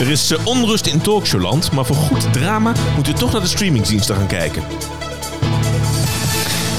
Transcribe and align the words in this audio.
Er 0.00 0.10
is 0.10 0.30
eh, 0.30 0.46
onrust 0.46 0.86
in 0.86 1.00
talkshowland, 1.00 1.72
maar 1.72 1.84
voor 1.84 1.96
goed 1.96 2.32
drama 2.32 2.72
moet 2.96 3.08
u 3.08 3.12
toch 3.12 3.32
naar 3.32 3.40
de 3.40 3.46
streamingsdiensten 3.46 4.16
gaan 4.16 4.26
kijken. 4.26 4.62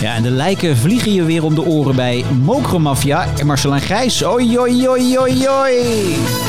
Ja, 0.02 0.16
en 0.16 0.24
de 0.24 0.30
lijken 0.30 0.78
vliegen 0.78 1.14
je 1.14 1.24
weer 1.24 1.44
om 1.44 1.56
de 1.56 1.62
oren 1.62 1.96
bij 1.96 2.26
Mokromafia 2.44 3.28
en 3.38 3.46
Marcel 3.46 3.74
en 3.74 3.82
Gijs. 3.82 4.24
Oi, 4.24 4.60
oi, 4.60 4.88
oi, 4.88 5.18
oi, 5.18 5.48
oi. 5.50 6.47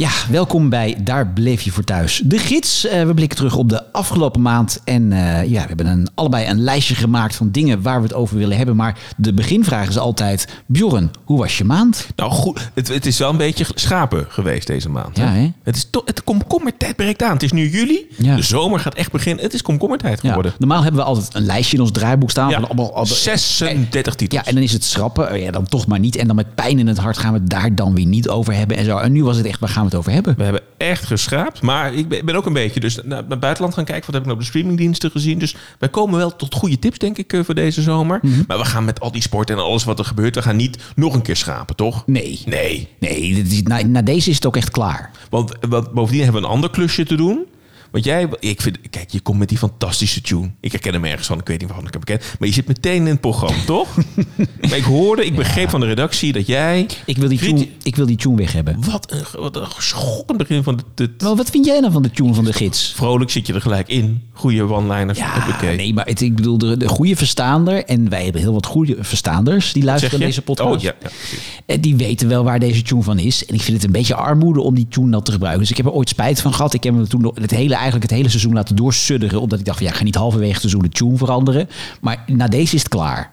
Ja, 0.00 0.10
welkom 0.30 0.68
bij 0.68 0.96
Daar 1.04 1.26
bleef 1.26 1.62
je 1.62 1.70
voor 1.70 1.84
thuis. 1.84 2.22
De 2.24 2.38
gids. 2.38 2.86
Eh, 2.86 3.06
we 3.06 3.14
blikken 3.14 3.36
terug 3.36 3.56
op 3.56 3.68
de 3.68 3.92
afgelopen 3.92 4.42
maand. 4.42 4.80
En 4.84 5.12
eh, 5.12 5.44
ja, 5.50 5.60
we 5.62 5.66
hebben 5.68 5.86
een, 5.86 6.08
allebei 6.14 6.46
een 6.48 6.60
lijstje 6.62 6.94
gemaakt 6.94 7.34
van 7.36 7.50
dingen 7.50 7.82
waar 7.82 7.96
we 7.96 8.02
het 8.06 8.14
over 8.14 8.36
willen 8.36 8.56
hebben. 8.56 8.76
Maar 8.76 8.98
de 9.16 9.32
beginvraag 9.32 9.88
is 9.88 9.98
altijd: 9.98 10.46
Bjorn, 10.66 11.10
hoe 11.24 11.38
was 11.38 11.58
je 11.58 11.64
maand? 11.64 12.06
Nou 12.16 12.30
goed, 12.30 12.70
het, 12.74 12.88
het 12.88 13.06
is 13.06 13.18
wel 13.18 13.30
een 13.30 13.36
beetje 13.36 13.66
schapen 13.74 14.26
geweest 14.28 14.66
deze 14.66 14.88
maand. 14.88 15.16
Ja, 15.16 15.26
hè? 15.32 15.50
Het, 15.62 15.76
is 15.76 15.86
to- 15.90 16.02
het 16.04 16.24
komkommertijd 16.24 16.96
breekt 16.96 17.22
aan. 17.22 17.32
Het 17.32 17.42
is 17.42 17.52
nu 17.52 17.68
juli. 17.70 18.06
Ja. 18.18 18.36
De 18.36 18.42
zomer 18.42 18.80
gaat 18.80 18.94
echt 18.94 19.12
beginnen. 19.12 19.44
Het 19.44 19.54
is 19.54 19.62
komkommertijd 19.62 20.22
Ja, 20.22 20.28
geworden. 20.28 20.52
normaal 20.58 20.82
hebben 20.82 21.00
we 21.00 21.06
altijd 21.06 21.34
een 21.34 21.44
lijstje 21.46 21.76
in 21.76 21.82
ons 21.82 21.92
draaiboek 21.92 22.30
staan. 22.30 22.48
Ja, 22.48 22.54
Van 22.54 22.64
allemaal, 22.64 22.86
allemaal- 22.86 23.06
36 23.06 24.14
titels. 24.14 24.40
Ja, 24.42 24.48
en 24.48 24.54
dan 24.54 24.62
is 24.64 24.72
het 24.72 24.84
schrappen. 24.84 25.32
Oh 25.32 25.38
Ja, 25.38 25.50
dan 25.50 25.66
toch 25.66 25.86
maar 25.86 25.98
niet. 25.98 26.16
En 26.16 26.26
dan 26.26 26.36
met 26.36 26.54
pijn 26.54 26.78
in 26.78 26.86
het 26.86 26.98
hart 26.98 27.18
gaan 27.18 27.32
we 27.32 27.38
het 27.38 27.50
daar 27.50 27.74
dan 27.74 27.94
weer 27.94 28.06
niet 28.06 28.28
over 28.28 28.54
hebben 28.54 28.76
en 28.76 28.84
zo. 28.84 28.96
En 28.98 29.12
nu 29.12 29.24
was 29.24 29.36
het 29.36 29.46
echt, 29.46 29.60
waar 29.60 29.68
gaan 29.68 29.84
we 29.90 29.96
het 29.96 30.06
over 30.06 30.12
hebben? 30.12 30.34
We 30.36 30.42
hebben 30.42 30.62
echt 30.76 31.04
geschraapt. 31.06 31.62
Maar 31.62 31.94
ik 31.94 32.08
ben 32.08 32.24
ben 32.24 32.34
ook 32.34 32.46
een 32.46 32.52
beetje 32.52 32.80
dus 32.80 32.98
naar, 33.04 33.38
buitenland 33.38 33.74
gaan 33.74 33.84
kijken. 33.84 34.04
Wat 34.04 34.14
heb 34.14 34.22
ik 34.22 34.26
nou 34.26 34.34
op 34.36 34.40
de 34.40 34.48
streamingdiensten 34.48 35.10
gezien. 35.10 35.38
Dus 35.38 35.54
wij 35.78 35.88
komen 35.88 36.18
wel 36.18 36.36
tot 36.36 36.54
goede 36.54 36.78
tips, 36.78 36.98
denk 36.98 37.18
ik, 37.18 37.32
eh, 37.32 37.40
voor 37.44 37.54
deze 37.54 37.82
zomer. 37.82 38.18
Mhm. 38.22 38.42
Maar 38.46 38.58
we 38.58 38.64
gaan 38.64 38.84
met 38.84 39.00
al 39.00 39.12
die 39.12 39.22
sport 39.22 39.50
en 39.50 39.58
alles 39.58 39.84
wat 39.84 39.98
er 39.98 40.04
gebeurt. 40.04 40.34
We 40.34 40.42
gaan 40.42 40.56
niet 40.56 40.78
nog 40.96 41.14
een 41.14 41.22
keer 41.22 41.36
schapen, 41.36 41.76
toch? 41.76 42.02
Nee. 42.06 42.40
Nee. 42.46 42.88
Nee, 42.98 43.34
dit 43.34 43.52
is- 43.52 43.62
na, 43.62 43.82
na 43.86 44.02
deze 44.02 44.28
is 44.30 44.34
het 44.34 44.46
ook 44.46 44.56
echt 44.56 44.70
klaar. 44.70 45.10
Want, 45.30 45.52
want 45.68 45.90
bovendien 45.92 46.22
hebben 46.22 46.40
we 46.40 46.46
een 46.46 46.54
ander 46.54 46.70
klusje 46.70 47.04
te 47.04 47.14
doen. 47.14 47.46
Want 47.90 48.04
jij, 48.04 48.28
ik 48.40 48.60
vind, 48.60 48.78
kijk, 48.90 49.10
je 49.10 49.20
komt 49.20 49.38
met 49.38 49.48
die 49.48 49.58
fantastische 49.58 50.20
tune. 50.20 50.50
Ik 50.60 50.72
herken 50.72 50.92
hem 50.92 51.04
ergens 51.04 51.26
van, 51.26 51.38
ik 51.38 51.46
weet 51.46 51.58
niet 51.60 51.68
waarvan 51.68 51.86
ik 51.86 51.92
hem 51.92 52.04
ken. 52.04 52.20
Maar 52.38 52.48
je 52.48 52.54
zit 52.54 52.66
meteen 52.66 52.94
in 52.94 53.06
het 53.06 53.20
programma, 53.20 53.64
toch? 53.66 53.96
maar 54.68 54.76
ik 54.76 54.84
hoorde, 54.84 55.24
ik 55.24 55.36
begreep 55.36 55.70
van 55.70 55.80
de 55.80 55.86
redactie 55.86 56.32
dat 56.32 56.46
jij... 56.46 56.86
Ik 57.06 57.16
wil 57.16 57.28
die 57.28 57.38
tune, 57.38 57.68
ik 57.82 57.96
wil 57.96 58.06
die 58.06 58.16
tune 58.16 58.36
weg 58.36 58.52
hebben. 58.52 58.84
Wat 58.90 59.12
een, 59.12 59.40
wat 59.40 59.56
een 59.56 59.66
schokkend 59.78 60.38
begin 60.38 60.62
van 60.62 60.76
de, 60.76 60.82
de- 60.94 61.14
Wel, 61.18 61.36
wat 61.36 61.50
vind 61.50 61.64
jij 61.66 61.80
dan 61.80 61.92
van 61.92 62.02
de 62.02 62.10
tune 62.10 62.34
van 62.34 62.44
de 62.44 62.52
gids? 62.52 62.92
Vrolijk 62.96 63.30
zit 63.30 63.46
je 63.46 63.52
er 63.54 63.60
gelijk 63.60 63.88
in. 63.88 64.22
Goede 64.32 64.62
one-liners. 64.62 65.18
Ja, 65.18 65.32
hoppakee. 65.40 65.76
nee, 65.76 65.94
maar 65.94 66.06
het, 66.06 66.20
ik 66.20 66.36
bedoel, 66.36 66.58
de, 66.58 66.76
de 66.76 66.88
goede 66.88 67.16
verstaander... 67.16 67.84
en 67.84 68.08
wij 68.08 68.24
hebben 68.24 68.40
heel 68.40 68.52
wat 68.52 68.66
goede 68.66 68.96
verstaanders 69.00 69.72
die 69.72 69.84
luisteren 69.84 70.18
naar 70.18 70.28
deze 70.28 70.42
podcast. 70.42 70.74
Oh, 70.76 70.80
ja, 70.80 70.94
ja, 71.02 71.08
die 71.80 71.96
weten 71.96 72.28
wel 72.28 72.44
waar 72.44 72.58
deze 72.58 72.82
tune 72.82 73.02
van 73.02 73.18
is. 73.18 73.46
En 73.46 73.54
ik 73.54 73.60
vind 73.60 73.76
het 73.76 73.86
een 73.86 73.92
beetje 73.92 74.14
armoede 74.14 74.60
om 74.60 74.74
die 74.74 74.86
tune 74.88 75.10
dan 75.10 75.22
te 75.22 75.32
gebruiken. 75.32 75.62
Dus 75.62 75.70
ik 75.70 75.76
heb 75.76 75.86
er 75.86 75.92
ooit 75.92 76.08
spijt 76.08 76.40
van 76.40 76.54
gehad. 76.54 76.74
Ik 76.74 76.82
heb 76.82 76.94
hem 76.94 77.08
toen 77.08 77.32
het 77.34 77.50
hele, 77.50 77.74
eigenlijk 77.74 78.02
het 78.02 78.12
hele 78.12 78.28
seizoen 78.28 78.52
laten 78.52 78.76
doorsudderen. 78.76 79.40
Omdat 79.40 79.58
ik 79.58 79.64
dacht, 79.64 79.76
van, 79.76 79.86
ja, 79.86 79.92
ik 79.92 79.98
ga 79.98 80.04
niet 80.04 80.14
halverwege 80.14 80.52
het 80.52 80.60
seizoen 80.60 80.82
de 80.82 80.88
tune 80.88 81.16
veranderen. 81.16 81.68
Maar 82.00 82.24
na 82.26 82.48
deze 82.48 82.74
is 82.74 82.82
het 82.82 82.88
klaar. 82.88 83.32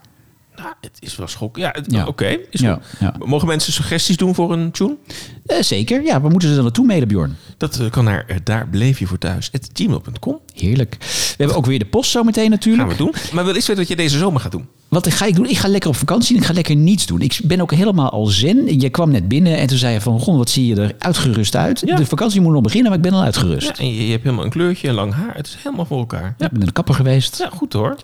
Nou, 0.55 0.73
het 0.81 0.97
is 0.99 1.15
wel 1.15 1.27
schokkend. 1.27 1.85
Ja, 1.89 2.05
oké. 2.05 2.37
is 2.49 2.59
Ja. 2.59 2.79
Mogen 3.25 3.47
mensen 3.47 3.73
suggesties 3.73 4.17
doen 4.17 4.35
voor 4.35 4.51
een 4.51 4.71
tune? 4.71 4.97
Eh, 5.45 5.61
zeker, 5.61 6.03
ja. 6.03 6.21
Waar 6.21 6.31
moeten 6.31 6.49
ze 6.49 6.55
dan 6.55 6.63
naartoe 6.63 6.85
mailen, 6.85 7.07
Bjorn? 7.07 7.35
Dat 7.57 7.79
eh, 7.79 7.89
kan 7.89 8.03
naar 8.03 8.25
eh, 8.27 8.37
daar 8.43 8.67
bleef 8.67 8.99
je 8.99 9.07
voor 9.07 9.17
thuis. 9.17 9.51
gmail.com. 9.73 10.39
Heerlijk. 10.53 10.95
We 10.99 11.35
hebben 11.37 11.57
ook 11.57 11.65
weer 11.65 11.79
de 11.79 11.85
post 11.85 12.11
zometeen 12.11 12.49
natuurlijk. 12.49 12.87
Gaan 12.87 12.97
we 12.97 13.03
doen. 13.03 13.13
Maar 13.33 13.45
wil 13.45 13.55
eens 13.55 13.67
weten 13.67 13.83
wat 13.83 13.91
je 13.91 13.95
deze 13.95 14.17
zomer 14.17 14.41
gaat 14.41 14.51
doen. 14.51 14.67
Wat 14.87 15.13
ga 15.13 15.25
ik 15.25 15.35
doen? 15.35 15.45
Ik 15.49 15.57
ga 15.57 15.67
lekker 15.67 15.89
op 15.89 15.95
vakantie 15.95 16.35
en 16.35 16.41
ik 16.41 16.47
ga 16.47 16.53
lekker 16.53 16.75
niets 16.75 17.05
doen. 17.05 17.21
Ik 17.21 17.39
ben 17.43 17.61
ook 17.61 17.71
helemaal 17.73 18.09
al 18.09 18.25
zen. 18.25 18.79
Je 18.79 18.89
kwam 18.89 19.11
net 19.11 19.27
binnen 19.27 19.57
en 19.57 19.67
toen 19.67 19.77
zei 19.77 19.93
je 19.93 20.01
van... 20.01 20.19
Gon, 20.19 20.37
wat 20.37 20.49
zie 20.49 20.65
je 20.67 20.81
er 20.81 20.93
uitgerust 20.99 21.55
uit? 21.55 21.81
Ja. 21.85 21.95
De 21.95 22.05
vakantie 22.05 22.41
moet 22.41 22.53
nog 22.53 22.61
beginnen, 22.61 22.89
maar 22.89 22.97
ik 22.99 23.03
ben 23.05 23.13
al 23.13 23.21
uitgerust. 23.23 23.67
Ja, 23.67 23.73
en 23.77 23.93
je, 23.93 24.05
je 24.05 24.11
hebt 24.11 24.23
helemaal 24.23 24.45
een 24.45 24.51
kleurtje 24.51 24.87
en 24.87 24.93
lang 24.93 25.13
haar. 25.13 25.35
Het 25.35 25.47
is 25.47 25.57
helemaal 25.63 25.85
voor 25.85 25.97
elkaar. 25.97 26.35
Ja, 26.37 26.45
ik 26.45 26.49
ben 26.51 26.57
naar 26.57 26.67
de 26.67 26.73
kapper 26.73 26.93
geweest. 26.95 27.37
Ja, 27.37 27.49
goed 27.53 27.73
hoor. 27.73 27.95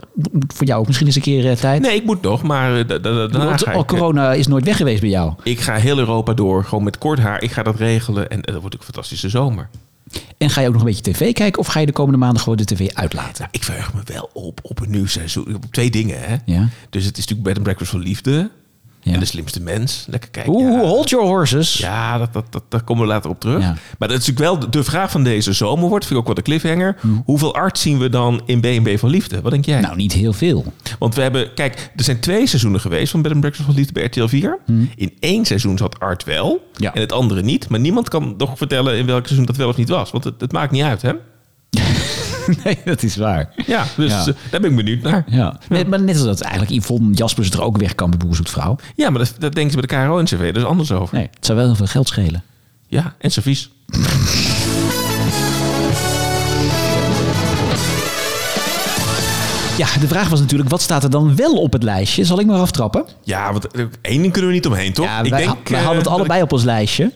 Voor 0.48 0.66
jou 0.68 0.80
ook 0.80 0.86
misschien 0.86 1.08
eens 1.08 1.16
een 1.16 1.22
keer 1.22 1.50
eh, 1.50 1.56
tijd. 1.56 1.82
Nee, 1.82 1.96
ik 1.96 2.06
moet 2.06 2.22
nog, 2.22 2.44
maar 2.44 2.78
eh, 2.80 2.88
da- 2.88 2.98
da- 2.98 3.12
da- 3.14 3.28
daarna 3.28 3.46
Want 3.46 3.64
ga 3.64 3.72
al 3.72 3.82
ik... 3.82 3.92
eh, 3.92 3.98
corona 3.98 4.34
is 4.34 4.48
nooit 4.48 4.66
weg 4.66 4.78
geweest 4.78 5.02
bij 5.02 5.10
jou. 5.10 5.34
Ik 5.44 5.60
ga 5.60 5.76
heel 5.76 5.98
Europa 5.98 6.34
door, 6.34 6.64
gewoon 6.64 6.84
met 6.84 6.98
kort 6.98 7.20
haar. 7.20 7.42
Ik 7.44 7.52
ga 7.52 7.64
dat 7.64 7.76
regelen 7.76 8.30
en 8.30 8.42
dat 8.42 8.54
wordt 8.60 8.76
ook 8.76 8.82
een 8.82 8.86
fantastische 8.94 9.30
zomer. 9.30 9.70
En 10.38 10.50
ga 10.50 10.62
je 10.62 10.68
ook 10.68 10.74
nog 10.74 10.82
een 10.82 10.88
beetje 10.88 11.12
tv 11.12 11.34
kijken 11.34 11.60
of 11.60 11.68
ga 11.68 11.80
je 11.80 11.86
de 11.86 11.92
komende 11.92 12.20
maanden 12.20 12.42
gewoon 12.42 12.58
de 12.58 12.66
tv 12.66 12.90
uitlaten? 12.94 13.42
Nou, 13.42 13.50
ik 13.52 13.64
verheug 13.64 13.94
me 13.94 14.02
wel 14.06 14.30
op, 14.34 14.60
op 14.64 14.80
een 14.80 14.90
nieuw 14.90 15.08
seizoen. 15.08 15.56
Op 15.56 15.66
twee 15.72 15.90
dingen, 15.90 16.20
hè. 16.20 16.36
Ja. 16.46 16.70
Dus 16.90 17.06
het 17.06 17.18
is 17.18 17.28
natuurlijk 17.28 17.44
Bed 17.44 17.56
and 17.56 17.64
Breakfast 17.64 17.92
voor 17.92 18.00
Liefde. 18.00 18.50
Ja. 19.04 19.14
En 19.14 19.20
de 19.20 19.26
slimste 19.26 19.62
mens. 19.62 20.06
Lekker 20.10 20.30
kijken. 20.30 20.54
Oeh, 20.54 20.82
ja. 20.82 20.88
hold 20.88 21.10
your 21.10 21.26
horses. 21.26 21.78
Ja, 21.78 22.18
dat, 22.18 22.34
dat, 22.34 22.46
dat, 22.50 22.64
daar 22.70 22.84
komen 22.84 23.04
we 23.04 23.10
later 23.10 23.30
op 23.30 23.40
terug. 23.40 23.62
Ja. 23.62 23.76
Maar 23.98 24.08
dat 24.08 24.20
is 24.20 24.28
natuurlijk 24.28 24.62
wel 24.62 24.70
de, 24.70 24.84
vraag 24.84 25.12
van 25.12 25.24
deze 25.24 25.54
zomer 25.54 25.90
wordt. 25.90 26.06
Vind 26.06 26.20
ik 26.20 26.28
ook 26.28 26.36
wel 26.36 26.44
de 26.44 26.50
cliffhanger. 26.50 26.96
Hm. 27.00 27.08
Hoeveel 27.26 27.54
art 27.54 27.78
zien 27.78 28.00
we 28.00 28.10
dan 28.10 28.42
in 28.46 28.60
B&B 28.60 29.00
van 29.00 29.10
Liefde? 29.10 29.42
Wat 29.42 29.52
denk 29.52 29.66
jij? 29.66 29.82
Nou, 29.82 29.96
niet 29.96 30.14
heel 30.14 30.34
veel. 30.34 30.74
Want 31.00 31.16
we 31.16 31.22
hebben, 31.22 31.54
kijk, 31.54 31.92
er 31.96 32.04
zijn 32.04 32.20
twee 32.20 32.48
seizoenen 32.48 32.80
geweest 32.80 33.12
van 33.12 33.22
Bed 33.22 33.32
and 33.32 33.40
Breakfast 33.40 33.66
van 33.68 33.76
Liefde 33.76 33.94
bij 33.94 34.04
RTL 34.04 34.28
4. 34.28 34.60
In 34.96 35.14
één 35.20 35.46
seizoen 35.46 35.78
zat 35.78 36.00
Art 36.00 36.24
wel 36.24 36.72
Hm. 36.78 36.84
En 36.84 37.02
het 37.02 37.12
andere 37.12 37.42
niet. 37.42 37.70
Maar 37.70 37.80
niemand 37.80 38.10
kan 38.10 38.34
nog 38.38 38.58
vertellen 38.58 38.98
in 38.98 39.06
welk 39.06 39.26
seizoen 39.26 39.46
dat 39.46 39.56
wel 39.56 39.68
of 39.68 39.78
niet 39.78 39.90
was. 39.90 40.12
Want 40.12 40.24
het, 40.24 40.42
het 40.42 40.52
maakt 40.52 40.72
niet 40.72 40.84
uit, 40.84 41.02
hè? 41.02 41.12
nee, 42.64 42.78
dat 42.86 43.04
is 43.04 43.16
waar. 43.16 43.50
Ja, 43.66 43.86
dus 43.98 44.12
Ja. 44.12 44.20
eh, 44.20 44.26
daar 44.52 44.62
ben 44.62 44.70
ik 44.70 44.76
benieuwd 44.76 45.02
naar. 45.02 45.24
Ja. 45.28 45.60
Nee, 45.70 45.86
maar 45.86 46.02
net 46.02 46.16
als 46.16 46.24
dat 46.26 46.42
eigenlijk 46.42 46.72
Yvonne 46.84 47.14
Jaspers 47.14 47.50
er 47.50 47.62
ook 47.62 47.78
weg 47.78 47.96
kan 47.96 48.10
bij 48.10 48.20
Boer 48.20 48.36
Zoekt 48.36 48.50
Vrouw. 48.50 48.76
Ja, 48.96 49.10
maar 49.10 49.20
dat, 49.20 49.36
dat 49.40 49.54
denken 49.54 49.72
ze 49.74 49.88
bij 49.88 49.98
de 50.00 50.06
KRO 50.06 50.20
en 50.20 50.26
CV. 50.26 50.52
Is 50.56 50.64
anders 50.64 50.92
over. 50.92 51.16
Nee, 51.16 51.30
het 51.36 51.46
zou 51.46 51.58
wel 51.58 51.68
heel 51.68 51.76
veel 51.76 51.86
geld 51.86 52.08
schelen. 52.08 52.44
Ja, 52.88 53.14
en 53.20 53.32
servies. 53.32 53.70
Ja, 59.78 59.88
de 60.00 60.08
vraag 60.08 60.30
was 60.30 60.40
natuurlijk, 60.40 60.70
wat 60.70 60.82
staat 60.82 61.04
er 61.04 61.10
dan 61.10 61.36
wel 61.36 61.54
op 61.54 61.74
het 61.74 61.84
lijstje? 61.84 62.24
Zal 62.24 62.40
ik 62.40 62.46
maar 62.46 62.60
aftrappen? 62.60 63.06
Ja, 63.24 63.52
want 63.52 63.68
eh, 63.72 63.84
één 64.02 64.22
ding 64.22 64.32
kunnen 64.34 64.50
we 64.50 64.56
niet 64.56 64.66
omheen, 64.68 64.94
toch? 64.94 65.06
Ja, 65.06 65.22
ik 65.22 65.30
wij, 65.30 65.46
denk, 65.46 65.68
wij 65.70 65.80
eh, 65.80 65.86
hadden 65.86 66.04
het 66.04 66.12
allebei 66.14 66.42
op 66.42 66.52
ons 66.52 66.64
lijstje. 66.64 67.12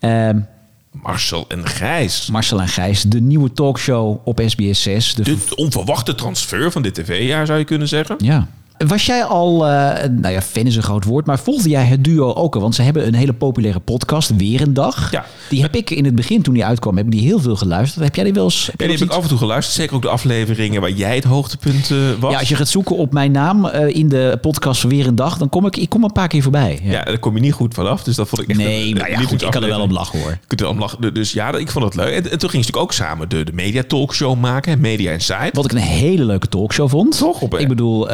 Ehm, 0.00 0.36
ik- 0.36 0.42
Marcel 0.92 1.44
en 1.48 1.66
Gijs. 1.66 2.28
Marcel 2.30 2.60
en 2.60 2.68
Gijs, 2.68 3.02
de 3.02 3.20
nieuwe 3.20 3.52
talkshow 3.52 4.20
op 4.24 4.42
SBS 4.46 4.82
6. 4.82 5.14
De 5.14 5.22
De 5.22 5.56
onverwachte 5.56 6.14
transfer 6.14 6.72
van 6.72 6.82
dit 6.82 6.94
tv-jaar, 6.94 7.46
zou 7.46 7.58
je 7.58 7.64
kunnen 7.64 7.88
zeggen. 7.88 8.16
Ja. 8.18 8.48
Was 8.78 9.06
jij 9.06 9.24
al, 9.24 9.66
eh, 9.68 10.08
nou 10.08 10.34
ja, 10.34 10.40
fan 10.42 10.62
is 10.66 10.76
een 10.76 10.82
groot 10.82 11.04
woord, 11.04 11.26
maar 11.26 11.38
volgde 11.38 11.68
jij 11.68 11.84
het 11.84 12.04
duo 12.04 12.32
ook 12.32 12.54
al? 12.54 12.60
Want 12.60 12.74
ze 12.74 12.82
hebben 12.82 13.06
een 13.06 13.14
hele 13.14 13.32
populaire 13.32 13.80
podcast, 13.80 14.36
Weer 14.36 14.60
een 14.60 14.74
Dag. 14.74 15.10
Ja. 15.12 15.24
Die 15.48 15.62
heb 15.62 15.74
ik 15.76 15.90
in 15.90 16.04
het 16.04 16.14
begin, 16.14 16.42
toen 16.42 16.54
die 16.54 16.64
uitkwam, 16.64 16.96
heb 16.96 17.06
ik 17.06 17.12
die 17.12 17.20
heel 17.20 17.40
veel 17.40 17.56
geluisterd. 17.56 18.04
Heb 18.04 18.14
jij 18.14 18.24
die 18.24 18.32
wel 18.32 18.44
eens? 18.44 18.66
Ja, 18.66 18.72
die 18.86 18.96
heb 18.96 19.00
ik 19.00 19.10
af 19.10 19.22
en 19.22 19.28
toe 19.28 19.38
geluisterd. 19.38 19.76
Zeker 19.76 19.94
ook 19.96 20.02
de 20.02 20.08
afleveringen 20.08 20.80
waar 20.80 20.90
jij 20.90 21.14
het 21.14 21.24
hoogtepunt 21.24 21.90
eh, 21.90 21.96
was. 22.20 22.32
Ja, 22.32 22.38
als 22.38 22.48
je 22.48 22.56
gaat 22.56 22.68
zoeken 22.68 22.96
op 22.96 23.12
mijn 23.12 23.32
naam 23.32 23.64
eh, 23.66 23.96
in 23.96 24.08
de 24.08 24.38
podcast 24.40 24.82
Weer 24.82 25.06
een 25.06 25.14
Dag, 25.14 25.38
dan 25.38 25.48
kom 25.48 25.66
ik, 25.66 25.76
ik 25.76 25.88
kom 25.88 26.04
een 26.04 26.12
paar 26.12 26.28
keer 26.28 26.42
voorbij. 26.42 26.80
Ja. 26.82 26.90
Ja, 26.92 27.02
daar 27.04 27.18
kom 27.18 27.34
je 27.34 27.40
niet 27.40 27.52
goed 27.52 27.74
vanaf. 27.74 28.02
Dus 28.02 28.16
dat 28.16 28.28
vond 28.28 28.42
ik 28.42 28.48
echt 28.48 28.58
Nee, 28.58 28.88
een- 28.90 28.96
maar 28.96 29.10
ja, 29.10 29.18
goed, 29.18 29.42
ik 29.42 29.50
kan 29.50 29.62
er 29.62 29.68
wel 29.68 29.80
op 29.80 29.88
lievelingsaflevering. 29.90 29.92
lachen 29.92 30.18
hoor. 30.20 30.30
Je 30.30 30.46
kunt 30.46 30.60
er 30.60 30.68
om 30.68 30.78
lachen. 30.78 31.14
Dus 31.14 31.32
ja, 31.32 31.54
ik 31.56 31.70
vond 31.70 31.84
het 31.84 31.94
leuk. 31.94 32.14
En, 32.14 32.30
en 32.30 32.38
toen 32.38 32.50
ging 32.50 32.64
ze 32.64 32.70
natuurlijk 32.70 32.76
ook 32.76 32.92
samen 32.92 33.28
de, 33.28 33.44
de 33.44 33.52
media 33.52 33.82
talkshow 33.86 34.38
maken. 34.40 34.80
Media 34.80 35.12
Insight. 35.12 35.56
Wat 35.56 35.64
ik 35.64 35.72
een 35.72 35.78
hele 35.78 36.24
leuke 36.24 36.48
talkshow 36.48 36.88
vond. 36.88 37.18
Toch, 37.18 37.40
op, 37.40 37.58
ik 37.58 37.68
bedoel, 37.68 38.08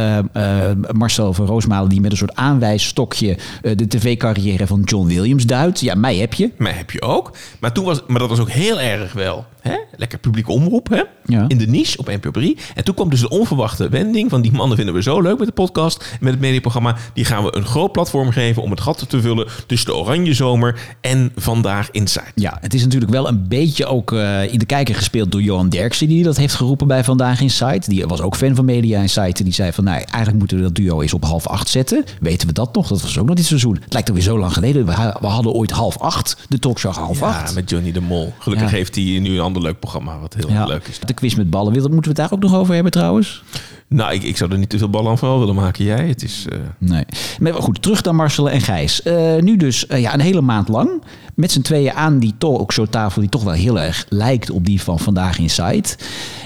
Marcel 0.92 1.32
van 1.32 1.46
Roosmalen 1.46 1.88
die 1.88 2.00
met 2.00 2.10
een 2.10 2.16
soort 2.16 2.34
aanwijsstokje 2.34 3.36
eh, 3.62 3.76
de 3.76 3.88
tv-carrière 3.88 4.66
van 4.66 4.82
John 4.84 5.06
Williams 5.06 5.46
duidt. 5.46 5.80
Ja, 5.80 5.94
mij 5.94 6.16
heb 6.16 6.34
je. 6.34 6.50
Mij 6.56 6.72
heb 6.72 6.90
je 6.90 7.02
ook. 7.02 7.32
Maar, 7.60 7.72
toen 7.72 7.84
was, 7.84 8.02
maar 8.06 8.18
dat 8.18 8.28
was 8.28 8.38
ook 8.38 8.50
heel 8.50 8.80
erg 8.80 9.12
wel. 9.12 9.46
Hè? 9.60 9.76
Lekker 9.96 10.18
publieke 10.18 10.50
omroep. 10.52 10.88
Hè? 10.90 11.02
Ja. 11.24 11.44
In 11.48 11.58
de 11.58 11.66
niche 11.66 11.98
op 11.98 12.06
NPO 12.06 12.30
3. 12.30 12.56
En 12.74 12.84
toen 12.84 12.94
kwam 12.94 13.10
dus 13.10 13.20
de 13.20 13.28
onverwachte 13.28 13.88
wending 13.88 14.30
van 14.30 14.40
die 14.42 14.52
mannen 14.52 14.76
vinden 14.76 14.94
we 14.94 15.02
zo 15.02 15.20
leuk 15.20 15.38
met 15.38 15.46
de 15.46 15.52
podcast. 15.52 16.16
Met 16.20 16.32
het 16.32 16.40
mediaprogramma. 16.40 16.96
Die 17.14 17.24
gaan 17.24 17.44
we 17.44 17.56
een 17.56 17.64
groot 17.64 17.92
platform 17.92 18.30
geven 18.30 18.62
om 18.62 18.70
het 18.70 18.80
gat 18.80 19.04
te 19.08 19.20
vullen 19.20 19.46
tussen 19.66 19.90
de 19.90 19.96
Oranje 19.96 20.34
Zomer 20.34 20.80
en 21.00 21.32
Vandaag 21.36 21.90
Insight. 21.90 22.32
Ja, 22.34 22.58
het 22.60 22.74
is 22.74 22.82
natuurlijk 22.82 23.10
wel 23.12 23.28
een 23.28 23.48
beetje 23.48 23.86
ook 23.86 24.12
eh, 24.12 24.52
in 24.52 24.58
de 24.58 24.66
kijker 24.66 24.94
gespeeld 24.94 25.32
door 25.32 25.42
Johan 25.42 25.68
Derksen, 25.68 26.08
die 26.08 26.22
dat 26.22 26.36
heeft 26.36 26.54
geroepen 26.54 26.86
bij 26.86 27.04
Vandaag 27.04 27.40
Insight. 27.40 27.88
Die 27.88 28.06
was 28.06 28.20
ook 28.20 28.36
fan 28.36 28.54
van 28.54 28.64
Media 28.64 29.00
Insight. 29.00 29.38
En 29.38 29.44
die 29.44 29.52
zei 29.54 29.72
van, 29.72 29.84
nou, 29.84 29.96
eigenlijk 30.00 30.38
moeten 30.38 30.56
we 30.56 30.62
dat 30.62 30.74
duo 30.74 31.00
eens 31.02 31.14
op 31.14 31.24
half 31.24 31.46
acht 31.46 31.68
zetten. 31.68 32.04
Weten 32.20 32.46
we 32.48 32.52
dat 32.54 32.74
nog? 32.74 32.88
Dat 32.88 33.02
was 33.02 33.18
ook 33.18 33.26
nog 33.26 33.36
dit 33.36 33.44
seizoen. 33.44 33.78
Het 33.84 33.92
lijkt 33.92 34.08
alweer 34.08 34.24
zo 34.24 34.38
lang 34.38 34.52
geleden. 34.52 34.86
We, 34.86 34.92
ha- 34.92 35.16
we 35.20 35.26
hadden 35.26 35.52
ooit 35.52 35.70
half 35.70 35.98
acht, 35.98 36.36
de 36.48 36.58
talkshow 36.58 36.94
half 36.94 37.20
Ja, 37.20 37.26
acht. 37.26 37.54
met 37.54 37.70
Johnny 37.70 37.92
de 37.92 38.00
Mol. 38.00 38.32
Gelukkig 38.38 38.70
Ja. 38.70 38.76
heeft 38.76 38.94
hij 38.94 39.04
nu 39.04 39.34
een 39.34 39.40
ander 39.40 39.57
leuk 39.60 39.78
programma, 39.78 40.18
wat 40.18 40.34
heel 40.34 40.50
Ja, 40.50 40.64
leuk 40.66 40.86
is. 40.88 40.98
De 40.98 41.12
quiz 41.14 41.34
met 41.34 41.50
ballen. 41.50 41.72
Wil- 41.72 41.82
Moeten 41.82 42.00
we 42.02 42.08
het 42.08 42.16
daar 42.16 42.32
ook 42.32 42.42
nog 42.44 42.54
over 42.54 42.74
hebben 42.74 42.92
trouwens? 42.92 43.42
Nou, 43.88 44.12
ik, 44.14 44.22
ik 44.22 44.36
zou 44.36 44.52
er 44.52 44.58
niet 44.58 44.68
te 44.68 44.78
veel 44.78 44.90
ballen 44.90 45.10
aan 45.10 45.18
vooral 45.18 45.38
willen 45.38 45.54
maken. 45.54 45.84
Jij, 45.84 46.08
het 46.08 46.22
is... 46.22 46.46
eh, 46.52 46.58
Nee. 46.78 47.04
Maar 47.40 47.54
goed, 47.54 47.82
terug 47.82 48.02
naar 48.02 48.14
Marcel 48.14 48.50
en 48.50 48.60
Gijs. 48.60 49.02
Eh, 49.02 49.36
nu 49.36 49.56
dus 49.56 49.86
eh, 49.86 50.00
ja, 50.00 50.14
een 50.14 50.20
hele 50.20 50.40
maand 50.40 50.68
lang. 50.68 51.02
Met 51.34 51.52
z'n 51.52 51.60
tweeën 51.60 51.92
aan 51.92 52.18
die 52.18 52.34
talkshowtafel 52.38 53.20
die 53.20 53.30
toch 53.30 53.42
wel 53.44 53.52
heel 53.52 53.80
erg 53.80 54.06
lijkt 54.08 54.50
op 54.50 54.64
die 54.66 54.82
van 54.82 54.98
Vandaag 54.98 55.38
Insight. 55.38 55.96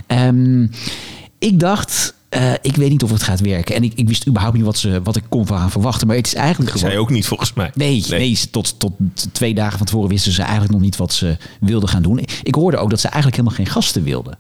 Ehm 0.06 0.66
ik 1.38 1.60
dacht, 1.60 2.14
eh, 2.32 2.52
ik 2.62 2.76
weet 2.76 2.90
niet 2.90 3.02
of 3.02 3.11
het 3.11 3.23
gaat 3.23 3.40
werken. 3.40 3.75
En 3.75 3.82
ik, 3.82 3.93
ik 3.94 4.08
wist 4.08 4.26
überhaupt 4.29 4.56
niet 4.56 4.64
wat, 4.64 4.76
ze, 4.79 5.00
wat 5.05 5.17
ik 5.17 5.23
kon 5.29 5.46
van 5.46 5.70
verwachten. 5.70 6.06
Maar 6.06 6.17
het 6.17 6.26
is 6.26 6.34
eigenlijk 6.34 6.70
Dat 6.70 6.79
gewoon... 6.81 6.94
je 6.94 7.00
ook 7.00 7.11
niet 7.11 7.26
volgens 7.26 7.52
mij. 7.52 7.70
Nee, 7.75 8.05
nee. 8.08 8.38
tot, 8.50 8.79
tot 8.79 8.93
twee 9.32 9.55
dagen 9.55 9.76
van 9.79 9.87
tevoren 9.87 10.08
wisten 10.08 10.32
ze 10.32 10.43
eigenlijk 10.43 10.73
nog 10.73 10.81
niet 10.81 10.96
wat 10.96 11.12
ze 11.12 11.37
wilden 11.61 11.88
gaan 11.88 12.02
doen. 12.02 12.20
Ik 12.43 12.55
hoorde 12.55 12.76
ook 12.76 12.90
dat 12.90 13.00
ze 13.00 13.06
eigenlijk 13.08 13.37
helemaal 13.37 13.58
geen 13.58 13.73
gasten 13.75 14.02
wilden. 14.02 14.38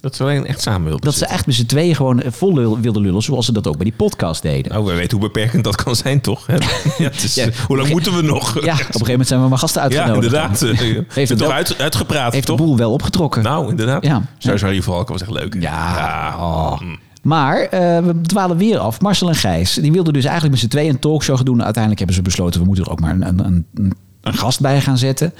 Dat 0.00 0.16
ze 0.16 0.22
alleen 0.22 0.46
echt 0.46 0.60
samen 0.62 0.82
wilden 0.88 1.04
Dat 1.04 1.14
ze 1.14 1.26
echt 1.26 1.46
met 1.46 1.54
z'n 1.54 1.66
tweeën 1.66 1.94
gewoon 1.96 2.22
vol 2.26 2.54
lul- 2.54 2.80
wilden 2.80 3.02
lullen, 3.02 3.22
zoals 3.22 3.46
ze 3.46 3.52
dat 3.52 3.66
ook 3.66 3.76
bij 3.76 3.84
die 3.84 3.94
podcast 3.96 4.42
deden. 4.42 4.72
Nou, 4.72 4.84
we 4.84 4.94
weten 4.94 5.18
hoe 5.18 5.26
beperkend 5.26 5.64
dat 5.64 5.82
kan 5.82 5.96
zijn, 5.96 6.20
toch? 6.20 6.46
ja, 6.48 6.58
Ja. 6.98 7.10
eh, 7.46 7.54
hoe 7.66 7.76
lang 7.76 7.88
moeten 7.88 8.14
we 8.16 8.22
nog? 8.22 8.54
Ja, 8.64 8.72
op 8.72 8.78
een 8.78 8.84
gegeven 8.84 9.10
moment 9.10 9.28
zijn 9.28 9.42
we 9.42 9.48
maar 9.48 9.58
gasten 9.58 9.82
Ja, 9.82 9.86
uitgenodigd. 9.88 10.24
inderdaad. 10.34 10.62
eh, 10.62 10.98
Heeft 11.14 11.30
het 11.30 11.40
wel- 11.40 11.52
uit, 11.52 11.78
uitgepraat, 11.78 12.32
Heeft 12.32 12.46
de 12.46 12.52
toch? 12.56 12.66
boel 12.66 12.76
wel 12.76 12.92
opgetrokken. 12.92 13.42
Nou, 13.42 13.70
inderdaad. 13.70 14.04
Ja. 14.04 14.22
Zo 14.38 14.56
zou 14.56 14.72
je 14.72 14.82
vooral 14.82 15.04
was 15.04 15.20
echt 15.22 15.30
leuk. 15.30 15.56
Ja. 15.60 16.34
oh. 16.38 16.80
Maar 17.28 17.60
eh, 17.60 17.98
we 17.98 18.20
dwalen 18.20 18.56
weer 18.56 18.78
af. 18.78 19.00
Marcel 19.00 19.28
en 19.28 19.34
Gijs, 19.34 19.74
die 19.74 19.92
wilden 19.92 20.12
dus 20.12 20.24
eigenlijk 20.24 20.52
met 20.54 20.62
z'n 20.62 20.68
tweeën 20.68 20.90
een 20.90 20.98
talkshow 20.98 21.36
gaan 21.36 21.44
doen. 21.44 21.62
Uiteindelijk 21.62 21.98
hebben 21.98 22.16
ze 22.16 22.22
besloten, 22.22 22.60
we 22.60 22.66
moeten 22.66 22.84
er 22.84 22.90
ook 22.90 23.00
maar 23.00 23.10
een, 23.10 23.28
een, 23.28 23.44
een, 23.74 23.94
een 24.20 24.34
gast 24.34 24.60
bij 24.60 24.80
gaan 24.80 24.98
zetten. 24.98 25.32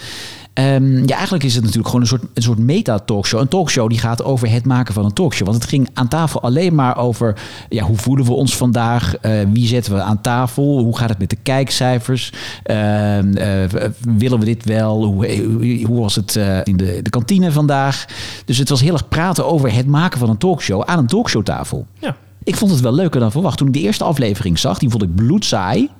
Ehm, 0.58 1.06
ja, 1.06 1.14
eigenlijk 1.14 1.44
is 1.44 1.54
het 1.54 1.62
natuurlijk 1.62 1.88
gewoon 1.88 2.00
een 2.00 2.08
soort, 2.08 2.22
een 2.34 2.42
soort 2.42 2.58
meta-talkshow. 2.58 3.40
Een 3.40 3.48
talkshow 3.48 3.88
die 3.88 3.98
gaat 3.98 4.22
over 4.22 4.50
het 4.50 4.64
maken 4.64 4.94
van 4.94 5.04
een 5.04 5.12
talkshow. 5.12 5.46
Want 5.46 5.60
het 5.60 5.70
ging 5.70 5.88
aan 5.94 6.08
tafel 6.08 6.42
alleen 6.42 6.74
maar 6.74 6.96
over 6.96 7.40
ja, 7.68 7.84
hoe 7.84 7.96
voelen 7.96 8.24
we 8.24 8.32
ons 8.32 8.56
vandaag? 8.56 9.16
Eh, 9.16 9.32
wie 9.52 9.66
zetten 9.66 9.94
we 9.94 10.00
aan 10.00 10.20
tafel? 10.20 10.78
Hoe 10.78 10.98
gaat 10.98 11.08
het 11.08 11.18
met 11.18 11.30
de 11.30 11.36
kijkcijfers? 11.42 12.32
Ehm, 12.62 13.36
eh, 13.36 13.88
willen 14.00 14.38
we 14.38 14.44
dit 14.44 14.64
wel? 14.64 15.04
Hoe, 15.04 15.84
hoe 15.86 16.00
was 16.00 16.14
het 16.14 16.36
eh, 16.36 16.58
in 16.64 16.76
de, 16.76 17.00
de 17.02 17.10
kantine 17.10 17.52
vandaag? 17.52 18.04
Dus 18.44 18.58
het 18.58 18.68
was 18.68 18.80
heel 18.80 18.92
erg 18.92 19.08
praten 19.08 19.46
over 19.46 19.74
het 19.74 19.86
maken 19.86 20.18
van 20.18 20.28
een 20.28 20.38
talkshow 20.38 20.82
aan 20.84 20.98
een 20.98 21.06
talkshowtafel. 21.06 21.86
Ja. 21.98 22.16
Ik 22.42 22.56
vond 22.56 22.70
het 22.70 22.80
wel 22.80 22.94
leuker 22.94 23.20
dan 23.20 23.30
verwacht. 23.30 23.58
Toen 23.58 23.66
ik 23.66 23.72
de 23.72 23.80
eerste 23.80 24.04
aflevering 24.04 24.58
zag, 24.58 24.78
die 24.78 24.90
vond 24.90 25.02
ik 25.02 25.14
bloedsaai. 25.14 25.90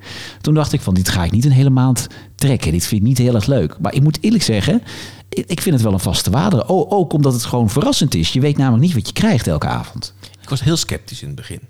Toen 0.41 0.55
dacht 0.55 0.73
ik 0.73 0.81
van, 0.81 0.95
dit 0.95 1.09
ga 1.09 1.25
ik 1.25 1.31
niet 1.31 1.45
een 1.45 1.51
hele 1.51 1.71
maand 1.71 2.07
trekken. 2.35 2.73
Dit 2.73 2.87
vind 2.87 3.01
ik 3.01 3.07
niet 3.07 3.19
heel 3.19 3.35
erg 3.35 3.47
leuk. 3.47 3.77
Maar 3.81 3.95
ik 3.95 4.03
moet 4.03 4.19
eerlijk 4.21 4.45
zeggen, 4.45 4.83
ik 5.29 5.61
vind 5.61 5.75
het 5.75 5.85
wel 5.85 5.93
een 5.93 6.01
vaste 6.01 6.31
waarde. 6.31 6.67
Ook 6.69 7.13
omdat 7.13 7.33
het 7.33 7.45
gewoon 7.45 7.71
verrassend 7.71 8.15
is. 8.15 8.33
Je 8.33 8.41
weet 8.41 8.57
namelijk 8.57 8.83
niet 8.83 8.95
wat 8.95 9.07
je 9.07 9.13
krijgt 9.13 9.47
elke 9.47 9.67
avond. 9.67 10.15
Ik 10.43 10.49
was 10.49 10.63
heel 10.63 10.77
sceptisch 10.77 11.21
in 11.21 11.27
het 11.27 11.37
begin. 11.37 11.61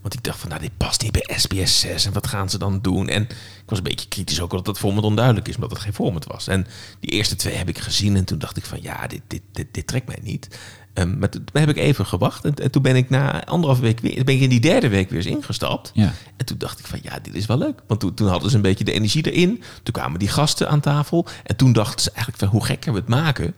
Want 0.00 0.18
ik 0.18 0.24
dacht 0.24 0.38
van, 0.38 0.48
nou, 0.48 0.60
dit 0.60 0.76
past 0.76 1.02
niet 1.02 1.12
bij 1.12 1.36
SBS 1.36 1.80
6. 1.80 2.06
En 2.06 2.12
wat 2.12 2.26
gaan 2.26 2.50
ze 2.50 2.58
dan 2.58 2.78
doen? 2.82 3.08
En 3.08 3.22
ik 3.22 3.64
was 3.66 3.78
een 3.78 3.84
beetje 3.84 4.08
kritisch 4.08 4.40
ook 4.40 4.50
omdat 4.50 4.66
het 4.66 4.78
format 4.78 5.04
onduidelijk 5.04 5.48
is. 5.48 5.54
Omdat 5.54 5.70
het 5.70 5.80
geen 5.80 5.94
format 5.94 6.26
was. 6.26 6.48
En 6.48 6.66
die 7.00 7.10
eerste 7.10 7.36
twee 7.36 7.54
heb 7.54 7.68
ik 7.68 7.78
gezien. 7.78 8.16
En 8.16 8.24
toen 8.24 8.38
dacht 8.38 8.56
ik 8.56 8.64
van, 8.64 8.78
ja, 8.82 9.06
dit, 9.06 9.22
dit, 9.26 9.42
dit, 9.52 9.66
dit 9.70 9.86
trekt 9.86 10.06
mij 10.06 10.18
niet. 10.22 10.58
Ehm, 10.96 11.18
maar 11.18 11.28
toen 11.28 11.44
heb 11.52 11.68
ik 11.68 11.76
even 11.76 12.06
gewacht. 12.06 12.44
En, 12.44 12.54
en 12.54 12.70
toen 12.70 12.82
ben 12.82 12.96
ik 12.96 13.10
na 13.10 13.44
anderhalf 13.44 13.80
week 13.80 14.00
weer... 14.00 14.24
ben 14.24 14.34
ik 14.34 14.40
in 14.40 14.48
die 14.48 14.60
derde 14.60 14.88
week 14.88 15.10
weer 15.10 15.18
eens 15.18 15.28
ingestapt. 15.36 15.90
Ja. 15.94 16.12
En 16.36 16.46
toen 16.46 16.58
dacht 16.58 16.78
ik 16.78 16.86
van, 16.86 16.98
ja, 17.02 17.18
dit 17.22 17.34
is 17.34 17.46
wel 17.46 17.58
leuk. 17.58 17.82
Want 17.86 18.00
toen, 18.00 18.14
toen 18.14 18.28
hadden 18.28 18.50
ze 18.50 18.56
een 18.56 18.62
beetje 18.62 18.84
de 18.84 18.92
energie 18.92 19.30
erin. 19.32 19.62
Toen 19.82 19.94
kwamen 19.94 20.18
die 20.18 20.28
gasten 20.28 20.68
aan 20.68 20.80
tafel. 20.80 21.26
En 21.44 21.56
toen 21.56 21.72
dachten 21.72 22.00
ze 22.00 22.10
eigenlijk 22.10 22.38
van, 22.38 22.48
hoe 22.48 22.64
gekker 22.64 22.92
we 22.92 22.98
het 22.98 23.08
maken... 23.08 23.54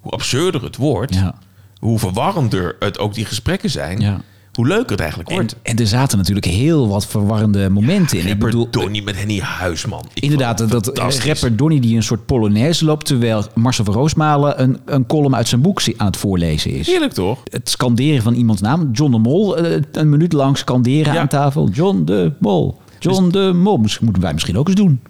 hoe 0.00 0.12
absurder 0.12 0.62
het 0.62 0.76
wordt... 0.76 1.14
Ja. 1.14 1.34
hoe 1.78 1.98
verwarrender 1.98 2.76
het 2.78 2.98
ook 2.98 3.14
die 3.14 3.24
gesprekken 3.24 3.70
zijn... 3.70 4.00
Ja. 4.00 4.20
Hoe 4.60 4.68
leuker 4.68 4.90
het 4.90 5.00
eigenlijk 5.00 5.30
En, 5.30 5.34
wordt. 5.34 5.56
en 5.62 5.76
er 5.76 5.86
zaten 5.86 6.18
natuurlijk 6.18 6.46
heel 6.46 6.88
wat 6.88 7.06
verwarrende 7.06 7.70
momenten 7.70 8.18
in. 8.18 8.26
Ik 8.26 8.38
bedoel, 8.38 8.68
Donnie 8.70 9.02
met 9.02 9.16
Henny 9.16 9.38
Huisman. 9.38 10.04
Ik 10.14 10.22
Inderdaad, 10.22 10.70
dat 10.70 11.18
rapper 11.24 11.56
Donny 11.56 11.80
die 11.80 11.96
een 11.96 12.02
soort 12.02 12.26
polonaise 12.26 12.84
loopt... 12.84 13.06
terwijl 13.06 13.44
Marcel 13.54 13.84
van 13.84 13.94
Roosmalen 13.94 14.62
een, 14.62 14.78
een 14.84 15.06
column 15.06 15.36
uit 15.36 15.48
zijn 15.48 15.60
boek 15.60 15.80
aan 15.96 16.06
het 16.06 16.16
voorlezen 16.16 16.70
is. 16.70 16.86
Heerlijk 16.86 17.12
toch? 17.12 17.38
Het 17.50 17.68
scanderen 17.68 18.22
van 18.22 18.34
iemands 18.34 18.60
naam. 18.60 18.88
John 18.92 19.10
de 19.12 19.18
Mol, 19.18 19.56
eh, 19.56 19.80
een 19.92 20.08
minuut 20.08 20.32
lang 20.32 20.58
scanderen 20.58 21.12
Ja. 21.12 21.20
aan 21.20 21.28
tafel. 21.28 21.68
John 21.68 22.02
de 22.04 22.32
Mol. 22.38 22.78
John 22.98 23.28
de 23.28 23.52
Mol. 23.54 23.78
Moeten 24.00 24.22
wij 24.22 24.32
misschien 24.32 24.58
ook 24.58 24.66
eens 24.68 24.76
doen. 24.76 25.00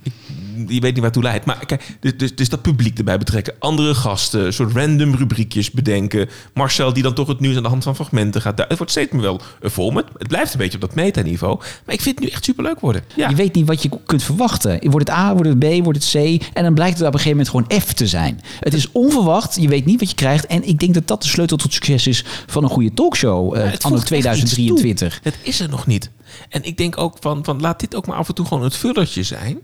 Je 0.68 0.80
weet 0.80 0.92
niet 0.92 1.02
waartoe 1.02 1.22
leidt. 1.22 1.44
Maar 1.44 1.66
kijk, 1.66 1.96
dus, 2.00 2.16
dus, 2.16 2.34
dus 2.34 2.48
dat 2.48 2.62
publiek 2.62 2.98
erbij 2.98 3.18
betrekken. 3.18 3.54
Andere 3.58 3.94
gasten, 3.94 4.46
een 4.46 4.52
soort 4.52 4.72
random 4.72 5.14
rubriekjes 5.14 5.70
bedenken. 5.70 6.28
Marcel 6.54 6.92
die 6.92 7.02
dan 7.02 7.14
toch 7.14 7.28
het 7.28 7.40
nieuws 7.40 7.56
aan 7.56 7.62
de 7.62 7.68
hand 7.68 7.82
van 7.82 7.94
fragmenten 7.94 8.40
gaat. 8.40 8.58
Het 8.58 8.76
wordt 8.76 8.92
steeds 8.92 9.12
meer 9.12 9.22
wel 9.22 9.40
een 9.60 9.70
format. 9.70 10.04
Het 10.18 10.28
blijft 10.28 10.52
een 10.52 10.58
beetje 10.58 10.74
op 10.74 10.80
dat 10.80 10.94
metaniveau. 10.94 11.58
Maar 11.58 11.94
ik 11.94 12.00
vind 12.00 12.18
het 12.18 12.24
nu 12.24 12.30
echt 12.30 12.44
superleuk 12.44 12.80
worden. 12.80 13.02
Ja. 13.16 13.28
Je 13.28 13.34
weet 13.34 13.54
niet 13.54 13.66
wat 13.66 13.82
je 13.82 13.88
kunt 14.06 14.22
verwachten. 14.22 14.90
Wordt 14.90 15.08
het 15.08 15.18
A, 15.18 15.34
wordt 15.34 15.48
het 15.48 15.58
B, 15.58 15.84
wordt 15.84 16.04
het 16.04 16.10
C? 16.12 16.44
En 16.52 16.62
dan 16.62 16.74
blijkt 16.74 16.98
het 16.98 17.06
op 17.06 17.14
een 17.14 17.20
gegeven 17.20 17.44
moment 17.44 17.68
gewoon 17.68 17.82
F 17.82 17.92
te 17.92 18.06
zijn. 18.06 18.40
Het 18.60 18.74
is 18.74 18.92
onverwacht. 18.92 19.56
Je 19.60 19.68
weet 19.68 19.84
niet 19.84 20.00
wat 20.00 20.08
je 20.08 20.14
krijgt. 20.14 20.46
En 20.46 20.68
ik 20.68 20.78
denk 20.78 20.94
dat 20.94 21.06
dat 21.06 21.22
de 21.22 21.28
sleutel 21.28 21.56
tot 21.56 21.72
succes 21.72 22.06
is 22.06 22.24
van 22.46 22.62
een 22.62 22.70
goede 22.70 22.94
talkshow. 22.94 23.54
het 23.54 23.84
anno 23.84 23.96
voegt 23.96 24.12
echt 24.12 24.26
iets 24.26 24.54
2023. 24.54 25.20
toe. 25.20 25.32
Het 25.32 25.38
is 25.42 25.60
er 25.60 25.68
nog 25.68 25.86
niet. 25.86 26.10
En 26.48 26.64
ik 26.64 26.76
denk 26.76 26.98
ook 26.98 27.16
van, 27.20 27.44
van 27.44 27.60
laat 27.60 27.80
dit 27.80 27.94
ook 27.94 28.06
maar 28.06 28.16
af 28.16 28.28
en 28.28 28.34
toe 28.34 28.46
gewoon 28.46 28.64
het 28.64 28.76
vullertje 28.76 29.22
zijn. 29.22 29.58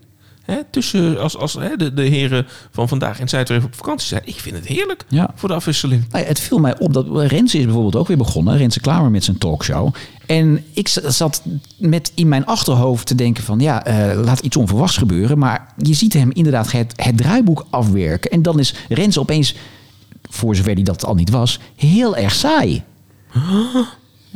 Hè, 0.46 0.56
tussen 0.70 1.20
als, 1.20 1.37
als 1.37 1.54
hè, 1.54 1.76
de, 1.76 1.94
de 1.94 2.02
heren 2.02 2.46
van 2.70 2.88
vandaag 2.88 3.20
in 3.20 3.28
Zuid 3.28 3.50
even 3.50 3.64
op 3.64 3.75
vakantie 3.75 4.06
zijn. 4.08 4.22
Ik 4.25 4.40
vind 4.40 4.56
het 4.56 4.66
heerlijk 4.66 5.04
Ja. 5.08 5.31
voor 5.34 5.48
de 5.48 5.54
afwisseling. 5.54 6.04
Nou 6.10 6.22
ja, 6.22 6.28
het 6.28 6.40
viel 6.40 6.58
mij 6.58 6.78
op 6.78 6.93
dat 6.93 7.06
Renze 7.12 7.58
is 7.58 7.64
bijvoorbeeld 7.64 7.96
ook 7.96 8.06
weer 8.08 8.16
begonnen. 8.16 8.56
Renze 8.56 8.81
Klamer 8.81 9.10
met 9.10 9.25
zijn 9.25 9.38
talkshow. 9.38 9.94
En 10.26 10.64
ik 10.72 10.88
zat 11.06 11.43
met 11.78 12.12
in 12.14 12.28
mijn 12.28 12.46
achterhoofd 12.46 13.06
te 13.06 13.14
denken 13.14 13.44
van... 13.44 13.60
ja, 13.60 13.84
eh, 13.84 14.20
laat 14.25 14.40
iets 14.40 14.56
onverwachts 14.56 14.96
gebeuren. 14.96 15.38
Maar 15.38 15.72
je 15.76 15.94
ziet 15.94 16.12
hem 16.12 16.31
inderdaad 16.32 16.72
het, 16.72 16.92
het 16.96 17.16
draaiboek 17.16 17.66
afwerken. 17.70 18.31
En 18.31 18.42
dan 18.42 18.58
is 18.58 18.75
Renze 18.88 19.20
opeens, 19.20 19.54
voor 20.31 20.56
zover 20.56 20.72
hij 20.75 20.82
dat 20.82 21.04
al 21.04 21.14
niet 21.14 21.31
was... 21.31 21.60
heel 21.76 22.16
erg 22.16 22.34
saai. 22.34 22.82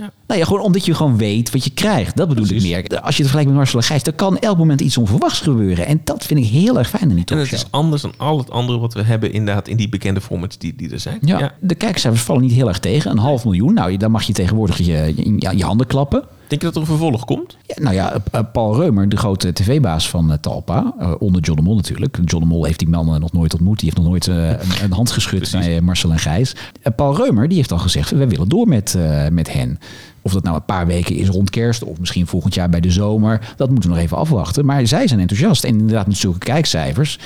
Ja. 0.01 0.13
Nou 0.27 0.41
ja, 0.41 0.47
gewoon 0.47 0.63
omdat 0.63 0.85
je 0.85 0.95
gewoon 0.95 1.17
weet 1.17 1.51
wat 1.51 1.65
je 1.65 1.71
krijgt. 1.71 2.17
Dat 2.17 2.29
bedoel 2.29 2.47
Precies. 2.47 2.65
ik 2.65 2.91
meer. 2.91 3.01
Als 3.01 3.17
je 3.17 3.23
het 3.23 3.31
vergelijkt 3.31 3.49
met 3.49 3.59
Marcel 3.59 3.79
en 3.79 3.85
Gijs... 3.85 4.03
dan 4.03 4.15
kan 4.15 4.39
elk 4.39 4.59
moment 4.59 4.81
iets 4.81 4.97
onverwachts 4.97 5.41
gebeuren. 5.41 5.87
En 5.87 6.01
dat 6.05 6.25
vind 6.25 6.41
ik 6.41 6.47
heel 6.47 6.79
erg 6.79 6.89
fijn 6.89 7.03
in 7.03 7.09
die 7.09 7.25
En 7.25 7.37
het 7.39 7.49
talkshow. 7.49 7.59
is 7.59 7.67
anders 7.71 8.03
dan 8.03 8.13
al 8.17 8.39
het 8.39 8.51
andere 8.51 8.79
wat 8.79 8.95
we 8.95 9.03
hebben 9.03 9.33
inderdaad 9.33 9.69
in 9.69 9.77
die 9.77 9.89
bekende 9.89 10.21
formats 10.21 10.59
die, 10.59 10.77
die 10.77 10.91
er 10.91 11.01
zijn. 11.01 11.19
Ja, 11.21 11.55
de 11.61 11.75
kijkcijfers 11.75 12.23
vallen 12.23 12.43
niet 12.43 12.53
heel 12.53 12.69
erg 12.69 12.79
tegen. 12.79 13.11
Een 13.11 13.19
half 13.19 13.45
miljoen. 13.45 13.75
Nou, 13.75 13.97
dan 13.97 14.11
mag 14.11 14.23
je 14.23 14.33
tegenwoordig 14.33 14.79
je, 14.79 15.13
je, 15.17 15.57
je 15.57 15.65
handen 15.65 15.87
klappen. 15.87 16.25
Denk 16.51 16.63
je 16.63 16.69
dat 16.69 16.75
er 16.75 16.81
een 16.81 16.99
vervolg 16.99 17.25
komt? 17.25 17.57
Ja, 17.67 17.75
nou 17.83 17.95
ja, 17.95 18.15
eh, 18.33 18.41
Paul 18.53 18.77
Reumer, 18.77 19.09
de 19.09 19.17
grote 19.17 19.53
tv-baas 19.53 20.09
van 20.09 20.33
eh, 20.33 20.39
Talpa, 20.41 20.95
eh, 20.99 21.13
onder 21.19 21.41
John 21.43 21.59
de 21.59 21.65
Mol 21.65 21.77
natuurlijk. 21.77 22.19
John 22.25 22.43
de 22.43 22.49
Mol 22.49 22.65
heeft 22.65 22.79
die 22.79 22.89
man 22.89 23.15
eh, 23.15 23.21
nog 23.21 23.33
nooit 23.33 23.53
ontmoet. 23.55 23.79
Die 23.79 23.85
heeft 23.85 24.01
nog 24.03 24.11
nooit 24.11 24.29
eh, 24.29 24.49
een, 24.49 24.85
een 24.85 24.93
hand 24.93 25.11
geschud 25.11 25.51
bij 25.53 25.77
eh, 25.77 25.83
Marcel 25.83 26.11
en 26.11 26.19
Gijs. 26.19 26.57
Paul 26.97 27.17
Reumer, 27.17 27.49
die 27.49 27.57
heeft 27.57 27.73
al 27.73 27.79
gezegd, 27.79 28.11
wij 28.11 28.29
willen 28.29 28.49
door 28.49 28.69
met, 28.69 28.95
eh, 28.95 29.29
met 29.29 29.53
hen. 29.53 29.79
Of 30.23 30.33
dat 30.33 30.43
nou 30.43 30.57
een 30.57 30.65
paar 30.65 30.87
weken 30.87 31.17
is 31.17 31.29
rond 31.29 31.51
kerst 31.51 31.85
of 31.85 31.99
misschien 31.99 32.27
volgend 32.27 32.55
jaar 32.55 32.69
bij 32.69 32.81
de 32.81 32.91
zomer. 32.91 33.55
Dat 33.57 33.71
moeten 33.71 33.91
we 33.91 33.95
nog 33.97 34.05
even 34.05 34.17
afwachten. 34.17 34.65
Maar 34.65 34.87
zij 34.87 35.07
zijn 35.09 35.21
enthousiast. 35.21 35.65
En 35.65 35.71
inderdaad 35.79 36.07
met 36.07 36.17
zulke 36.17 36.39
kijkcijfers. 36.39 37.19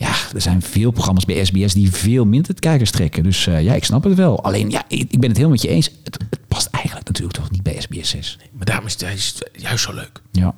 Ja, 0.00 0.14
er 0.34 0.40
zijn 0.40 0.62
veel 0.62 0.90
programma's 0.90 1.24
bij 1.24 1.44
SBS 1.44 1.74
die 1.74 1.92
veel 1.92 2.24
minder 2.24 2.54
kijkers 2.54 2.90
trekken. 2.90 3.22
Dus 3.22 3.46
eh, 3.46 3.62
ja, 3.62 3.74
ik 3.74 3.84
snap 3.84 4.04
het 4.04 4.14
wel. 4.14 4.42
Alleen, 4.44 4.70
ja, 4.70 4.82
ik, 4.88 5.00
ik 5.00 5.20
ben 5.20 5.28
het 5.28 5.38
helemaal 5.38 5.50
met 5.50 5.62
je 5.62 5.68
eens. 5.68 5.90
Het, 6.04 6.18
het 6.30 6.48
past 6.48 6.66
eigenlijk 6.66 7.06
natuurlijk 7.06 7.36
toch 7.36 7.50
niet 7.50 7.62
bij 7.62 7.80
SBS 7.80 8.10
6. 8.10 8.38
Maar 8.52 8.64
daarom 8.66 8.86
is 8.86 8.92
het 8.92 9.00
juist- 9.00 9.50
zo 9.76 9.92
leuk. 9.94 10.20
Ja. 10.32 10.54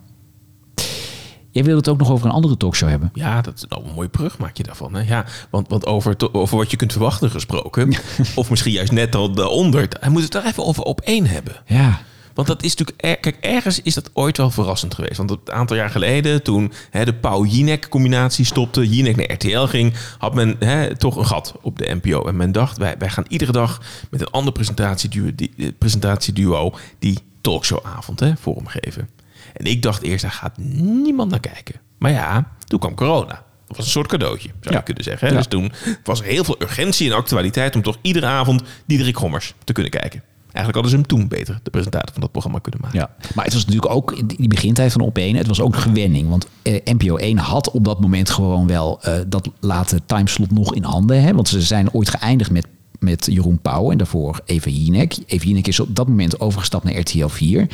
Jij 1.50 1.64
wilde 1.64 1.78
het 1.78 1.88
ook 1.88 1.98
nog 1.98 2.10
over 2.10 2.26
een 2.26 2.32
andere 2.32 2.56
talkshow 2.56 2.88
hebben. 2.88 3.10
Ja, 3.14 3.40
dat 3.40 3.54
is 3.54 3.64
nou 3.68 3.84
een 3.84 3.94
mooie 3.94 4.08
brug 4.08 4.38
maak 4.38 4.56
je 4.56 4.62
daarvan. 4.62 4.94
Hè? 4.94 5.00
Ja, 5.00 5.24
want, 5.50 5.68
want 5.68 5.86
over 5.86 6.16
wat 6.56 6.70
je 6.70 6.76
kunt 6.76 6.92
verwachten 6.92 7.30
gesproken, 7.30 7.94
of 8.34 8.50
misschien 8.50 8.72
juist 8.72 8.92
net 8.92 9.14
al 9.14 9.32
daaronder, 9.32 9.88
hij 10.00 10.10
moet 10.10 10.22
het 10.22 10.32
daar 10.32 10.46
even 10.46 10.64
over 10.64 10.82
op 10.82 11.00
één 11.00 11.26
hebben. 11.26 11.54
Ja. 11.66 12.00
Want 12.34 12.48
dat 12.48 12.62
is 12.62 12.74
natuurlijk, 12.76 13.02
er- 13.06 13.16
kijk, 13.16 13.36
ergens 13.40 13.82
is 13.82 13.94
dat 13.94 14.10
ooit 14.12 14.36
wel 14.36 14.50
verrassend 14.50 14.94
geweest. 14.94 15.16
Want 15.16 15.30
een 15.30 15.38
aantal 15.52 15.76
jaar 15.76 15.90
geleden, 15.90 16.42
toen 16.42 16.72
hè, 16.90 17.04
de 17.04 17.14
Pauw-Jinek-combinatie 17.14 18.44
stopte, 18.44 18.88
Jinek 18.88 19.16
naar 19.16 19.32
RTL 19.32 19.64
ging, 19.64 19.94
had 20.18 20.34
men 20.34 20.56
hè, 20.58 20.96
toch 20.96 21.16
een 21.16 21.26
gat 21.26 21.54
op 21.62 21.78
de 21.78 21.98
NPO. 22.02 22.24
En 22.26 22.36
men 22.36 22.52
dacht, 22.52 22.76
wij, 22.78 22.94
wij 22.98 23.08
gaan 23.10 23.24
iedere 23.28 23.52
dag 23.52 23.82
met 24.10 24.20
een 24.20 24.30
ander 24.30 24.52
presentatieduo 24.52 25.30
die, 25.34 25.52
eh, 25.58 25.68
presentatieduo 25.78 26.72
die 26.98 27.18
talkshowavond 27.40 28.20
hè, 28.20 28.32
vormgeven. 28.36 29.08
En 29.52 29.66
ik 29.66 29.82
dacht 29.82 30.02
eerst, 30.02 30.22
daar 30.22 30.30
gaat 30.32 30.58
niemand 30.78 31.30
naar 31.30 31.40
kijken. 31.40 31.74
Maar 31.98 32.10
ja, 32.10 32.52
toen 32.66 32.78
kwam 32.78 32.94
corona. 32.94 33.42
Dat 33.66 33.76
was 33.76 33.86
een 33.86 33.92
soort 33.92 34.08
cadeautje, 34.08 34.48
zou 34.60 34.74
Ja. 34.74 34.78
je 34.78 34.84
kunnen 34.84 35.04
zeggen. 35.04 35.26
Hè? 35.26 35.32
Ja. 35.32 35.38
Dus 35.38 35.48
toen 35.48 35.72
was 36.04 36.20
er 36.20 36.26
heel 36.26 36.44
veel 36.44 36.56
urgentie 36.62 37.10
en 37.10 37.16
actualiteit 37.16 37.74
om 37.74 37.82
toch 37.82 37.96
iedere 38.02 38.26
avond 38.26 38.62
Diederik 38.86 39.16
Gommers 39.16 39.54
te 39.64 39.72
kunnen 39.72 39.92
kijken. 39.92 40.22
Eigenlijk 40.52 40.74
hadden 40.74 40.90
ze 40.90 40.96
hem 40.96 41.06
toen 41.06 41.28
beter, 41.28 41.60
de 41.62 41.70
presentator 41.70 42.12
van 42.12 42.20
dat 42.20 42.30
programma, 42.30 42.58
kunnen 42.58 42.80
maken. 42.80 42.98
ja. 42.98 43.10
Maar 43.34 43.44
het 43.44 43.54
was 43.54 43.64
natuurlijk 43.64 43.92
ook 43.92 44.12
in 44.12 44.26
die 44.26 44.48
begintijd 44.48 44.92
van 44.92 45.00
op 45.00 45.18
1. 45.18 45.36
Het 45.36 45.46
was 45.46 45.60
ook 45.60 45.76
gewenning. 45.76 46.28
Want 46.28 46.46
eh, 46.62 46.80
NPO 46.84 47.16
1 47.16 47.38
had 47.38 47.70
op 47.70 47.84
dat 47.84 48.00
moment 48.00 48.30
gewoon 48.30 48.66
wel 48.66 49.02
eh, 49.02 49.14
dat 49.26 49.48
late 49.60 50.00
timeslot 50.06 50.50
nog 50.50 50.74
in 50.74 50.82
handen. 50.82 51.22
Hè? 51.22 51.34
Want 51.34 51.48
ze 51.48 51.62
zijn 51.62 51.92
ooit 51.92 52.10
geëindigd 52.10 52.50
met, 52.50 52.66
met 52.98 53.26
Jeroen 53.30 53.58
Pauw 53.58 53.90
en 53.90 53.98
daarvoor 53.98 54.40
Eva 54.44 54.70
Jinek. 54.70 55.16
Eva 55.26 55.44
Jinek 55.44 55.66
is 55.66 55.80
op 55.80 55.96
dat 55.96 56.08
moment 56.08 56.40
overgestapt 56.40 56.84
naar 56.84 56.98
RTL 56.98 57.26
4. 57.26 57.66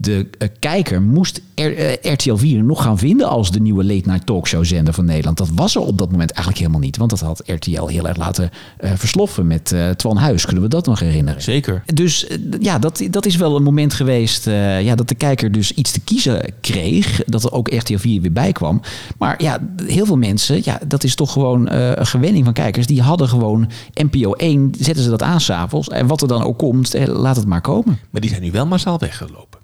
De 0.00 0.26
eh, 0.38 0.48
kijker 0.58 1.02
moest 1.02 1.40
R- 1.54 1.60
eh, 1.60 2.12
RTL 2.12 2.34
4 2.34 2.64
nog 2.64 2.82
gaan 2.82 2.98
vinden 2.98 3.28
als 3.28 3.50
de 3.50 3.60
nieuwe 3.60 3.84
late 3.84 4.08
night 4.08 4.26
talkshow 4.26 4.64
zender 4.64 4.94
van 4.94 5.04
Nederland. 5.04 5.36
Dat 5.36 5.50
was 5.54 5.74
er 5.74 5.80
op 5.80 5.98
dat 5.98 6.10
moment 6.10 6.30
eigenlijk 6.30 6.58
helemaal 6.58 6.80
niet. 6.80 6.96
Want 6.96 7.10
dat 7.10 7.20
had 7.20 7.42
RTL 7.46 7.86
heel 7.86 8.08
erg 8.08 8.16
laten 8.16 8.50
eh, 8.78 8.90
versloffen 8.94 9.46
met 9.46 9.74
Twan 9.96 10.16
Huis. 10.16 10.44
Kunnen 10.44 10.62
we 10.62 10.68
dat 10.68 10.86
nog 10.86 11.00
herinneren? 11.00 11.42
Zeker. 11.42 11.82
Dus 11.94 12.26
ja, 12.60 12.78
dat, 12.78 13.02
dat 13.10 13.26
is 13.26 13.36
wel 13.36 13.56
een 13.56 13.62
moment 13.62 13.94
geweest 13.94 14.44
ja, 14.44 14.94
dat 14.94 15.08
de 15.08 15.14
kijker 15.14 15.52
dus 15.52 15.72
iets 15.72 15.90
te 15.90 16.00
kiezen 16.00 16.52
kreeg. 16.60 17.22
Dat 17.26 17.44
er 17.44 17.52
ook 17.52 17.74
RTL 17.74 17.96
4 17.96 18.20
weer 18.20 18.32
bij 18.32 18.52
kwam. 18.52 18.80
Maar 19.18 19.42
ja, 19.42 19.58
heel 19.86 20.06
veel 20.06 20.16
mensen, 20.16 20.60
ja, 20.64 20.80
dat 20.86 21.04
is 21.04 21.14
toch 21.14 21.32
gewoon 21.32 21.70
een 21.70 22.06
gewenning 22.06 22.44
van 22.44 22.52
kijkers. 22.52 22.86
Die 22.86 23.02
hadden 23.02 23.28
gewoon 23.28 23.70
NPO 23.94 24.32
1, 24.32 24.70
zetten 24.78 25.04
ze 25.04 25.10
dat 25.10 25.22
aan 25.22 25.40
s'avonds. 25.40 25.88
En 25.88 26.06
wat 26.06 26.22
er 26.22 26.28
dan 26.28 26.42
ook 26.42 26.58
komt, 26.58 26.94
laat 27.06 27.36
het 27.36 27.46
maar 27.46 27.60
komen. 27.60 27.98
Maar 28.10 28.20
die 28.20 28.30
zijn 28.30 28.42
nu 28.42 28.50
wel 28.50 28.66
massaal 28.66 28.98
weggelopen. 28.98 29.59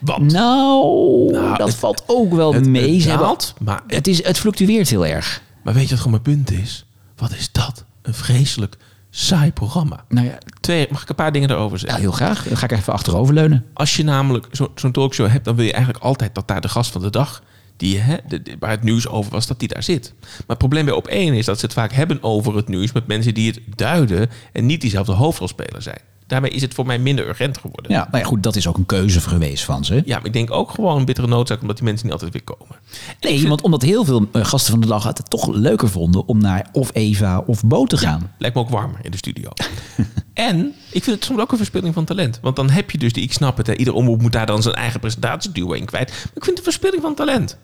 Want 0.00 0.32
Nou, 0.32 1.30
Nou, 1.32 1.56
dat 1.56 1.68
het- 1.68 1.76
valt 1.76 2.02
ook 2.06 2.34
wel 2.34 2.54
het- 2.54 2.66
mee. 2.66 2.94
het 3.02 3.18
daalt, 3.18 3.54
maar- 3.60 3.82
het, 3.86 4.06
is, 4.06 4.24
het 4.24 4.38
fluctueert 4.38 4.88
heel 4.90 5.06
erg. 5.06 5.42
Maar 5.64 5.74
weet 5.74 5.82
je 5.82 5.88
wat 5.90 5.98
gewoon 6.04 6.20
mijn 6.24 6.36
punt 6.36 6.50
is? 6.60 6.86
Wat 7.16 7.32
is 7.32 7.52
dat? 7.52 7.84
Een 8.02 8.14
vreselijk 8.14 8.76
saai 9.10 9.52
programma. 9.52 10.04
Nou 10.08 10.26
ja, 10.26 10.38
Twee, 10.60 10.86
mag 10.90 11.02
ik 11.02 11.08
een 11.08 11.14
paar 11.14 11.32
dingen 11.32 11.48
daarover 11.48 11.76
ja, 11.78 11.82
zeggen? 11.84 12.00
heel 12.00 12.12
graag. 12.12 12.44
Dan 12.48 12.56
ga 12.56 12.64
ik 12.64 12.72
even 12.72 12.92
achteroverleunen. 12.92 13.64
Als 13.74 13.96
je 13.96 14.04
namelijk 14.04 14.46
zo- 14.52 14.72
zo'n 14.74 14.92
talkshow 14.92 15.28
hebt, 15.28 15.44
dan 15.44 15.56
wil 15.56 15.64
je 15.64 15.72
eigenlijk 15.72 16.04
altijd 16.04 16.34
dat 16.34 16.48
daar 16.48 16.60
de 16.60 16.68
gast 16.68 16.90
van 16.92 17.00
de 17.00 17.10
dag, 17.10 17.42
die, 17.76 17.98
hè, 17.98 18.16
de, 18.28 18.42
de- 18.42 18.56
waar 18.58 18.70
het 18.70 18.82
nieuws 18.82 19.08
over 19.08 19.30
was, 19.30 19.46
dat 19.46 19.58
die 19.58 19.68
daar 19.68 19.82
zit. 19.82 20.12
Maar 20.20 20.30
het 20.46 20.58
probleem 20.58 20.84
bij 20.84 20.94
op 20.94 21.06
één 21.06 21.34
is 21.34 21.44
dat 21.46 21.58
ze 21.58 21.64
het 21.64 21.74
vaak 21.74 21.92
hebben 21.92 22.22
over 22.22 22.56
het 22.56 22.68
nieuws 22.68 22.92
met 22.92 23.06
mensen 23.06 23.34
die 23.34 23.50
het 23.50 23.60
duiden 23.76 24.30
en 24.52 24.66
niet 24.66 24.80
diezelfde 24.80 25.12
hoofdrolspeler 25.12 25.82
zijn. 25.82 26.00
Daarmee 26.30 26.50
is 26.50 26.62
het 26.62 26.74
voor 26.74 26.86
mij 26.86 26.98
minder 26.98 27.28
urgent 27.28 27.58
geworden. 27.58 27.92
Ja, 27.92 28.08
maar 28.10 28.20
ja, 28.20 28.26
goed, 28.26 28.42
dat 28.42 28.56
is 28.56 28.66
ook 28.66 28.76
een 28.76 28.86
keuze 28.86 29.20
geweest 29.20 29.64
van 29.64 29.84
ze. 29.84 30.02
Ja, 30.04 30.16
maar 30.16 30.26
ik 30.26 30.32
denk 30.32 30.50
ook 30.50 30.70
gewoon 30.70 30.98
een 30.98 31.04
bittere 31.04 31.26
noodzaak 31.26 31.60
omdat 31.60 31.76
die 31.76 31.84
mensen 31.84 32.04
niet 32.04 32.14
altijd 32.14 32.32
weer 32.32 32.56
komen. 32.56 32.76
Nee, 33.20 33.48
want 33.48 33.62
omdat 33.62 33.82
heel 33.82 34.04
veel 34.04 34.28
eh, 34.32 34.44
gasten 34.44 34.70
van 34.70 34.80
de 34.80 34.86
dag 34.86 35.04
het 35.04 35.30
toch 35.30 35.48
leuker 35.48 35.88
vonden 35.88 36.26
om 36.26 36.38
naar 36.38 36.68
of 36.72 36.90
Eva 36.92 37.38
of 37.46 37.64
Bo 37.64 37.86
te 37.86 37.96
gaan. 37.96 38.32
Lijkt 38.38 38.56
me 38.56 38.62
ook 38.62 38.68
warmer 38.68 38.98
in 39.02 39.10
de 39.10 39.16
studio. 39.16 39.50
en 40.34 40.74
ik 40.90 41.04
vind 41.04 41.16
het 41.16 41.24
soms 41.24 41.40
ook 41.40 41.50
een 41.50 41.56
verspilling 41.56 41.94
van 41.94 42.04
talent. 42.04 42.38
Want 42.42 42.56
dan 42.56 42.70
heb 42.70 42.90
je 42.90 42.98
dus, 42.98 43.12
die, 43.12 43.22
ik 43.22 43.32
snap 43.32 43.56
het, 43.56 43.66
hè, 43.66 43.74
ieder 43.74 43.94
omroep 43.94 44.22
moet 44.22 44.32
daar 44.32 44.46
dan 44.46 44.62
zijn 44.62 44.74
eigen 44.74 45.00
presentatieduo 45.00 45.72
in 45.72 45.84
kwijt. 45.84 46.08
Maar 46.08 46.32
ik 46.34 46.44
vind 46.44 46.46
het 46.46 46.56
een 46.56 46.72
verspilling 46.72 47.02
van 47.02 47.14
talent. 47.14 47.56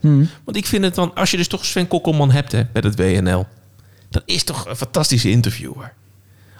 Want 0.44 0.56
ik 0.56 0.66
vind 0.66 0.84
het 0.84 0.94
dan, 0.94 1.14
als 1.14 1.30
je 1.30 1.36
dus 1.36 1.48
toch 1.48 1.64
Sven 1.64 1.88
Kokkelman 1.88 2.30
hebt 2.30 2.52
hè, 2.52 2.62
met 2.72 2.84
het 2.84 2.96
WNL. 2.96 3.46
Dat 4.10 4.22
is 4.26 4.44
toch 4.44 4.66
een 4.66 4.76
fantastische 4.76 5.30
interviewer. 5.30 5.92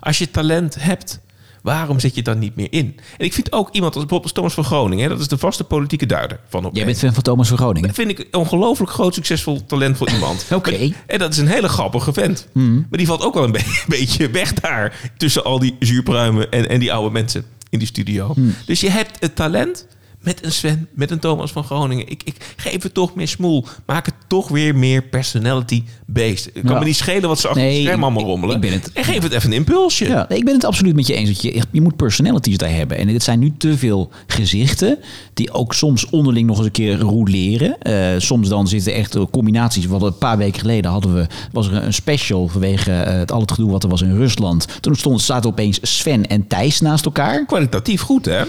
Als 0.00 0.18
je 0.18 0.30
talent 0.30 0.76
hebt, 0.78 1.20
waarom 1.66 2.00
zet 2.00 2.10
je 2.10 2.16
het 2.16 2.24
dan 2.24 2.38
niet 2.38 2.56
meer 2.56 2.66
in? 2.70 2.96
En 3.18 3.24
ik 3.24 3.32
vind 3.32 3.52
ook 3.52 3.68
iemand 3.72 3.94
als 3.94 4.02
bijvoorbeeld 4.02 4.34
Thomas 4.34 4.54
van 4.54 4.64
Groningen. 4.64 5.02
Hè, 5.04 5.08
dat 5.10 5.20
is 5.20 5.28
de 5.28 5.38
vaste 5.38 5.64
politieke 5.64 6.06
duider 6.06 6.40
van 6.48 6.64
op 6.64 6.76
Jij 6.76 6.84
bent 6.84 6.98
fan 6.98 7.14
van 7.14 7.22
Thomas 7.22 7.48
van 7.48 7.56
Groningen. 7.56 7.86
dat 7.88 7.96
vind 7.96 8.10
ik 8.10 8.18
een 8.18 8.34
ongelooflijk 8.40 8.90
groot, 8.92 9.14
succesvol, 9.14 9.66
talentvol 9.66 10.08
iemand. 10.08 10.46
Oké. 10.54 10.92
En 11.06 11.18
dat 11.18 11.32
is 11.32 11.38
een 11.38 11.46
hele 11.46 11.68
grappige 11.68 12.12
vent. 12.12 12.48
Maar 12.52 12.84
die 12.98 13.06
valt 13.06 13.22
ook 13.24 13.34
wel 13.34 13.44
een 13.44 13.52
be- 13.52 13.82
beetje 13.88 14.30
weg 14.30 14.52
daar. 14.52 15.10
Tussen 15.16 15.44
al 15.44 15.58
die 15.58 15.76
zuurpruimen 15.78 16.50
en, 16.50 16.68
en 16.68 16.80
die 16.80 16.92
oude 16.92 17.10
mensen 17.10 17.44
in 17.70 17.78
die 17.78 17.88
studio. 17.88 18.34
Dus 18.66 18.80
je 18.80 18.90
hebt 18.90 19.16
het 19.20 19.36
talent 19.36 19.86
met 20.26 20.44
een 20.44 20.52
Sven, 20.52 20.88
met 20.94 21.10
een 21.10 21.18
Thomas 21.18 21.52
van 21.52 21.64
Groningen. 21.64 22.08
Ik, 22.08 22.22
ik 22.24 22.54
geef 22.56 22.82
het 22.82 22.94
toch 22.94 23.14
meer 23.14 23.28
smoel. 23.28 23.64
Maak 23.86 24.06
het 24.06 24.14
toch 24.26 24.48
weer 24.48 24.74
meer 24.76 25.02
personality-based. 25.02 26.44
Het 26.54 26.62
kan 26.64 26.72
Ja. 26.72 26.78
me 26.78 26.84
niet 26.84 26.96
schelen 26.96 27.28
wat 27.28 27.40
ze 27.40 27.48
achter 27.48 27.62
Nee, 27.62 27.74
het 27.74 27.82
scherm 27.84 28.02
allemaal 28.02 28.24
rommelen. 28.24 28.54
ik 28.54 28.60
ben 28.60 28.72
het- 28.72 28.92
En 28.92 29.04
geef 29.04 29.22
het 29.22 29.32
even 29.32 29.50
een 29.50 29.56
impulsje. 29.56 30.08
Ja, 30.08 30.26
nee, 30.28 30.38
ik 30.38 30.44
ben 30.44 30.54
het 30.54 30.64
absoluut 30.64 30.94
met 30.94 31.06
je 31.06 31.14
eens. 31.14 31.28
Dat 31.28 31.42
je, 31.42 31.52
echt- 31.52 31.66
je 31.72 31.80
moet 31.80 31.96
personalities 31.96 32.56
daar 32.56 32.70
hebben. 32.74 32.96
En 32.96 33.06
dit 33.06 33.22
zijn 33.22 33.38
nu 33.38 33.52
te 33.58 33.78
veel 33.78 34.10
gezichten. 34.26 34.98
Die 35.34 35.52
ook 35.52 35.74
soms 35.74 36.10
onderling 36.10 36.46
nog 36.46 36.56
eens 36.56 36.66
een 36.66 36.72
keer 36.72 36.98
rouleren. 36.98 37.78
Eh, 37.82 38.08
soms 38.18 38.48
dan 38.48 38.68
zitten 38.68 38.94
echt 38.94 39.16
combinaties. 39.30 39.86
Want 39.86 40.02
een 40.02 40.18
paar 40.18 40.38
weken 40.38 40.60
geleden 40.60 40.90
hadden 40.90 41.14
we, 41.14 41.26
was 41.52 41.66
er 41.66 41.74
een 41.82 41.94
special 41.94 42.48
vanwege 42.48 42.92
eh, 42.92 43.18
het 43.18 43.32
al 43.32 43.40
het 43.40 43.52
gedoe 43.52 43.70
wat 43.70 43.82
er 43.82 43.88
was 43.88 44.02
in 44.02 44.16
Rusland. 44.16 44.66
Toen 44.80 44.94
stond, 44.94 45.20
zaten 45.22 45.50
opeens 45.50 45.78
Sven 45.82 46.26
en 46.26 46.46
Thijs 46.46 46.80
naast 46.80 47.04
elkaar. 47.04 47.44
Kwalitatief 47.46 48.00
goed, 48.00 48.24
hè? 48.24 48.42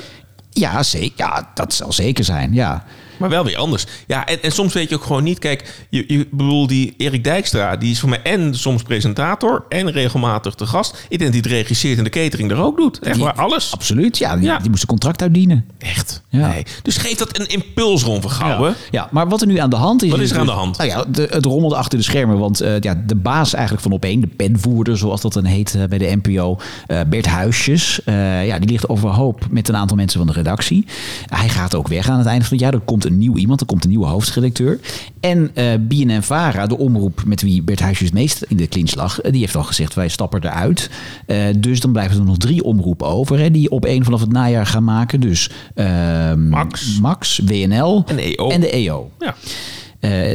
Ja, 0.60 0.84
zeker. 0.84 1.14
Ja, 1.16 1.50
dat 1.54 1.74
zal 1.74 1.94
zeker 1.94 2.24
zijn. 2.24 2.54
Ja. 2.54 2.84
Maar 3.18 3.30
wel 3.30 3.44
weer 3.44 3.58
anders. 3.58 3.86
Ja, 4.08 4.26
en, 4.26 4.42
en 4.44 4.52
soms 4.52 4.74
weet 4.74 4.90
je 4.90 4.96
ook 4.96 5.04
gewoon 5.04 5.24
niet. 5.24 5.40
Kijk, 5.40 5.86
je, 5.90 6.04
je 6.08 6.28
bedoel, 6.32 6.68
die 6.68 6.94
Erik 6.98 7.24
Dijkstra, 7.24 7.76
die 7.78 7.92
is 7.92 8.00
voor 8.00 8.10
mij 8.10 8.22
en 8.22 8.56
soms 8.56 8.84
presentator 8.84 9.66
en 9.70 9.92
regelmatig 9.92 10.54
te 10.54 10.66
gast. 10.66 11.06
Ik 11.10 11.20
denk 11.20 11.34
dat 11.34 11.42
hij 11.44 11.52
het 11.52 11.62
regisseert 11.62 11.98
en 11.98 12.04
de 12.04 12.10
catering 12.10 12.52
er 12.52 12.58
ook 12.62 12.78
doet. 12.78 13.00
Echt 13.00 13.18
waar, 13.18 13.34
alles. 13.34 13.74
Absoluut. 13.74 14.18
Ja, 14.18 14.36
die, 14.36 14.46
Ja. 14.46 14.58
die 14.58 14.70
moest 14.70 14.82
een 14.82 14.88
contract 14.88 15.22
uitdienen. 15.22 15.66
Echt. 15.78 16.22
Ja. 16.30 16.48
Nee. 16.48 16.64
Dus 16.84 16.98
geef 16.98 17.16
dat 17.16 17.40
een 17.40 17.48
impuls 17.48 18.04
rond 18.04 18.22
vergouwen. 18.22 18.76
Ja, 18.92 19.08
maar 19.12 19.28
wat 19.30 19.42
er 19.42 19.48
nu 19.48 19.58
aan 19.58 19.70
de 19.70 19.76
hand 19.76 20.04
is... 20.04 20.10
Wat 20.12 20.20
is 20.20 20.32
er 20.32 20.38
aan 20.40 20.46
dus- 20.46 20.54
de 20.54 20.60
hand? 20.60 20.78
Nou 20.78 20.90
ja, 20.90 21.04
de, 21.10 21.28
het 21.32 21.46
rommelt 21.46 21.74
achter 21.74 21.98
de 21.98 22.04
schermen. 22.04 22.38
Want 22.40 22.62
eh, 22.62 22.80
ja, 22.80 23.04
de 23.06 23.16
baas 23.16 23.54
eigenlijk 23.54 23.84
van 23.84 23.92
Op1, 23.92 24.20
de 24.20 24.28
penvoerder, 24.36 24.98
zoals 24.98 25.22
dat 25.22 25.34
dan 25.34 25.46
heet 25.46 25.76
eh, 25.76 25.84
bij 25.84 25.98
de 25.98 26.20
NPO, 26.24 26.60
eh, 26.88 27.00
Bert 27.08 27.26
Huisjes. 27.26 28.00
ja, 28.06 28.60
die 28.60 28.70
ligt 28.70 28.90
overhoop 28.90 29.46
met 29.50 29.68
een 29.70 29.76
aantal 29.76 29.98
mensen 29.98 30.18
van 30.18 30.28
de 30.28 30.34
redactie. 30.34 30.86
Hij 31.26 31.50
gaat 31.50 31.76
ook 31.76 31.88
weg 31.88 32.10
aan 32.10 32.18
het 32.18 32.28
einde 32.28 32.46
van 32.46 32.54
het 32.54 32.62
jaar. 32.66 32.74
Er 32.74 32.80
komt 32.80 33.06
een 33.08 33.18
nieuw 33.18 33.36
iemand, 33.36 33.60
er 33.60 33.66
komt 33.66 33.84
een 33.84 33.90
nieuwe 33.90 34.06
hoofdredacteur. 34.06 34.80
En 35.20 35.52
eh 35.54 35.74
BNN-Vara, 35.80 36.68
de 36.68 36.78
omroep 36.78 37.24
met 37.26 37.42
wie 37.42 37.64
Bert 37.64 37.80
Huisjes 37.80 38.12
meest 38.12 38.42
in 38.42 38.58
de 38.58 38.68
clinch 38.68 38.96
lag, 38.96 39.22
eh, 39.22 39.32
die 39.32 39.42
heeft 39.42 39.56
al 39.56 39.64
gezegd, 39.64 39.94
wij 39.94 40.08
stappen 40.08 40.44
eruit. 40.44 40.90
Eh, 41.26 41.38
dus 41.58 41.80
dan 41.80 41.92
blijven 41.92 42.18
er 42.18 42.26
nog 42.26 42.38
drie 42.38 42.64
omroepen 42.64 43.08
over, 43.08 43.40
hè, 43.40 43.52
die 43.52 43.70
op 43.70 43.86
één 43.86 44.04
vanaf 44.04 44.20
het 44.20 44.32
najaar 44.32 44.66
gaan 44.66 44.84
maken. 44.84 45.20
Dus 45.20 45.50
ehm, 45.74 46.50
Max. 46.50 47.00
Max, 47.00 47.42
WNL 47.46 48.04
En 48.08 48.16
de 48.16 48.38
EO. 48.38 48.50
En 48.50 48.62
de 48.62 48.70
EO. 48.70 49.12
Ja. 49.20 49.36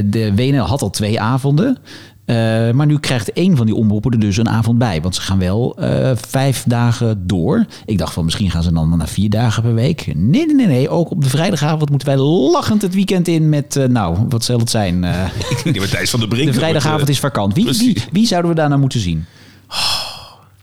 De 0.04 0.32
WNL 0.34 0.64
had 0.64 0.82
al 0.82 0.90
twee 0.90 1.20
avonden. 1.20 1.78
Eh, 2.24 2.70
maar 2.70 2.86
nu 2.86 2.98
krijgt 2.98 3.32
één 3.32 3.56
van 3.56 3.66
die 3.66 3.74
omroepen 3.74 4.10
er 4.10 4.18
dus 4.18 4.36
een 4.36 4.48
avond 4.48 4.78
bij. 4.78 5.02
Want 5.02 5.14
ze 5.14 5.20
gaan 5.20 5.38
wel 5.38 5.76
eh, 5.78 6.10
vijf 6.28 6.64
dagen 6.66 7.26
door. 7.26 7.66
Ik 7.84 7.98
dacht 7.98 8.12
van 8.12 8.24
misschien 8.24 8.50
gaan 8.50 8.62
ze 8.62 8.72
dan 8.72 8.96
naar 8.96 9.08
vier 9.08 9.30
dagen 9.30 9.62
per 9.62 9.74
week. 9.74 10.06
Nee, 10.06 10.46
nee, 10.46 10.54
nee. 10.54 10.66
nee. 10.66 10.88
Ook 10.88 11.10
op 11.10 11.22
de 11.22 11.28
vrijdagavond 11.28 11.90
moeten 11.90 12.08
wij 12.08 12.16
lachend 12.16 12.82
het 12.82 12.94
weekend 12.94 13.28
in 13.28 13.48
met... 13.48 13.76
eh, 13.76 13.88
nou, 13.88 14.18
wat 14.28 14.44
zal 14.44 14.58
het 14.58 14.70
zijn? 14.70 15.04
Ik 15.64 15.78
Matthijs 15.80 16.10
van 16.10 16.20
der 16.20 16.28
Brink. 16.28 16.46
de 16.46 16.58
vrijdagavond 16.58 17.08
is 17.08 17.20
vakant. 17.20 17.54
Wie, 17.54 17.64
wie, 17.64 18.02
wie 18.12 18.26
zouden 18.26 18.50
we 18.50 18.56
daar 18.56 18.68
nou 18.68 18.80
moeten 18.80 19.00
zien? 19.00 19.24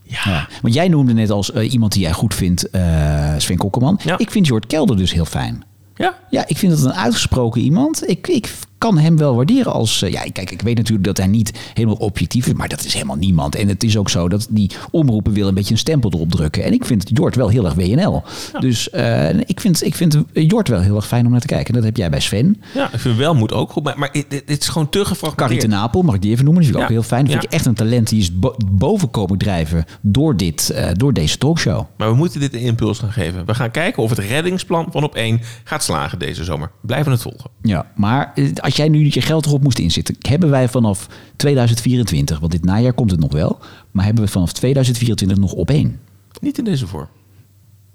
Ja. 0.04 0.48
Want 0.62 0.74
jij 0.74 0.88
noemde 0.88 1.14
net 1.14 1.30
als 1.30 1.52
iemand 1.52 1.92
die 1.92 2.02
jij 2.02 2.12
goed 2.12 2.34
vindt 2.34 2.70
Sven 3.38 3.58
Kokkelman. 3.58 4.00
Ja. 4.04 4.18
Ik 4.18 4.32
vind 4.32 4.48
Jort 4.48 4.68
Kelder 4.68 4.98
dus 4.98 5.14
heel 5.14 5.26
fijn. 5.26 5.64
Ja. 5.96 6.18
Ja, 6.30 6.44
ik 6.48 6.58
vind 6.58 6.72
dat 6.72 6.84
een 6.84 6.94
uitgesproken 6.94 7.62
iemand. 7.62 8.10
Ik, 8.10 8.28
ik 8.28 8.56
kan 8.80 8.98
hem 8.98 9.18
wel 9.18 9.36
waarderen 9.36 9.72
als... 9.74 10.02
eh, 10.02 10.12
ja, 10.12 10.22
kijk, 10.34 10.52
ik 10.52 10.62
weet 10.62 10.76
natuurlijk 10.78 11.04
dat 11.06 11.18
hij 11.18 11.28
niet 11.28 11.60
helemaal 11.74 11.96
objectief 11.98 12.48
is... 12.48 12.54
maar 12.54 12.68
dat 12.70 12.86
is 12.86 12.94
helemaal 12.94 13.16
niemand. 13.16 13.56
En 13.56 13.68
het 13.68 13.84
is 13.84 13.98
ook 13.98 14.10
zo 14.10 14.30
dat 14.30 14.48
die 14.50 14.72
omroepen 14.92 15.34
willen 15.34 15.48
een 15.50 15.54
beetje 15.56 15.72
een 15.74 15.78
stempel 15.80 16.12
erop 16.14 16.32
drukken. 16.32 16.64
En 16.64 16.74
ik 16.74 16.86
vind 16.86 17.10
Jort 17.14 17.36
wel 17.36 17.48
heel 17.50 17.66
erg 17.66 17.74
WNL. 17.74 18.24
Dus 18.60 18.90
eh, 18.90 19.30
ik, 19.40 19.60
vind, 19.60 19.86
ik 19.86 19.96
vind 19.96 20.18
Jort 20.34 20.68
wel 20.68 20.80
heel 20.80 20.96
erg 20.96 21.08
fijn 21.08 21.26
om 21.26 21.32
naar 21.32 21.42
te 21.42 21.48
kijken. 21.48 21.74
Dat 21.74 21.84
heb 21.84 21.98
jij 21.98 22.10
bij 22.10 22.20
Sven. 22.20 22.62
ja, 22.74 22.94
ik 22.94 23.00
vind 23.00 23.18
wel 23.18 23.36
moet 23.36 23.54
ook 23.54 23.72
goed. 23.72 23.84
Maar, 23.84 24.00
maar 24.00 24.10
dit, 24.12 24.30
dit 24.30 24.62
is 24.62 24.68
gewoon 24.68 24.90
te 24.90 24.98
Carrie 24.98 25.14
gefragmenteerd. 25.16 25.60
ten 25.62 25.70
Napel, 25.70 26.02
mag 26.02 26.16
ik 26.16 26.22
die 26.22 26.32
even 26.32 26.44
noemen? 26.46 26.64
Die 26.64 26.72
vind 26.72 26.84
ik 26.84 26.90
Ja. 26.90 26.96
ook 26.98 27.02
heel 27.02 27.10
fijn. 27.18 27.24
Dat 27.26 27.32
vind 27.32 27.44
ik 27.46 27.52
echt 27.52 27.66
een 27.66 27.74
talent. 27.74 28.08
Die 28.10 28.20
is 28.20 28.36
bo- 28.40 28.56
boven 28.72 29.10
komen 29.12 29.38
drijven 29.38 29.86
door, 30.02 30.38
dit, 30.38 30.70
eh, 30.70 30.90
door 30.94 31.14
deze 31.14 31.38
talkshow. 31.38 31.86
Maar 31.98 32.10
we 32.10 32.16
moeten 32.16 32.40
dit 32.40 32.54
een 32.54 32.60
impuls 32.60 33.00
gaan 33.00 33.12
geven. 33.12 33.46
We 33.46 33.54
gaan 33.56 33.72
kijken 33.72 34.04
of 34.04 34.10
het 34.10 34.20
reddingsplan 34.20 34.88
van 34.92 35.04
op 35.04 35.16
één 35.16 35.42
gaat 35.64 35.84
slagen 35.84 36.20
deze 36.20 36.44
zomer. 36.44 36.72
Blijven 36.82 37.12
het 37.12 37.22
volgen. 37.22 37.50
Ja, 37.62 37.86
maar 37.96 38.34
als 38.70 38.78
jij 38.78 38.90
nu 38.90 39.06
je 39.12 39.22
geld 39.22 39.46
erop 39.46 39.64
moest 39.64 39.80
inzetten, 39.80 40.16
hebben 40.20 40.50
wij 40.50 40.70
vanaf 40.70 41.08
2024, 41.36 42.40
want 42.40 42.52
dit 42.52 42.66
najaar 42.66 42.94
komt 42.94 43.12
het 43.12 43.20
nog 43.20 43.32
wel, 43.32 43.58
maar 43.92 44.06
hebben 44.06 44.24
we 44.24 44.30
vanaf 44.30 44.52
2024 44.54 45.38
nog 45.38 45.52
op 45.54 45.70
één? 45.70 46.00
Niet 46.42 46.58
in 46.58 46.64
deze 46.64 46.88
vorm. 46.88 47.08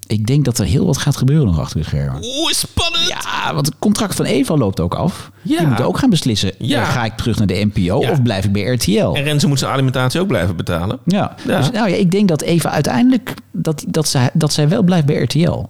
Ik 0.07 0.27
denk 0.27 0.45
dat 0.45 0.57
er 0.57 0.65
heel 0.65 0.85
wat 0.85 0.97
gaat 0.97 1.15
gebeuren 1.17 1.45
nog 1.45 1.59
achter 1.59 1.77
de 1.79 1.85
schermen. 1.85 2.23
Oeh, 2.23 2.51
spannend! 2.51 3.07
Ja, 3.07 3.53
want 3.53 3.65
het 3.65 3.75
contract 3.79 4.15
van 4.15 4.25
Eva 4.25 4.55
loopt 4.57 4.79
ook 4.79 4.93
af. 4.95 5.31
Ja. 5.41 5.57
Die 5.59 5.67
moet 5.67 5.81
ook 5.81 5.97
gaan 5.97 6.09
beslissen. 6.09 6.51
Ja. 6.57 6.81
eh, 6.81 6.89
Ga 6.89 7.05
ik 7.05 7.13
terug 7.15 7.37
naar 7.37 7.47
de 7.47 7.69
NPO 7.73 8.01
Ja. 8.01 8.11
of 8.11 8.21
blijf 8.23 8.45
ik 8.45 8.51
bij 8.51 8.61
RTL? 8.63 9.13
En 9.13 9.23
Renze 9.23 9.47
moet 9.47 9.59
zijn 9.59 9.71
alimentatie 9.71 10.19
ook 10.19 10.27
blijven 10.27 10.55
betalen. 10.55 10.99
Ja. 11.05 11.35
Ja. 11.47 11.57
Dus, 11.57 11.71
nou 11.71 11.89
ja, 11.89 11.95
ik 11.95 12.11
denk 12.11 12.27
dat 12.27 12.41
Eva 12.41 12.69
uiteindelijk 12.69 13.33
dat, 13.51 13.85
dat, 13.87 14.07
zij, 14.07 14.29
dat 14.33 14.53
zij 14.53 14.69
wel 14.69 14.83
blijft 14.83 15.05
bij 15.05 15.15
RTL. 15.21 15.63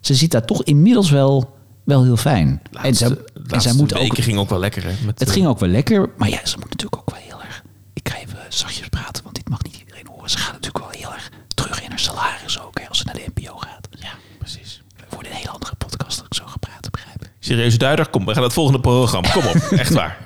Ze 0.00 0.14
zit 0.14 0.30
daar 0.30 0.44
toch 0.44 0.62
inmiddels 0.64 1.10
wel, 1.10 1.56
wel 1.90 2.04
heel 2.04 2.16
fijn. 2.16 2.48
en 2.48 2.60
Laatste, 2.70 2.94
zij, 2.94 3.08
de 3.08 3.54
en 3.54 3.60
zij 3.60 3.72
moet 3.72 3.94
ook 3.94 4.18
ging 4.18 4.38
ook 4.38 4.48
wel 4.48 4.58
lekker. 4.58 4.82
Hè, 4.84 4.92
met, 5.04 5.18
Het 5.18 5.28
eh, 5.28 5.34
ging 5.34 5.46
ook 5.46 5.58
wel 5.58 5.68
lekker, 5.68 6.10
maar 6.16 6.28
ja, 6.28 6.46
ze 6.46 6.56
moet 6.58 6.70
natuurlijk 6.70 7.02
ook 7.02 7.10
wel 7.10 7.20
heel 7.22 7.42
erg. 7.42 7.62
Ik 7.92 8.08
ga 8.08 8.18
even 8.18 8.38
zachtjes 8.48 8.88
praten, 8.88 9.22
want 9.22 9.34
dit 9.34 9.48
mag 9.48 9.62
niet 9.62 9.76
iedereen 9.78 10.06
horen. 10.06 10.30
Ze 10.30 10.38
gaat 10.38 10.52
natuurlijk 10.52 10.84
wel 10.84 11.00
heel 11.00 11.12
erg 11.12 11.30
terug 11.54 11.82
in 11.82 11.88
haar 11.88 11.98
salaris 11.98 12.60
ook, 12.60 12.80
hè, 12.80 12.88
als 12.88 12.98
ze 12.98 13.04
naar 13.04 13.14
de 13.14 13.26
NPO 13.34 13.56
gaat. 13.56 13.88
Ja, 13.90 14.12
precies. 14.38 14.82
We 14.96 15.04
worden 15.10 15.32
een 15.32 15.38
hele 15.38 15.50
andere 15.50 15.74
podcast 15.74 16.18
als 16.18 16.26
ik 16.26 16.34
zo 16.34 16.46
ga 16.46 16.56
praten, 16.56 16.90
begrijp 16.90 17.22
ik. 17.22 17.30
Serieuze 17.50 17.78
duider, 17.78 18.08
kom, 18.08 18.24
we 18.24 18.34
gaan 18.34 18.42
het 18.42 18.52
volgende 18.52 18.80
programma. 18.80 19.28
Kom 19.30 19.42
op, 19.46 19.54
echt 19.78 19.92
waar. 19.92 20.18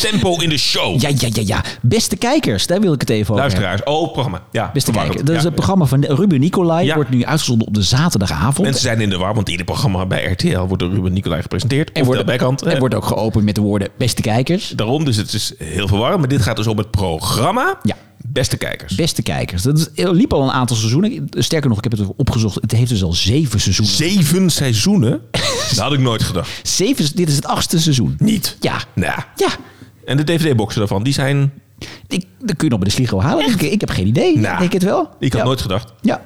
Tempo 0.00 0.38
in 0.40 0.48
de 0.48 0.58
show. 0.58 1.00
Ja, 1.00 1.08
ja, 1.08 1.28
ja, 1.32 1.42
ja. 1.46 1.64
Beste 1.82 2.16
kijkers, 2.16 2.66
daar 2.66 2.80
wil 2.80 2.92
ik 2.92 3.00
het 3.00 3.10
even 3.10 3.34
over 3.34 3.42
hebben. 3.44 3.60
Luisteraars. 3.62 3.98
Oh, 3.98 4.12
programma. 4.12 4.42
Ja, 4.52 4.70
Beste 4.72 4.90
kijkers, 4.90 5.22
dat 5.22 5.28
is 5.28 5.40
Ja. 5.40 5.46
het 5.46 5.54
programma 5.54 5.84
van 5.84 6.04
Ruben 6.04 6.40
Nicolai. 6.40 6.86
Ja. 6.86 6.94
Wordt 6.94 7.10
nu 7.10 7.24
uitgezonden 7.24 7.66
op 7.66 7.74
de 7.74 7.82
zaterdagavond. 7.82 8.58
Mensen 8.58 8.82
zijn 8.82 9.00
in 9.00 9.10
de 9.10 9.16
war, 9.18 9.34
want 9.34 9.48
ieder 9.48 9.64
programma 9.66 10.06
bij 10.06 10.24
RTL 10.24 10.58
wordt 10.58 10.82
door 10.82 10.92
Ruben 10.92 11.12
Nicolai 11.12 11.42
gepresenteerd. 11.42 11.92
en 11.92 12.04
wordt, 12.04 12.20
de 12.20 12.26
bijkant. 12.26 12.62
en 12.62 12.78
wordt 12.78 12.94
ook 12.94 13.04
geopend 13.04 13.44
met 13.44 13.54
de 13.54 13.60
woorden 13.60 13.88
beste 13.98 14.22
kijkers. 14.22 14.68
Daarom, 14.68 15.04
dus 15.04 15.16
het 15.16 15.32
is 15.32 15.52
heel 15.58 15.88
verwarrend. 15.88 16.18
Maar 16.20 16.28
dit 16.28 16.42
gaat 16.42 16.56
dus 16.56 16.66
om 16.66 16.78
het 16.78 16.90
programma. 16.90 17.78
Ja. 17.82 17.94
Beste 18.28 18.56
kijkers. 18.56 18.94
Beste 18.94 19.22
kijkers. 19.22 19.62
Dat 19.62 19.78
is, 19.78 19.88
er 20.04 20.14
liep 20.14 20.32
al 20.32 20.42
een 20.42 20.50
aantal 20.50 20.76
seizoenen. 20.76 21.28
Sterker 21.30 21.68
nog, 21.68 21.78
ik 21.78 21.84
heb 21.84 21.98
het 21.98 22.08
opgezocht. 22.16 22.54
Het 22.60 22.72
heeft 22.72 22.90
dus 22.90 23.02
al 23.02 23.12
zeven 23.12 23.60
seizoenen. 23.60 23.94
Zeven 23.94 24.50
seizoenen? 24.50 25.20
Dat 25.68 25.78
had 25.78 25.92
ik 25.92 25.98
nooit 26.00 26.22
gedacht. 26.22 26.50
Zeven, 26.62 27.16
dit 27.16 27.28
is 27.28 27.36
het 27.36 27.46
achtste 27.46 27.80
seizoen. 27.80 28.14
Niet? 28.18 28.56
Ja. 28.60 28.82
Nou, 28.94 29.20
Ja. 29.36 29.48
en 30.04 30.16
de 30.16 30.24
DVD-boxen 30.24 30.78
daarvan, 30.78 31.02
die 31.02 31.12
zijn... 31.12 31.52
Ik, 32.08 32.24
dat 32.38 32.56
kun 32.56 32.64
je 32.64 32.70
nog 32.70 32.78
bij 32.78 32.88
de 32.88 32.94
Sligo 32.94 33.20
halen. 33.20 33.46
Ik, 33.50 33.62
ik 33.62 33.80
heb 33.80 33.90
geen 33.90 34.06
idee. 34.06 34.38
Nou, 34.38 34.58
Denk 34.58 34.72
het 34.72 34.82
wel? 34.82 35.08
Ik 35.18 35.32
had 35.32 35.40
Ja. 35.40 35.46
nooit 35.46 35.60
gedacht. 35.60 35.92
Ja, 36.00 36.22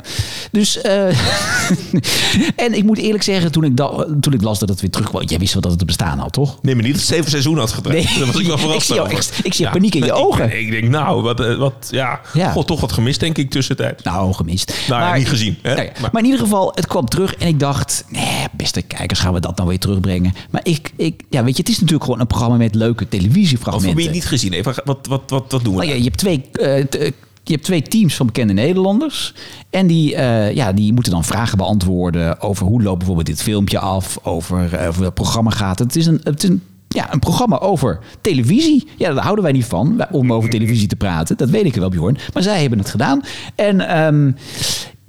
dus. 0.53 0.81
eh, 0.81 1.07
en 2.65 2.75
ik 2.75 2.85
moet 2.85 2.99
eerlijk 2.99 3.23
zeggen, 3.23 3.53
toen 3.53 3.65
ik, 3.65 3.77
da- 3.77 4.07
toen 4.21 4.33
ik 4.33 4.43
las 4.43 4.59
dat 4.59 4.69
het 4.69 4.81
weer 4.81 4.91
terugkwam. 4.91 5.23
Jij 5.25 5.39
wist 5.39 5.53
wel 5.53 5.63
dat 5.63 5.71
het 5.73 5.87
bestaan 5.87 6.19
had, 6.19 6.33
toch? 6.33 6.59
Nee, 6.63 6.75
maar 6.75 6.85
niet 6.85 6.93
dat 6.93 7.03
het 7.03 7.11
zeven 7.11 7.31
seizoenen 7.31 7.61
had 7.63 7.73
gedraaid. 7.73 8.05
Nee. 8.05 8.15
Daar 8.19 8.27
was 8.27 8.41
ik 8.41 8.47
wel 8.47 8.55
Ik 8.81 8.83
verrast 8.83 8.87
zie 9.35 9.45
ik 9.45 9.55
zie 9.55 9.71
paniek 9.71 9.95
in 9.95 10.05
je 10.05 10.13
ogen. 10.13 10.45
Ik, 10.45 10.53
ik 10.53 10.71
denk, 10.71 10.89
nou, 10.89 11.23
wat, 11.23 11.41
eh, 11.41 11.57
wat 11.57 11.89
ja, 11.91 12.21
Ja. 12.33 12.51
God, 12.53 12.67
toch 12.67 12.81
wat 12.81 12.93
gemist, 12.93 13.21
denk 13.21 13.39
ik, 13.39 13.51
tussentijd. 13.51 14.05
Nou, 14.05 14.33
gemist. 14.35 14.75
Nou 14.89 15.03
ja, 15.03 15.17
niet 15.17 15.29
gezien, 15.29 15.59
hè? 15.63 15.75
Nou 15.75 15.85
ja, 15.87 15.93
Maar- 16.01 16.11
maar, 16.13 16.23
in 16.23 16.29
ieder 16.29 16.45
geval, 16.45 16.73
het 16.75 16.87
kwam 16.87 17.09
terug 17.09 17.35
en 17.35 17.47
ik 17.49 17.61
dacht, 17.61 18.05
nee, 18.09 18.47
beste 18.53 18.83
kijkers, 18.83 19.21
gaan 19.21 19.33
we 19.33 19.41
dat 19.41 19.57
nou 19.57 19.69
weer 19.69 19.79
terugbrengen? 19.79 20.33
Maar 20.51 20.61
ik, 20.65 20.93
ik 20.97 21.23
ja, 21.31 21.45
weet 21.45 21.53
je, 21.57 21.61
het 21.63 21.69
is 21.71 21.77
natuurlijk 21.79 22.05
gewoon 22.05 22.21
een 22.21 22.27
programma 22.27 22.57
met 22.57 22.75
leuke 22.75 23.05
Of 23.05 23.11
heb 23.11 23.21
televisiefragmenten. 23.21 23.97
je 23.99 24.05
het 24.05 24.13
niet 24.15 24.27
gezien? 24.27 24.53
Even, 24.53 24.75
wat, 24.85 25.07
wat, 25.07 25.21
wat, 25.27 25.40
wat 25.49 25.65
doen 25.65 25.75
we? 25.75 25.79
Nou 25.79 25.89
ja, 25.89 25.95
je 25.95 26.05
hebt 26.05 26.19
twee. 26.19 26.45
eh, 26.53 27.11
je 27.45 27.57
hebt 27.57 27.65
twee 27.65 27.83
teams 27.83 28.17
van 28.17 28.27
bekende 28.27 28.53
Nederlanders. 28.53 29.35
En 29.71 29.87
die, 29.87 30.15
eh, 30.15 30.55
ja, 30.55 30.73
die 30.73 30.93
moeten 30.93 31.13
dan 31.13 31.25
vragen 31.25 31.59
beantwoorden 31.59 32.41
over 32.41 32.67
hoe 32.67 32.83
loopt 32.83 32.99
bijvoorbeeld 32.99 33.27
dit 33.27 33.43
filmpje 33.43 33.79
af. 33.79 34.19
Over, 34.23 34.75
eh, 34.75 34.89
over 34.89 35.01
welk 35.01 35.15
programma 35.15 35.51
gaat 35.51 35.79
het. 35.79 35.95
Het 35.95 35.97
is 35.97 36.07
een, 36.07 36.21
het 36.25 36.43
is 36.43 36.49
een, 36.49 36.63
ja, 36.89 37.13
een 37.13 37.19
programma 37.19 37.59
over 37.59 37.99
televisie. 38.21 38.89
Ja, 38.97 39.13
daar 39.13 39.23
houden 39.23 39.45
wij 39.45 39.53
niet 39.53 39.65
van, 39.65 40.07
om 40.11 40.33
over 40.33 40.51
televisie 40.51 40.89
te 40.89 40.97
praten. 40.97 41.37
Dat 41.37 41.51
weet 41.51 41.65
ik 41.65 41.75
wel, 41.75 41.89
Bjorn. 41.89 42.19
Maar 42.33 42.43
zij 42.43 42.61
hebben 42.61 42.79
het 42.79 42.91
gedaan. 42.91 43.23
En 43.55 43.81
ehm, 43.89 44.33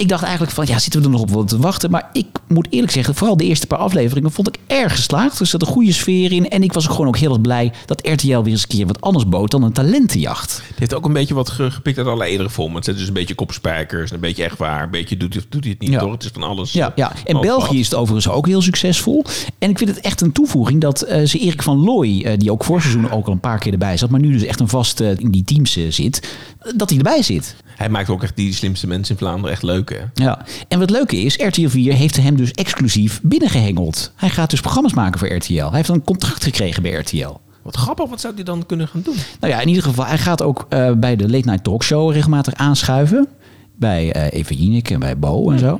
ik 0.02 0.08
dacht 0.10 0.24
eigenlijk 0.24 0.54
van, 0.54 0.66
ja, 0.68 0.80
zitten 0.80 1.00
we 1.02 1.06
er 1.08 1.12
nog 1.14 1.22
op 1.22 1.30
wat 1.30 1.48
te 1.48 1.58
wachten? 1.60 1.92
Maar 1.92 2.10
ik 2.14 2.26
moet 2.48 2.68
eerlijk 2.70 2.92
zeggen, 2.92 3.16
vooral 3.16 3.38
de 3.38 3.44
eerste 3.44 3.68
paar 3.68 3.80
afleveringen 3.80 4.32
vond 4.32 4.48
ik 4.48 4.58
erg 4.68 4.96
geslaagd. 4.96 5.40
Er 5.40 5.46
zat 5.46 5.62
een 5.62 5.68
goede 5.68 5.92
sfeer 5.94 6.32
in. 6.32 6.50
En 6.50 6.64
ik 6.64 6.74
was 6.74 6.86
ook 6.86 6.92
gewoon 6.92 7.08
ook 7.08 7.18
heel 7.18 7.30
erg 7.32 7.42
blij 7.42 7.72
dat 7.86 8.08
RTL 8.08 8.28
weer 8.28 8.48
eens 8.48 8.62
een 8.62 8.68
keer 8.68 8.88
wat 8.88 9.02
anders 9.02 9.28
bood 9.30 9.52
dan 9.52 9.64
een 9.64 9.72
talentenjacht. 9.72 10.62
Het 10.68 10.80
heeft 10.80 10.94
ook 10.94 11.06
een 11.06 11.14
beetje 11.14 11.34
wat 11.34 11.50
ge- 11.50 11.72
gepikt 11.72 11.98
uit 11.98 12.08
alle 12.08 12.26
eerdere 12.26 12.50
formats. 12.50 12.86
Het 12.88 12.96
is 12.96 13.02
dus 13.02 13.10
een 13.10 13.18
beetje 13.18 13.36
kopspijkers, 13.36 14.12
een 14.12 14.20
beetje 14.20 14.44
echt 14.44 14.58
waar, 14.58 14.84
een 14.84 14.90
beetje 14.92 15.18
doet, 15.18 15.34
hij- 15.34 15.44
doet 15.50 15.64
hij 15.64 15.72
het 15.72 15.82
niet 15.82 15.90
Ja. 15.92 16.00
door. 16.00 16.12
Het 16.12 16.24
is 16.24 16.30
van 16.34 16.44
alles. 16.44 16.72
Ja, 16.72 16.92
ja. 16.96 17.12
En 17.26 17.42
België 17.42 17.80
is 17.80 17.86
het 17.86 17.96
overigens 17.96 18.34
ook 18.34 18.48
heel 18.48 18.62
succesvol. 18.62 19.24
En 19.60 19.70
ik 19.70 19.78
vind 19.78 19.90
het 19.90 20.00
echt 20.00 20.22
een 20.22 20.32
toevoeging 20.32 20.82
dat 20.82 21.02
eh, 21.02 21.26
ze 21.26 21.40
Erik 21.40 21.62
van 21.64 21.78
Looy, 21.84 22.22
eh, 22.24 22.38
die 22.38 22.52
ook 22.52 22.64
voor 22.64 22.82
seizoen 22.82 23.12
ook 23.12 23.26
al 23.28 23.34
een 23.34 23.40
paar 23.40 23.60
keer 23.60 23.72
erbij 23.72 23.98
zat, 23.98 24.10
maar 24.10 24.20
nu 24.20 24.32
dus 24.32 24.44
echt 24.44 24.60
een 24.60 24.68
vast 24.68 25.00
eh, 25.00 25.10
in 25.18 25.32
die 25.32 25.44
teams 25.44 25.76
eh, 25.78 25.84
zit, 25.92 26.30
eh, 26.60 26.72
dat 26.76 26.90
hij 26.90 26.98
erbij 26.98 27.22
zit. 27.22 27.56
Hij 27.82 27.90
maakt 27.90 28.10
ook 28.10 28.24
echt 28.24 28.36
die 28.36 28.54
slimste 28.54 28.88
mensen 28.88 29.14
in 29.16 29.22
Vlaanderen 29.22 29.52
echt 29.52 29.64
leuk, 29.64 29.90
hè? 29.90 30.24
Ja. 30.24 30.46
En 30.68 30.80
wat 30.80 30.90
leuke 30.90 31.18
is, 31.18 31.36
RTL 31.36 31.68
4 31.68 31.94
heeft 31.94 32.18
hem 32.18 32.36
dus 32.36 32.52
exclusief 32.52 33.20
binnengehengeld. 33.24 34.12
Hij 34.16 34.30
gaat 34.30 34.50
dus 34.50 34.60
programma's 34.60 34.94
maken 34.94 35.20
voor 35.20 35.34
RTL. 35.34 35.54
Hij 35.54 35.70
heeft 35.72 35.90
een 35.90 36.04
contract 36.04 36.44
gekregen 36.44 36.82
bij 36.82 36.92
RTL. 36.92 37.40
Wat 37.62 37.76
grappig, 37.76 38.10
wat 38.10 38.22
zou 38.22 38.34
hij 38.34 38.44
dan 38.44 38.66
kunnen 38.66 38.88
gaan 38.88 39.02
doen? 39.02 39.16
Nou 39.40 39.54
ja, 39.54 39.60
in 39.62 39.68
ieder 39.68 39.84
geval, 39.84 40.06
hij 40.06 40.18
gaat 40.18 40.42
ook 40.42 40.66
eh, 40.70 40.92
bij 40.92 41.16
de 41.16 41.30
Late 41.30 41.50
Night 41.50 41.64
Talkshow 41.64 42.12
regelmatig 42.12 42.54
aanschuiven. 42.54 43.28
Bij 43.76 44.12
eh 44.12 44.40
Eva 44.40 44.54
Jinek 44.54 44.90
en 44.90 45.00
bij 45.00 45.18
Bo 45.18 45.52
en 45.52 45.60
zo. 45.60 45.80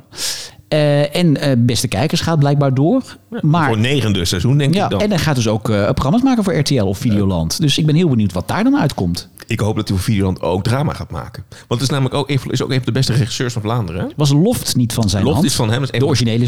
Eh, 0.72 1.16
en 1.16 1.36
eh, 1.36 1.52
Beste 1.58 1.88
Kijkers 1.88 2.20
gaat 2.20 2.38
blijkbaar 2.38 2.74
door. 2.74 3.02
maar 3.40 3.66
Voor 3.68 3.78
negende 3.78 4.24
seizoen, 4.24 4.58
denk 4.58 4.74
Ja, 4.74 4.84
ik 4.84 4.90
dan. 4.90 5.00
en 5.00 5.08
hij 5.10 5.18
gaat 5.18 5.34
dus 5.36 5.48
ook 5.48 5.68
eh, 5.70 5.84
programma's 5.84 6.22
maken 6.22 6.44
voor 6.44 6.54
RTL 6.58 6.82
of 6.84 6.98
Videoland. 6.98 7.60
Dus 7.60 7.78
ik 7.78 7.86
ben 7.86 7.94
heel 7.94 8.08
benieuwd 8.08 8.32
wat 8.32 8.48
daar 8.48 8.64
dan 8.64 8.76
uitkomt. 8.76 9.30
Ik 9.46 9.60
hoop 9.60 9.76
dat 9.76 9.88
hij 9.88 9.96
voor 9.96 10.06
Videoland 10.06 10.40
ook 10.40 10.62
drama 10.62 10.92
gaat 10.92 11.10
maken. 11.10 11.44
Want 11.50 11.68
het 11.68 11.80
is 11.80 11.88
namelijk 11.88 12.14
ook, 12.14 12.30
een- 12.30 12.38
is 12.50 12.62
ook 12.62 12.68
een 12.70 12.76
van 12.76 12.84
de 12.84 12.92
beste 12.92 13.12
regisseurs 13.12 13.52
van 13.52 13.62
Vlaanderen. 13.62 14.00
hè? 14.02 14.06
Was 14.16 14.30
Loft 14.32 14.76
niet 14.76 14.92
van 14.92 15.08
zijn 15.08 15.22
Loft 15.22 15.34
hand? 15.36 15.46
is 15.48 15.54
van 15.54 15.70
hem. 15.70 15.82
Is 15.82 15.90
De 15.90 16.06
originele 16.06 16.46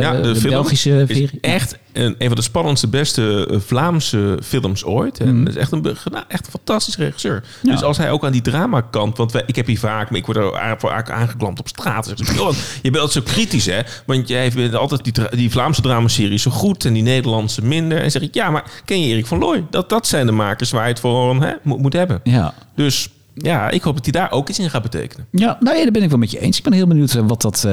Ja, 0.00 0.20
de, 0.20 0.38
Belgische 0.42 1.04
is 1.08 1.16
serie. 1.16 1.38
echt 1.40 1.78
een, 1.92 2.14
een 2.18 2.26
van 2.26 2.36
de 2.36 2.42
spannendste, 2.42 2.88
beste 2.88 3.48
Vlaamse 3.66 4.38
films 4.42 4.84
ooit. 4.84 5.18
En 5.20 5.44
dat 5.44 5.54
is 5.54 5.60
echt 5.60 5.72
een, 5.72 5.80
nou, 5.82 6.24
echt 6.28 6.44
een 6.46 6.50
fantastische 6.50 7.00
regisseur. 7.04 7.42
Ja. 7.62 7.70
Dus 7.72 7.82
als 7.82 7.96
hij 7.96 8.10
ook 8.10 8.24
aan 8.24 8.32
die 8.32 8.42
dramakant... 8.42 9.16
Want 9.16 9.32
wij, 9.32 9.42
ik 9.46 9.56
heb 9.56 9.66
hier 9.66 9.78
vaak, 9.78 10.10
maar 10.10 10.18
ik 10.18 10.26
word 10.26 10.38
er 10.38 10.76
voor 10.78 10.92
aangeklampt 11.12 11.60
op 11.60 11.68
straat. 11.68 12.04
Dus 12.04 12.20
ik 12.20 12.26
zeg, 12.26 12.36
"Johan, 12.36 12.54
je 12.82 12.90
bent 12.90 13.10
zo 13.12 13.20
kritisch, 13.24 13.65
hè? 13.72 13.80
Want 14.06 14.28
jij 14.28 14.50
vindt 14.50 14.74
altijd 14.74 15.04
die, 15.04 15.12
die 15.36 15.50
Vlaamse 15.50 15.82
dramaseries 15.82 16.42
zo 16.42 16.50
goed... 16.50 16.84
en 16.84 16.92
die 16.92 17.02
Nederlandse 17.02 17.64
minder. 17.64 17.98
En 18.02 18.10
zeg 18.10 18.22
ik, 18.22 18.34
ja, 18.34 18.50
maar 18.50 18.64
ken 18.84 19.00
je 19.00 19.06
Erik 19.06 19.26
van 19.26 19.38
Looy? 19.38 19.64
Dat, 19.70 19.88
dat 19.88 20.06
zijn 20.06 20.26
de 20.26 20.32
makers 20.32 20.70
waar 20.70 20.82
je 20.82 20.88
het 20.88 21.00
voor 21.00 21.42
hè, 21.42 21.52
moet, 21.62 21.78
moet 21.78 21.92
hebben. 21.92 22.20
Ja. 22.24 22.54
Dus 22.74 23.08
ja, 23.34 23.70
ik 23.70 23.82
hoop 23.82 23.94
dat 23.94 24.04
hij 24.04 24.12
daar 24.12 24.30
ook 24.30 24.48
iets 24.48 24.58
in 24.58 24.70
gaat 24.70 24.82
betekenen. 24.82 25.26
Ja, 25.30 25.56
nou 25.60 25.76
ja, 25.76 25.82
daar 25.82 25.92
ben 25.92 26.02
ik 26.02 26.08
wel 26.08 26.18
met 26.18 26.30
je 26.30 26.40
eens. 26.40 26.58
Ik 26.58 26.64
ben 26.64 26.72
heel 26.72 26.86
benieuwd 26.86 27.14
eh, 27.14 27.22
wat 27.26 27.42
dat, 27.42 27.64
eh, 27.64 27.72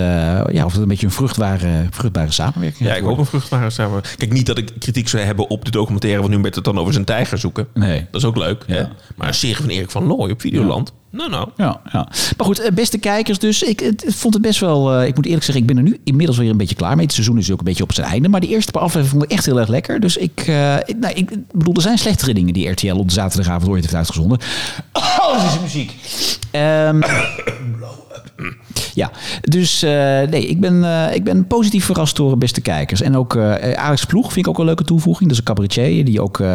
ja, 0.51 0.65
of 0.65 0.71
het 0.71 0.81
een 0.81 0.87
beetje 0.87 1.05
een 1.05 1.11
vruchtbare, 1.11 1.87
vruchtbare 1.89 2.31
samenwerking 2.31 2.89
Ja, 2.89 2.95
ik 2.95 3.03
hoop 3.03 3.17
een 3.17 3.25
vruchtbare 3.25 3.69
samen. 3.69 4.01
Kijk, 4.17 4.33
niet 4.33 4.45
dat 4.45 4.57
ik 4.57 4.71
kritiek 4.79 5.07
zou 5.07 5.23
hebben 5.23 5.49
op 5.49 5.65
de 5.65 5.71
documentaire... 5.71 6.19
want 6.19 6.31
nu 6.31 6.39
met 6.39 6.55
het 6.55 6.63
dan 6.63 6.79
over 6.79 6.93
zijn 6.93 7.05
tijger 7.05 7.37
zoeken. 7.37 7.67
Nee. 7.73 8.07
Dat 8.11 8.21
is 8.21 8.27
ook 8.27 8.37
leuk. 8.37 8.63
Hè? 8.67 8.79
Ja. 8.79 8.91
Maar 9.15 9.27
een 9.27 9.33
serie 9.33 9.55
van 9.55 9.69
Erik 9.69 9.91
van 9.91 10.05
Looy 10.05 10.31
op 10.31 10.41
Videoland. 10.41 10.93
Nou, 11.13 11.29
nou. 11.29 11.49
Ja, 11.57 11.81
ja. 11.91 12.07
Maar 12.37 12.45
goed, 12.45 12.59
eh, 12.59 12.71
beste 12.71 12.97
kijkers, 12.97 13.39
dus 13.39 13.63
ik 13.63 13.79
het, 13.79 14.03
het 14.05 14.15
vond 14.15 14.33
het 14.33 14.43
best 14.43 14.59
wel. 14.59 14.93
eh, 14.93 15.07
ik 15.07 15.15
moet 15.15 15.25
eerlijk 15.25 15.43
zeggen, 15.43 15.63
ik 15.63 15.67
ben 15.75 15.77
er 15.77 15.83
nu 15.89 15.99
inmiddels 16.03 16.37
weer 16.37 16.49
een 16.49 16.57
beetje 16.57 16.75
klaar 16.75 16.95
mee. 16.95 17.05
Het 17.05 17.13
seizoen 17.13 17.37
is 17.37 17.51
ook 17.51 17.59
een 17.59 17.65
beetje 17.65 17.83
op 17.83 17.93
zijn 17.93 18.07
einde. 18.07 18.29
Maar 18.29 18.39
die 18.39 18.49
eerste 18.49 18.71
paar 18.71 18.81
afleveringen 18.81 19.19
vond 19.19 19.31
ik 19.31 19.37
echt 19.37 19.45
heel 19.45 19.59
erg 19.59 19.69
lekker. 19.69 19.99
Dus 19.99 20.17
ik, 20.17 20.43
eh, 20.47 20.75
ik, 20.85 20.97
nou, 20.97 21.13
ik 21.13 21.29
bedoel, 21.51 21.73
er 21.73 21.81
zijn 21.81 21.97
slechtere 21.97 22.33
dingen 22.33 22.53
die 22.53 22.69
RTL 22.69 22.95
op 22.95 23.07
de 23.07 23.13
zaterdagavond 23.13 23.71
ooit 23.71 23.81
heeft 23.81 23.95
uitgezonden. 23.95 24.37
Oh, 24.93 25.43
dat 25.43 25.53
is 25.53 25.59
muziek. 25.61 25.93
Ehm, 26.51 27.01
ja, 28.93 29.11
dus 29.41 29.83
eh, 29.83 29.91
nee, 30.21 30.47
ik 30.47 30.59
ben, 30.59 30.83
eh, 30.83 31.15
ik 31.15 31.23
ben 31.23 31.47
positief 31.47 31.85
verrast 31.85 32.15
door 32.15 32.37
beste 32.37 32.61
kijkers. 32.61 33.01
En 33.01 33.17
ook 33.17 33.35
eh, 33.35 33.71
Alex 33.73 34.05
Ploeg 34.05 34.33
vind 34.33 34.45
ik 34.45 34.51
ook 34.51 34.59
een 34.59 34.65
leuke 34.65 34.83
toevoeging. 34.83 35.29
Dat 35.29 35.31
is 35.31 35.37
een 35.37 35.53
cabaretier 35.55 36.05
die 36.05 36.21
ook 36.21 36.39
eh, 36.39 36.47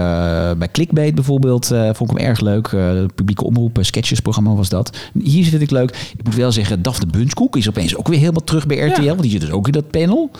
bij 0.58 0.68
Clickbait 0.72 1.14
bijvoorbeeld 1.14 1.70
eh, 1.70 1.90
vond 1.92 2.10
ik 2.10 2.16
hem 2.18 2.26
erg 2.26 2.40
leuk. 2.40 2.66
Eh, 2.66 2.90
publieke 3.14 3.44
omroep, 3.44 3.78
eh, 3.78 3.84
sketchesprogramma 3.84 4.54
was 4.54 4.68
dat. 4.68 4.96
Hier 5.22 5.44
vind 5.44 5.62
ik 5.62 5.70
leuk. 5.70 5.90
Ik 6.18 6.24
moet 6.24 6.34
wel 6.34 6.52
zeggen, 6.52 6.82
Daphne 6.82 7.06
Bunskoek 7.06 7.56
is 7.56 7.68
opeens 7.68 7.96
ook 7.96 8.08
weer 8.08 8.18
helemaal 8.18 8.44
terug 8.44 8.66
bij 8.66 8.78
RTL. 8.78 9.00
Ja. 9.02 9.08
Want 9.08 9.22
die 9.22 9.30
zit 9.30 9.40
dus 9.40 9.50
ook 9.50 9.66
in 9.66 9.72
dat 9.72 9.90
panel. 9.90 10.30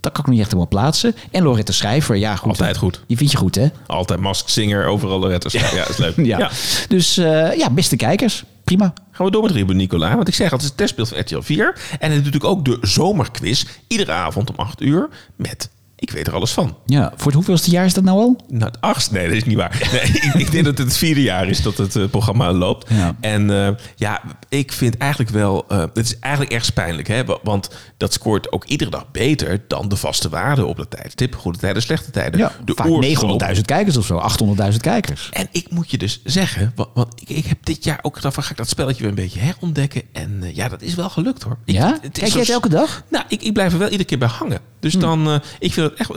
Dat 0.00 0.12
kan 0.12 0.24
ik 0.24 0.30
niet 0.30 0.38
echt 0.40 0.48
helemaal 0.52 0.68
plaatsen. 0.68 1.14
En 1.30 1.42
Lorette 1.42 1.72
Schrijver, 1.72 2.16
ja 2.16 2.36
goed. 2.36 2.48
Altijd 2.48 2.76
goed. 2.76 3.00
Die 3.06 3.16
vind 3.16 3.30
je 3.30 3.36
goed, 3.36 3.54
hè? 3.54 3.66
Altijd 3.86 4.20
Mask 4.20 4.48
Singer, 4.48 4.86
overal 4.86 5.20
de 5.20 5.28
retters. 5.28 5.52
Ja, 5.52 5.70
dat 5.74 5.88
is 5.88 5.96
leuk. 5.96 6.16
Ja. 6.26 6.38
Ja. 6.38 6.50
Dus 6.88 7.16
eh, 7.16 7.56
ja, 7.56 7.70
beste 7.70 7.96
kijkers. 7.96 8.44
Prima. 8.68 8.92
Gaan 9.10 9.26
we 9.26 9.32
door 9.32 9.42
met 9.42 9.50
Ruben 9.50 9.76
Nicola. 9.76 10.16
Want 10.16 10.28
ik 10.28 10.34
zeg, 10.34 10.50
het 10.50 10.60
is 10.60 10.66
het 10.66 10.76
testbeeld 10.76 11.08
van 11.08 11.18
RTL 11.18 11.40
4. 11.40 11.66
En 11.90 11.98
het 12.00 12.10
is 12.10 12.16
natuurlijk 12.16 12.44
ook 12.44 12.64
de 12.64 12.78
zomerquiz. 12.80 13.64
Iedere 13.86 14.12
avond 14.12 14.50
om 14.50 14.56
8 14.56 14.80
uur. 14.80 15.08
Met 15.36 15.70
Ik 16.00 16.10
weet 16.10 16.26
er 16.26 16.34
alles 16.34 16.50
van. 16.52 16.76
Ja, 16.86 17.12
voor 17.16 17.26
het 17.26 17.34
hoeveelste 17.34 17.70
jaar 17.70 17.84
is 17.84 17.94
dat 17.94 18.04
nou 18.04 18.18
al? 18.18 18.40
Nou, 18.48 18.64
het 18.64 18.80
achtste. 18.80 19.12
Nee, 19.14 19.26
dat 19.28 19.36
is 19.36 19.44
niet 19.44 19.56
waar. 19.56 19.88
Nee, 19.92 20.00
ik, 20.02 20.34
ik 20.34 20.50
denk 20.50 20.64
dat 20.64 20.78
het 20.78 20.86
het 20.88 20.96
vierde 20.96 21.22
jaar 21.22 21.48
is 21.48 21.62
dat 21.62 21.76
het 21.76 21.96
eh, 21.96 22.04
programma 22.10 22.52
loopt. 22.52 22.88
Ja. 22.90 23.16
En 23.20 23.50
eh, 23.50 23.68
ja, 23.96 24.22
ik 24.48 24.72
vind 24.72 24.96
eigenlijk 24.96 25.30
wel... 25.30 25.64
eh, 25.68 25.78
het 25.78 25.96
is 26.06 26.18
eigenlijk 26.18 26.52
erg 26.54 26.72
pijnlijk. 26.72 27.08
Hè? 27.08 27.24
wa- 27.24 27.38
Want 27.42 27.70
dat 27.96 28.12
scoort 28.12 28.52
ook 28.52 28.64
iedere 28.64 28.90
dag 28.90 29.10
beter 29.10 29.60
dan 29.68 29.88
de 29.88 29.96
vaste 29.96 30.28
waarden 30.28 30.66
op 30.68 30.76
de 30.76 30.88
tijdstip. 30.88 31.34
Goede 31.34 31.58
tijden, 31.58 31.82
slechte 31.82 32.10
tijden. 32.10 32.40
Ja, 32.40 32.52
de 32.64 32.72
vaak 32.76 32.86
oorsprong. 32.86 33.42
900.000 33.56 33.60
kijkers 33.64 33.96
of 33.96 34.06
zo, 34.06 34.22
800.000 34.70 34.76
kijkers. 34.80 35.28
En 35.32 35.48
ik 35.52 35.66
moet 35.70 35.90
je 35.90 35.98
dus 35.98 36.20
zeggen, 36.24 36.72
wa- 36.74 36.86
want 36.94 37.20
ik, 37.20 37.28
ik 37.28 37.46
heb 37.46 37.58
dit 37.64 37.84
jaar 37.84 37.98
ook 38.02 38.16
gedacht 38.16 38.34
van 38.34 38.42
ga 38.44 38.50
ik 38.50 38.56
dat 38.56 38.68
spelletje 38.68 39.00
weer 39.00 39.08
een 39.10 39.14
beetje 39.14 39.40
herontdekken. 39.40 40.02
En 40.12 40.44
ja, 40.54 40.68
dat 40.68 40.82
is 40.82 40.94
wel 40.94 41.10
gelukt 41.10 41.42
hoor. 41.42 41.56
Ik- 41.64 41.74
Ja? 41.74 41.98
het 42.02 42.14
is 42.16 42.20
Kijk 42.22 42.32
jij 42.32 42.40
het 42.40 42.50
elke 42.50 42.68
dag? 42.68 43.02
Nou, 43.10 43.24
ik, 43.28 43.42
ik 43.42 43.52
blijf 43.52 43.72
er 43.72 43.78
wel 43.78 43.88
iedere 43.88 44.08
keer 44.08 44.18
bij 44.18 44.28
hangen. 44.28 44.60
Dus 44.80 44.92
Hm. 44.94 45.00
dan, 45.00 45.40
ik 45.58 45.72
vind 45.72 45.87
het 45.90 45.98
echt 45.98 46.10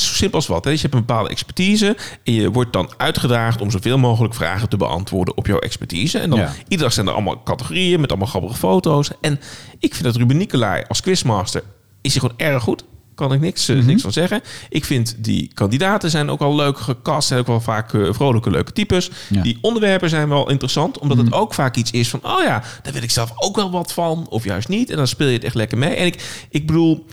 zo 0.00 0.14
simpel 0.14 0.38
als 0.38 0.46
wat. 0.46 0.64
Hè. 0.64 0.70
Dus 0.70 0.80
je 0.80 0.86
hebt 0.86 0.98
een 1.00 1.06
bepaalde 1.06 1.30
expertise 1.30 1.96
en 2.24 2.32
je 2.32 2.50
wordt 2.50 2.72
dan 2.72 2.90
uitgedaagd 2.96 3.60
om 3.60 3.70
zoveel 3.70 3.98
mogelijk 3.98 4.34
vragen 4.34 4.68
te 4.68 4.76
beantwoorden 4.76 5.36
op 5.36 5.46
jouw 5.46 5.58
expertise. 5.58 6.18
En 6.18 6.30
dan 6.30 6.38
Ja. 6.38 6.52
iedere 6.62 6.82
dag 6.82 6.92
zijn 6.92 7.06
er 7.06 7.12
allemaal 7.12 7.42
categorieën 7.42 8.00
met 8.00 8.10
allemaal 8.10 8.28
grappige 8.28 8.54
foto's. 8.54 9.10
En 9.20 9.40
ik 9.78 9.92
vind 9.92 10.04
dat 10.04 10.16
Ruben 10.16 10.36
Nicolai 10.36 10.84
als 10.88 11.00
quizmaster 11.00 11.62
is 12.00 12.12
hij 12.14 12.20
gewoon 12.20 12.52
erg 12.52 12.62
goed. 12.62 12.84
Kan 13.14 13.32
ik 13.32 13.40
niks, 13.40 13.68
eh, 13.68 13.76
Mhm. 13.76 13.86
niks 13.86 14.02
van 14.02 14.12
zeggen. 14.12 14.40
Ik 14.68 14.84
vind 14.84 15.16
die 15.18 15.50
kandidaten 15.54 16.10
zijn 16.10 16.30
ook 16.30 16.40
al 16.40 16.54
leuk 16.54 16.78
gecast. 16.78 17.28
Zijn 17.28 17.40
ook 17.40 17.46
wel 17.46 17.60
vaak 17.60 17.94
eh, 17.94 18.08
vrolijke, 18.12 18.50
leuke 18.50 18.72
types. 18.72 19.06
Ja. 19.06 19.12
Mhm. 19.28 19.42
Die 19.42 19.58
onderwerpen 19.60 20.08
zijn 20.08 20.28
wel 20.28 20.50
interessant. 20.50 20.98
Omdat 20.98 21.16
het 21.18 21.32
ook 21.32 21.54
vaak 21.54 21.76
iets 21.76 21.90
is 21.90 22.08
van... 22.08 22.20
Oh 22.22 22.42
ja, 22.42 22.62
daar 22.82 22.92
wil 22.92 23.02
ik 23.02 23.10
zelf 23.10 23.32
ook 23.36 23.56
wel 23.56 23.70
wat 23.70 23.92
van. 23.92 24.26
Of 24.28 24.44
juist 24.44 24.68
niet. 24.68 24.90
En 24.90 24.96
dan 24.96 25.06
speel 25.06 25.26
je 25.26 25.32
het 25.34 25.44
echt 25.44 25.54
lekker 25.54 25.78
mee. 25.78 25.94
En 25.94 26.06
ik, 26.06 26.46
ik 26.50 26.66
bedoel... 26.66 27.06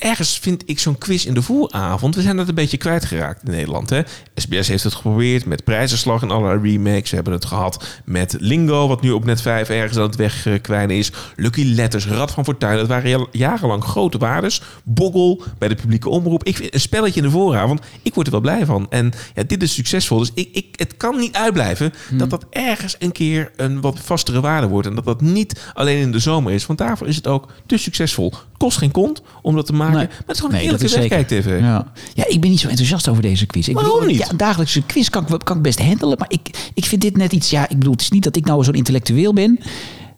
ergens 0.00 0.38
vind 0.38 0.62
ik 0.66 0.78
zo'n 0.78 0.98
quiz 0.98 1.24
in 1.24 1.34
de 1.34 1.42
vooravond. 1.42 2.14
We 2.14 2.22
zijn 2.22 2.36
dat 2.36 2.48
een 2.48 2.54
beetje 2.54 2.76
kwijtgeraakt 2.76 3.42
in 3.44 3.50
Nederland. 3.50 3.90
Hè? 3.90 4.02
SBS 4.34 4.68
heeft 4.68 4.84
het 4.84 4.94
geprobeerd 4.94 5.44
met 5.44 5.64
prijzenslag 5.64 6.22
en 6.22 6.30
allerlei 6.30 6.72
remakes. 6.72 7.10
We 7.10 7.14
hebben 7.14 7.32
het 7.32 7.44
gehad 7.44 7.84
met 8.04 8.36
Lingo, 8.38 8.88
wat 8.88 9.02
nu 9.02 9.10
op 9.10 9.24
net 9.24 9.40
5 9.40 9.68
ergens 9.68 9.98
aan 9.98 10.02
het 10.02 10.16
wegkwijnen 10.16 10.96
is. 10.96 11.12
Lucky 11.36 11.64
Letters, 11.64 12.06
Rad 12.06 12.30
van 12.30 12.44
Fortuin. 12.44 12.76
Dat 12.76 12.88
waren 12.88 13.28
jarenlang 13.32 13.84
grote 13.84 14.18
waardes. 14.18 14.62
Boggel 14.84 15.42
bij 15.58 15.68
de 15.68 15.74
publieke 15.74 16.08
omroep. 16.08 16.44
Ik 16.44 16.56
vind 16.56 16.74
een 16.74 16.80
spelletje 16.80 17.20
in 17.20 17.26
de 17.26 17.32
vooravond. 17.32 17.80
Ik 18.02 18.14
word 18.14 18.26
er 18.26 18.32
wel 18.32 18.40
blij 18.40 18.64
van. 18.64 18.86
En 18.90 19.12
ja, 19.34 19.42
dit 19.42 19.62
is 19.62 19.74
succesvol. 19.74 20.18
Dus 20.18 20.30
ik, 20.34 20.48
ik, 20.52 20.66
het 20.72 20.96
kan 20.96 21.18
niet 21.18 21.36
uitblijven 21.36 21.92
dat 22.10 22.30
dat 22.30 22.46
ergens 22.50 22.96
een 22.98 23.12
keer 23.12 23.50
een 23.56 23.80
wat 23.80 23.98
vastere 23.98 24.40
waarde 24.40 24.66
wordt. 24.66 24.86
En 24.86 24.94
dat 24.94 25.04
dat 25.04 25.20
niet 25.20 25.70
alleen 25.74 25.98
in 25.98 26.12
de 26.12 26.18
zomer 26.18 26.52
is. 26.52 26.66
Want 26.66 26.78
daarvoor 26.78 27.08
is 27.08 27.16
het 27.16 27.26
ook 27.26 27.48
te 27.66 27.76
succesvol. 27.76 28.32
Kost 28.56 28.78
geen 28.78 28.90
kont 28.90 29.22
om 29.42 29.54
dat 29.54 29.66
te 29.66 29.72
maken. 29.72 29.89
Nee. 29.92 30.06
Maar 30.06 30.16
het 30.26 30.30
is 30.36 30.40
gewoon 30.40 30.54
een 30.54 30.66
Nee, 30.66 30.78
wegkijk-tv. 31.08 31.60
Ja. 31.60 31.92
ja, 32.14 32.24
ik 32.26 32.40
ben 32.40 32.50
niet 32.50 32.60
zo 32.60 32.68
enthousiast 32.68 33.08
over 33.08 33.22
deze 33.22 33.46
quiz. 33.46 33.68
Ik 33.68 33.74
Waarom 33.74 33.92
bedoel, 33.92 34.08
niet? 34.08 34.18
Ja, 34.18 34.30
een 34.30 34.36
dagelijkse 34.36 34.82
quiz 34.82 35.08
kan 35.08 35.26
ik, 35.28 35.38
kan 35.44 35.56
ik 35.56 35.62
best 35.62 35.80
handelen. 35.82 36.18
Maar 36.18 36.30
ik, 36.30 36.70
ik 36.74 36.84
vind 36.84 37.00
dit 37.02 37.16
net 37.16 37.32
iets... 37.32 37.50
Ja, 37.50 37.62
ik 37.68 37.78
bedoel, 37.78 37.92
het 37.92 38.00
is 38.00 38.10
niet 38.10 38.24
dat 38.24 38.36
ik 38.36 38.44
nou 38.44 38.64
zo'n 38.64 38.74
intellectueel 38.74 39.32
ben. 39.32 39.58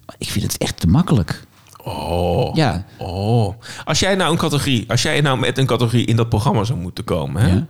Maar 0.07 0.17
ik 0.19 0.29
vind 0.31 0.45
het 0.45 0.59
echt 0.59 0.81
te 0.81 0.87
makkelijk. 0.87 1.45
Oh. 1.85 2.55
Ja. 2.55 2.85
Oh. 2.99 3.55
Als 3.85 3.99
jij 3.99 4.15
nou 4.15 4.33
een 4.33 4.39
categorie, 4.39 4.85
als 4.89 5.03
jij 5.03 5.21
nou 5.21 5.39
met 5.39 5.59
een 5.59 5.67
categorie 5.67 6.07
in 6.07 6.17
dat 6.17 6.29
programma 6.29 6.65
zou 6.65 6.79
moeten 6.79 7.05
komen, 7.05 7.43
hè? 7.43 7.49
Ja. 7.49 7.55
Mhm. 7.55 7.65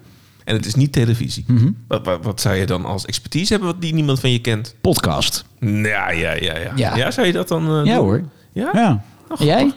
En 0.44 0.54
het 0.56 0.66
is 0.66 0.74
niet 0.74 0.92
televisie. 0.92 1.44
wat, 1.88 2.04
wat, 2.06 2.24
wat 2.24 2.40
zou 2.40 2.54
je 2.54 2.66
dan 2.66 2.84
als 2.84 3.04
expertise 3.04 3.52
hebben 3.52 3.72
wat 3.72 3.80
die 3.82 3.94
niemand 3.94 4.20
van 4.20 4.30
je 4.30 4.38
kent? 4.38 4.74
Podcast. 4.80 5.44
Ja, 5.60 6.10
ja, 6.10 6.32
ja, 6.32 6.56
ja. 6.58 6.72
Ja. 6.76 6.96
Ja, 6.96 7.10
zou 7.10 7.26
je 7.26 7.32
dat 7.32 7.48
dan 7.48 7.62
eh, 7.68 7.84
Ja 7.84 7.94
doen? 7.94 8.04
hoor. 8.04 8.22
Ja? 8.52 8.70
Ja. 8.72 9.02
Oh, 9.28 9.40
En 9.40 9.46
jij? 9.46 9.72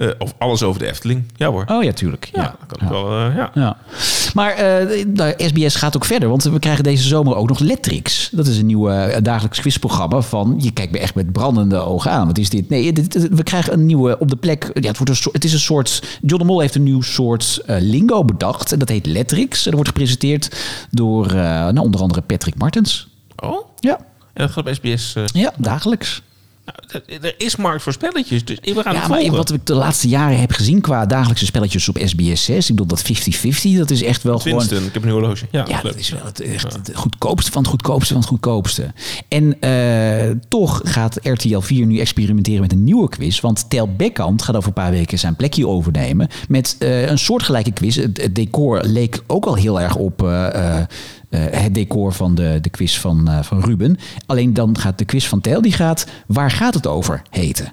Eh, 0.00 0.08
of 0.18 0.34
alles 0.38 0.62
over 0.62 0.80
de 0.80 0.86
Efteling. 0.88 1.24
Ja 1.36 1.48
hoor. 1.50 1.64
Oh 1.66 1.82
ja, 1.84 1.92
tuurlijk. 1.92 2.28
ja, 2.32 2.42
Ja. 2.42 2.54
dat 2.68 2.78
kan 2.78 2.86
ik 2.86 2.92
wel. 2.92 3.10
eh, 3.10 3.36
ja. 3.36 3.50
Ja. 3.54 3.76
Maar 4.34 4.50
eh, 4.52 5.46
SBS 5.48 5.74
gaat 5.74 5.96
ook 5.96 6.04
verder, 6.04 6.28
want 6.28 6.42
we 6.42 6.58
krijgen 6.58 6.84
deze 6.84 7.08
zomer 7.08 7.34
ook 7.36 7.48
nog 7.48 7.58
Lettrix. 7.58 8.28
Dat 8.32 8.46
is 8.46 8.58
een 8.58 8.66
nieuw 8.66 8.90
eh, 8.90 9.16
dagelijks 9.22 9.60
quizprogramma 9.60 10.20
van... 10.20 10.54
Je 10.58 10.70
kijkt 10.70 10.92
me 10.92 10.98
echt 10.98 11.14
met 11.14 11.32
brandende 11.32 11.76
ogen 11.78 12.10
aan. 12.10 12.26
Wat 12.26 12.38
is 12.38 12.48
dit? 12.50 12.68
Nee, 12.68 12.92
dit, 12.92 13.12
dit- 13.12 13.28
we 13.30 13.42
krijgen 13.42 13.72
een 13.72 13.86
nieuwe 13.86 14.18
op 14.18 14.28
de 14.30 14.36
plek... 14.36 14.70
Ja, 14.74 14.88
het, 14.88 14.96
wordt 14.96 15.10
een 15.10 15.16
soort, 15.16 15.34
het 15.34 15.44
is 15.44 15.52
een 15.52 15.58
soort... 15.58 16.02
John 16.22 16.40
de 16.42 16.48
Mol 16.48 16.60
heeft 16.60 16.74
een 16.74 16.82
nieuw 16.82 17.02
soort 17.02 17.62
eh, 17.66 17.76
lingo 17.80 18.24
bedacht. 18.24 18.72
En 18.72 18.78
dat 18.78 18.88
heet 18.88 19.06
Lettrix. 19.06 19.58
En 19.58 19.64
dat 19.64 19.74
wordt 19.74 19.88
gepresenteerd 19.88 20.56
door 20.90 21.26
eh, 21.26 21.34
nou, 21.34 21.78
onder 21.78 22.00
andere 22.00 22.20
Patrick 22.20 22.54
Martens. 22.58 23.08
Oh, 23.36 23.68
Ja, 23.80 23.96
en 24.32 24.46
dat 24.46 24.50
gaat 24.50 24.66
op 24.68 24.74
SBS. 24.74 25.14
eh, 25.16 25.24
ja 25.32 25.52
dagelijks. 25.56 26.22
Er- 27.20 27.34
is 27.38 27.56
markt 27.56 27.82
voor 27.82 27.92
spelletjes, 27.92 28.44
dus 28.44 28.58
we 28.62 28.72
gaan 28.82 28.92
Ja, 28.94 29.00
het 29.00 29.08
maar 29.08 29.18
volgen. 29.18 29.36
wat 29.36 29.52
ik 29.52 29.66
de 29.66 29.74
laatste 29.74 30.08
jaren 30.08 30.40
heb 30.40 30.52
gezien 30.52 30.80
qua 30.80 31.06
dagelijkse 31.06 31.44
spelletjes 31.46 31.88
op 31.88 31.98
SBS 32.04 32.44
6... 32.44 32.70
Ik 32.70 32.76
bedoel, 32.76 32.86
dat 32.86 33.02
50-50, 33.02 33.76
dat 33.78 33.90
is 33.90 34.02
echt 34.02 34.22
wel 34.22 34.38
gewoon... 34.38 34.58
Winston, 34.58 34.84
ik 34.86 34.94
heb 34.94 35.02
een 35.04 35.10
horloge. 35.10 35.46
Ja, 35.50 35.64
dat 35.82 35.96
is 35.96 36.10
wel 36.10 36.24
het, 36.24 36.40
echt 36.40 36.72
het 36.72 36.90
goedkoopste 36.94 37.50
van 37.52 37.62
het 37.62 37.70
goedkoopste 37.70 38.12
van 38.12 38.20
het 38.22 38.30
goedkoopste. 38.30 38.92
En 39.28 39.60
eh, 39.60 40.30
toch 40.48 40.80
gaat 40.84 41.18
RTL 41.22 41.58
4 41.60 41.86
nu 41.86 41.98
experimenteren 41.98 42.60
met 42.60 42.72
een 42.72 42.84
nieuwe 42.84 43.08
quiz. 43.08 43.40
Want 43.40 43.70
Tel 43.70 43.88
Beckhand 43.96 44.42
gaat 44.42 44.56
over 44.56 44.68
een 44.68 44.74
paar 44.74 44.90
weken 44.90 45.18
zijn 45.18 45.36
plekje 45.36 45.66
overnemen. 45.68 46.28
Met 46.48 46.76
eh, 46.78 47.06
een 47.08 47.18
soortgelijke 47.18 47.72
quiz. 47.72 47.96
Het, 47.96 48.22
het 48.22 48.34
decor 48.34 48.80
leek 48.84 49.22
ook 49.26 49.44
al 49.46 49.54
heel 49.54 49.80
erg 49.80 49.96
op 49.96 50.22
eh, 50.22 50.76
het 51.36 51.74
decor 51.74 52.12
van 52.12 52.34
de, 52.34 52.58
de 52.60 52.70
quiz 52.70 52.98
van, 52.98 53.28
eh, 53.28 53.42
van 53.42 53.60
Ruben. 53.60 53.96
Alleen 54.26 54.54
dan 54.54 54.78
gaat 54.78 54.98
de 54.98 55.04
quiz 55.04 55.26
van 55.26 55.40
Tel, 55.40 55.62
die 55.62 55.72
gaat 55.72 56.06
Waar 56.26 56.50
gaat 56.50 56.74
het 56.74 56.86
over 56.86 57.22
heten. 57.30 57.72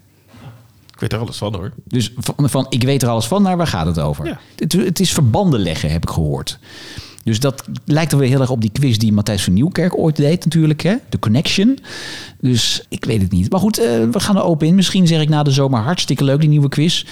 Ik 0.94 1.00
weet 1.00 1.14
er 1.14 1.20
alles 1.20 1.38
van 1.38 1.56
hoor. 1.56 1.74
Dus 1.84 2.14
van, 2.18 2.50
van 2.50 2.66
ik 2.70 2.84
weet 2.84 3.02
er 3.02 3.10
alles 3.10 3.28
van 3.28 3.42
naar 3.42 3.58
waar 3.58 3.68
gaat 3.68 3.86
het 3.86 4.00
over? 4.00 4.26
Ja. 4.26 4.40
Het, 4.56 4.74
het 4.74 5.00
is 5.00 5.14
verbanden 5.14 5.60
leggen, 5.60 5.92
heb 5.92 6.04
ik 6.04 6.10
gehoord. 6.10 6.60
Dus 7.24 7.40
dat 7.40 7.64
lijkt 7.86 8.12
er 8.12 8.18
weer 8.18 8.30
heel 8.30 8.42
erg 8.42 8.50
op 8.50 8.62
die 8.62 8.72
quiz 8.72 8.98
die 8.98 9.14
Matthijs 9.14 9.44
van 9.44 9.54
Nieuwkerk 9.54 9.98
ooit 9.98 10.16
deed 10.16 10.44
natuurlijk. 10.44 10.82
Hè? 10.82 10.96
De 11.10 11.20
Connection. 11.20 11.80
Dus 12.42 12.86
ik 12.90 13.06
weet 13.06 13.22
het 13.22 13.32
niet. 13.32 13.52
Maar 13.52 13.60
goed, 13.60 13.80
eh, 13.80 13.86
we 14.12 14.20
gaan 14.20 14.36
er 14.36 14.44
open 14.44 14.68
in. 14.68 14.76
Misschien 14.76 15.08
zeg 15.08 15.22
ik 15.22 15.30
na 15.30 15.44
de 15.44 15.52
zomer 15.52 15.80
hartstikke 15.80 16.24
leuk 16.24 16.40
die 16.40 16.50
nieuwe 16.50 16.70
quiz. 16.70 17.06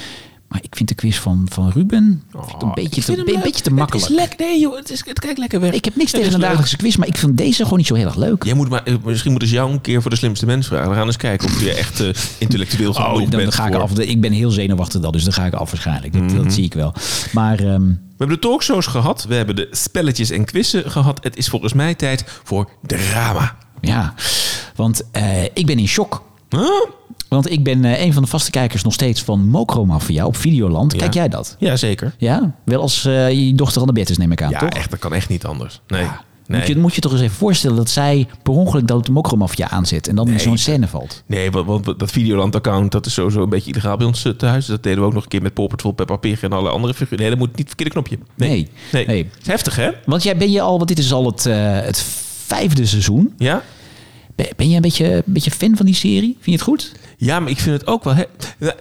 Maar 0.56 0.64
ik 0.64 0.76
vind 0.76 0.90
de 0.90 0.96
quiz 0.96 1.18
van, 1.18 1.48
van 1.52 1.70
Ruben 1.70 2.24
ik 2.34 2.62
een, 2.62 2.72
beetje 2.74 3.02
Oh, 3.02 3.08
te, 3.26 3.34
een 3.34 3.42
beetje 3.42 3.64
te 3.64 3.74
makkelijk. 3.74 4.08
Het 4.08 4.14
is 4.18 4.20
lekker. 4.20 4.46
Nee 4.46 4.60
joh, 4.60 4.76
het, 4.78 4.90
is, 4.92 5.06
het 5.06 5.20
kijkt 5.20 5.38
lekker 5.38 5.60
weg. 5.60 5.72
Ik 5.74 5.86
heb 5.86 5.96
niks 5.96 6.12
Het 6.12 6.20
tegen 6.22 6.36
een 6.36 6.40
dagelijkse 6.42 6.78
quiz, 6.78 6.96
maar 6.96 7.08
ik 7.08 7.18
vind 7.18 7.38
deze 7.38 7.64
gewoon 7.64 7.78
niet 7.78 7.88
zo 7.88 7.94
heel 7.96 8.06
erg 8.06 8.16
leuk. 8.16 8.44
Jij 8.44 8.54
moet 8.54 8.70
maar, 8.70 8.84
eh, 8.84 8.94
misschien 9.04 9.32
moeten 9.32 9.50
ze 9.50 9.56
jou 9.56 9.72
een 9.72 9.82
keer 9.82 10.02
voor 10.02 10.10
de 10.12 10.18
slimste 10.18 10.46
mens 10.46 10.68
vragen. 10.68 10.90
We 10.90 10.96
gaan 10.96 11.06
eens 11.06 11.18
kijken 11.18 11.48
of 11.48 11.62
je 11.62 11.74
echt 11.74 12.00
eh, 12.00 12.10
intellectueel 12.38 12.94
genoeg 12.94 13.12
Oh, 13.12 13.18
dan 13.30 13.40
bent. 13.40 13.54
ga 13.54 13.68
ik 13.68 13.74
af. 13.74 14.00
Ik 14.00 14.22
ben 14.22 14.32
heel 14.32 14.52
zenuwachtig 14.52 15.02
dan, 15.02 15.12
dus 15.12 15.24
dan 15.24 15.34
ga 15.34 15.46
ik 15.46 15.54
af 15.54 15.72
waarschijnlijk. 15.72 16.14
Dat, 16.14 16.22
Mhm. 16.22 16.44
dat 16.44 16.54
zie 16.54 16.64
ik 16.64 16.74
wel. 16.74 16.94
Maar 17.32 17.60
ehm, 17.60 17.82
We 17.88 17.96
hebben 18.18 18.36
de 18.42 18.48
talkshows 18.48 18.86
gehad. 18.86 19.26
We 19.28 19.36
hebben 19.36 19.56
de 19.56 19.68
spelletjes 19.72 20.30
en 20.30 20.46
quizzen 20.46 20.92
gehad. 20.92 21.24
Het 21.24 21.38
is 21.38 21.48
volgens 21.50 21.74
mij 21.74 21.96
tijd 21.96 22.24
voor 22.44 22.70
drama. 22.82 23.58
ja, 23.82 24.14
want 24.76 25.02
eh, 25.12 25.44
ik 25.44 25.66
ben 25.66 25.80
in 25.80 25.88
shock. 25.88 26.24
Huh? 26.50 26.62
Want 27.30 27.52
ik 27.52 27.64
ben 27.64 27.86
eh, 27.86 28.06
een 28.06 28.14
van 28.14 28.24
de 28.24 28.30
vaste 28.30 28.52
kijkers 28.52 28.84
nog 28.84 28.94
steeds 28.94 29.22
van 29.22 29.48
Mokromafia 29.48 30.26
op 30.26 30.36
Videoland. 30.36 30.92
Ja. 30.92 30.98
Kijk 30.98 31.14
jij 31.14 31.30
dat? 31.30 31.56
Ja, 31.60 31.76
zeker. 31.76 32.16
Ja? 32.18 32.56
Wel 32.64 32.82
als 32.82 33.06
eh, 33.06 33.32
je 33.32 33.56
dochter 33.56 33.82
aan 33.82 33.88
de 33.88 33.94
bed 33.94 34.10
is, 34.10 34.18
neem 34.18 34.32
ik 34.32 34.42
aan, 34.42 34.50
Ja, 34.50 34.60
toch? 34.60 34.70
echt, 34.70 34.90
dat 34.90 35.00
kan 35.00 35.14
echt 35.14 35.30
niet 35.30 35.46
anders. 35.46 35.82
Nee. 35.88 36.02
Ja. 36.02 36.22
nee. 36.48 36.60
Moet, 36.60 36.68
je, 36.68 36.78
moet 36.78 36.96
je 36.96 37.02
toch 37.02 37.12
eens 37.12 37.22
even 37.22 37.36
voorstellen 37.36 37.78
dat 37.78 37.90
zij 37.90 38.28
per 38.44 38.54
ongeluk 38.54 38.88
dat 38.88 39.10
Mokromafia 39.10 39.70
aanzet 39.70 40.08
en 40.08 40.16
dan 40.16 40.28
in 40.28 40.40
zo'n 40.40 40.58
scène 40.58 40.88
valt. 40.88 41.24
Nee, 41.26 41.52
want, 41.52 41.66
want 41.66 42.00
dat 42.00 42.12
Videoland-account, 42.12 42.92
dat 42.92 43.06
is 43.06 43.14
sowieso 43.14 43.44
een 43.44 43.50
beetje 43.50 43.72
illegaal 43.72 43.98
bij 43.98 44.08
ons 44.08 44.26
eh, 44.26 44.32
thuis. 44.32 44.66
Dat 44.66 44.84
deden 44.84 45.00
we 45.00 45.06
ook 45.06 45.14
nog 45.14 45.24
een 45.24 45.30
keer 45.30 45.42
met 45.42 45.54
Paw 45.54 45.68
Patrol, 45.68 45.92
Peppa 45.92 46.16
Pig 46.16 46.44
en 46.44 46.52
alle 46.52 46.70
andere 46.70 46.94
figuren. 46.94 47.20
Nee, 47.20 47.30
dat 47.30 47.38
moet 47.38 47.48
niet 47.48 47.58
het 47.58 47.68
verkeerde 47.68 47.92
knopje. 47.92 48.18
Nee. 48.36 48.70
Nee. 48.92 49.30
Heftig, 49.46 49.76
hè? 49.76 49.90
Want 50.06 50.24
jij 50.24 50.38
ben 50.38 50.52
je 50.52 50.62
al, 50.62 50.78
want 50.78 50.88
dit 50.88 51.00
is 51.00 51.14
al 51.14 51.26
het, 51.26 51.44
het 51.44 52.06
vijfde 52.46 52.86
seizoen. 52.86 53.34
Ja? 53.38 53.64
Ben, 54.36 54.70
je 54.70 54.76
een 54.76 54.82
beetje, 54.82 55.14
een 55.16 55.24
beetje 55.26 55.52
fan 55.52 55.76
van 55.78 55.86
die 55.86 55.96
serie? 55.96 56.32
Vind 56.34 56.46
je 56.46 56.52
het 56.52 56.62
goed? 56.62 56.92
Ja, 57.18 57.40
maar 57.40 57.50
ik 57.50 57.60
vind 57.60 57.80
het 57.80 57.88
ook 57.90 58.04
wel... 58.04 58.16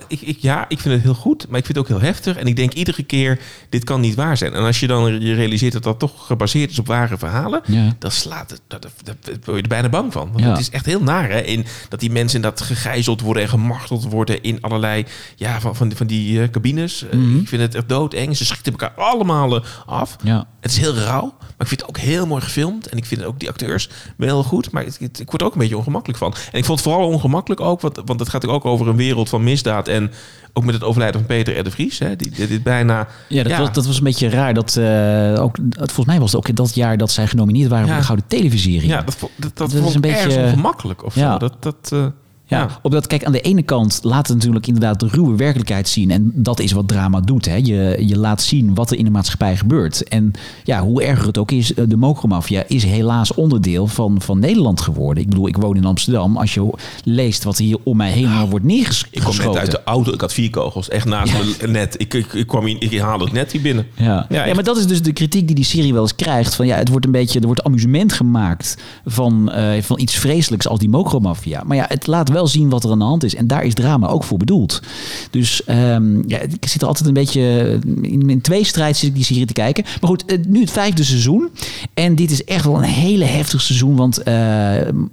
ik, 0.09 0.21
ik, 0.21 0.39
ja, 0.41 0.65
ik 0.69 0.81
vind 0.81 0.95
het 0.95 1.03
heel 1.03 1.15
goed, 1.15 1.47
maar 1.49 1.59
ik 1.59 1.65
vind 1.67 1.79
het 1.79 1.87
ook 1.87 1.99
heel 1.99 2.07
heftig. 2.09 2.37
En 2.37 2.47
ik 2.47 2.57
denk 2.57 2.73
iedere 2.73 3.03
keer, 3.03 3.39
dit 3.69 3.85
kan 3.85 4.01
niet 4.01 4.15
waar 4.15 4.37
zijn. 4.37 4.53
En 4.53 4.63
als 4.65 4.81
je 4.81 4.87
dan 4.87 5.21
je 5.21 5.35
realiseert 5.35 5.73
dat 5.73 5.83
dat 5.83 5.99
toch 5.99 6.27
gebaseerd 6.27 6.71
is 6.71 6.79
op 6.79 6.87
ware 6.87 7.19
verhalen... 7.19 7.63
Ja. 7.67 7.95
dan 7.99 8.11
slaat 8.11 8.51
het... 8.51 8.61
Dat, 8.67 8.83
dat, 9.03 9.17
word 9.45 9.57
je 9.57 9.63
er 9.63 9.69
bijna 9.69 9.89
bang 9.89 10.13
van. 10.13 10.29
Want 10.33 10.45
Ja. 10.45 10.51
het 10.51 10.59
is 10.61 10.71
echt 10.71 10.87
heel 10.87 11.03
naar, 11.03 11.31
hè? 11.31 11.41
In, 11.41 11.65
dat 11.89 12.01
die 12.01 12.11
mensen 12.11 12.41
dat 12.41 12.61
gegijzeld 12.61 13.21
worden 13.21 13.43
en 13.43 13.49
gemarteld 13.49 14.05
worden... 14.05 14.43
in 14.43 14.61
allerlei, 14.61 15.05
ja, 15.37 15.61
van, 15.61 15.77
van, 15.77 15.89
die- 15.89 15.97
van 15.97 16.07
die 16.07 16.43
eh, 16.43 16.49
cabines. 16.51 17.05
Eh, 17.09 17.19
Ik 17.41 17.49
vind 17.49 17.63
het 17.63 17.75
echt 17.75 17.89
doodeng. 17.89 18.37
Ze 18.37 18.45
schieten 18.45 18.73
elkaar 18.73 18.93
allemaal 19.05 19.57
eh, 19.57 19.65
af. 19.87 20.17
Ja. 20.23 20.47
Het 20.61 20.71
is 20.71 20.79
heel 20.79 20.95
rauw, 20.95 21.35
maar 21.57 21.67
ik 21.67 21.67
vind 21.67 21.81
het 21.81 21.89
ook 21.89 21.99
heel 21.99 22.27
mooi 22.27 22.43
gefilmd. 22.43 22.89
En 22.89 22.97
ik 22.97 23.05
vind 23.05 23.25
ook 23.25 23.39
die 23.41 23.49
acteurs 23.49 23.89
wel 24.17 24.43
goed. 24.43 24.71
Maar 24.71 24.85
het, 24.85 24.99
het- 24.99 25.21
ik 25.21 25.31
word 25.31 25.41
er 25.41 25.47
ook 25.47 25.53
een 25.53 25.59
beetje 25.61 25.77
ongemakkelijk 25.77 26.19
van. 26.19 26.35
En 26.53 26.59
ik 26.59 26.65
vond 26.65 26.81
het 26.81 26.89
vooral 26.89 27.09
ongemakkelijk 27.11 27.61
ook, 27.61 27.81
want, 27.81 28.01
want 28.05 28.21
het 28.21 28.29
gaat 28.29 28.47
ook 28.47 28.65
over 28.65 28.89
een 28.89 28.97
wereld 28.97 29.29
van 29.29 29.43
misdaad. 29.45 29.89
En 29.89 30.11
ook 30.53 30.65
met 30.65 30.75
het 30.75 30.85
overlijden 30.85 31.21
van 31.21 31.29
Peter 31.29 31.59
R. 31.59 31.65
de 31.65 31.71
Vries. 31.71 31.99
Hè, 31.99 32.17
die, 32.17 32.31
die, 32.31 32.47
dit 32.47 32.63
bijna... 32.63 33.07
Ja, 33.29 33.43
dat, 33.43 33.59
Was, 33.59 33.73
dat 33.73 33.87
was 33.87 33.97
een 33.99 34.05
beetje 34.05 34.29
raar. 34.29 34.55
Dat, 34.55 34.77
eh, 34.77 35.43
ook, 35.43 35.57
het- 35.57 35.77
volgens 35.93 36.07
mij 36.07 36.19
was 36.21 36.33
het 36.33 36.49
ook 36.49 36.57
dat 36.57 36.75
jaar 36.75 36.97
dat 36.97 37.11
zij 37.11 37.27
genomineerd 37.27 37.71
waren 37.71 37.87
Ja. 37.87 37.91
voor 37.91 38.01
de 38.01 38.07
Gouden 38.07 38.27
Televisie. 38.27 38.87
Ja, 38.87 39.03
dat, 39.03 39.17
dat, 39.21 39.31
dat, 39.37 39.57
Dat 39.57 39.73
is 39.73 39.81
vond 39.81 39.95
een 39.95 40.01
beetje- 40.01 40.43
ongemakkelijk 40.43 41.05
of 41.05 41.15
Ja. 41.15 41.33
zo. 41.33 41.39
Dat, 41.39 41.63
dat, 41.63 41.91
eh, 41.93 42.07
Ja, 42.55 42.61
ja. 42.61 42.79
omdat 42.83 43.07
kijk, 43.07 43.25
aan 43.25 43.33
de 43.33 43.41
ene 43.41 43.63
kant 43.63 44.01
laat 44.03 44.27
het 44.27 44.37
natuurlijk 44.37 44.67
inderdaad 44.67 45.01
de 45.01 45.09
ruwe 45.11 45.37
werkelijkheid 45.37 45.89
zien. 45.89 46.11
En 46.11 46.33
dat 46.35 46.61
is 46.61 46.73
wat 46.73 46.89
drama 46.89 47.21
doet. 47.21 47.45
Hè. 47.45 47.55
Je, 47.55 47.97
je 48.07 48.19
laat 48.19 48.43
zien 48.43 48.75
wat 48.75 48.91
er 48.91 48.99
in 48.99 49.05
de 49.05 49.11
maatschappij 49.11 49.57
gebeurt. 49.57 50.09
En 50.09 50.33
ja, 50.65 50.83
hoe 50.83 51.03
erger 51.03 51.27
het 51.27 51.39
ook 51.39 51.51
is, 51.51 51.75
eh, 51.75 51.85
de 51.89 51.97
mokromafia 51.97 52.65
is 52.67 52.85
helaas 52.85 53.35
onderdeel 53.35 53.87
van, 53.87 54.21
van 54.21 54.39
Nederland 54.39 54.81
geworden. 54.81 55.23
Ik 55.23 55.29
bedoel, 55.29 55.49
ik 55.49 55.57
woon 55.57 55.77
in 55.77 55.85
Amsterdam. 55.85 56.37
Als 56.37 56.55
je 56.55 56.71
leest 57.05 57.45
wat 57.45 57.59
er 57.59 57.65
hier 57.65 57.79
om 57.83 57.97
mij 57.97 58.11
heen 58.11 58.33
al 58.33 58.49
wordt 58.49 58.65
neergeschoten. 58.65 59.21
Ik 59.21 59.21
kwam 59.21 59.37
net 59.37 59.57
uit 59.57 59.71
de 59.71 59.83
auto, 59.85 60.13
ik 60.13 60.21
had 60.21 60.33
vier 60.33 60.51
kogels. 60.51 60.89
Echt 60.89 61.05
naast 61.05 61.33
mijn 61.33 61.73
net. 61.73 61.95
Ik, 62.01 62.15
ik, 62.15 62.33
ik, 62.33 62.47
kwam 62.47 62.65
hier, 62.65 62.83
ik 62.83 62.99
haalde 62.99 63.25
het 63.25 63.33
net 63.33 63.53
hier 63.53 63.63
binnen. 63.63 63.87
Ja. 63.95 64.27
Ja, 64.29 64.47
Ja, 64.47 64.55
maar 64.55 64.65
dat 64.65 64.77
is 64.77 64.87
dus 64.87 65.03
de 65.03 65.13
kritiek 65.13 65.47
die 65.47 65.57
die 65.57 65.65
serie 65.65 65.93
wel 65.93 66.03
eens 66.03 66.15
krijgt. 66.15 66.55
Van 66.55 66.67
ja, 66.67 66.77
het 66.77 66.89
wordt 66.89 67.05
een 67.05 67.13
beetje, 67.13 67.41
er 67.41 67.47
wordt 67.47 67.63
amusement 67.63 68.13
gemaakt 68.13 68.77
van, 69.05 69.51
eh, 69.51 69.83
van 69.83 70.01
iets 70.01 70.15
vreselijks 70.15 70.69
als 70.69 70.79
die 70.79 70.89
mokromafia. 70.89 71.63
Maar 71.67 71.77
ja, 71.77 71.85
het 71.89 72.07
laat 72.07 72.29
wel 72.29 72.44
zien 72.49 72.69
wat 72.71 72.85
er 72.85 72.91
aan 72.91 72.99
de 72.99 73.05
hand 73.05 73.25
is. 73.25 73.35
En 73.35 73.47
daar 73.47 73.65
is 73.65 73.75
drama 73.75 74.07
ook 74.09 74.25
voor 74.25 74.39
bedoeld. 74.39 74.83
Dus 75.31 75.65
ehm, 75.65 76.29
ja, 76.29 76.39
ik 76.39 76.69
zit 76.69 76.83
er 76.83 76.89
altijd 76.89 77.07
een 77.09 77.15
beetje 77.15 77.79
in, 78.03 78.31
in 78.31 78.41
twee 78.41 78.65
strijd 78.65 78.97
zit 78.97 79.09
ik 79.09 79.15
die 79.15 79.25
serie 79.25 79.47
te 79.47 79.53
kijken. 79.53 79.85
Maar 80.01 80.11
goed, 80.11 80.25
eh, 80.25 80.39
nu 80.49 80.61
het 80.61 80.71
vijfde 80.71 81.05
seizoen. 81.05 81.49
En 81.95 82.15
dit 82.15 82.31
is 82.31 82.45
echt 82.45 82.65
wel 82.65 82.77
een 82.77 82.83
hele 82.83 83.25
heftig 83.25 83.61
seizoen. 83.63 83.97
Want 83.97 84.23
eh, 84.23 84.35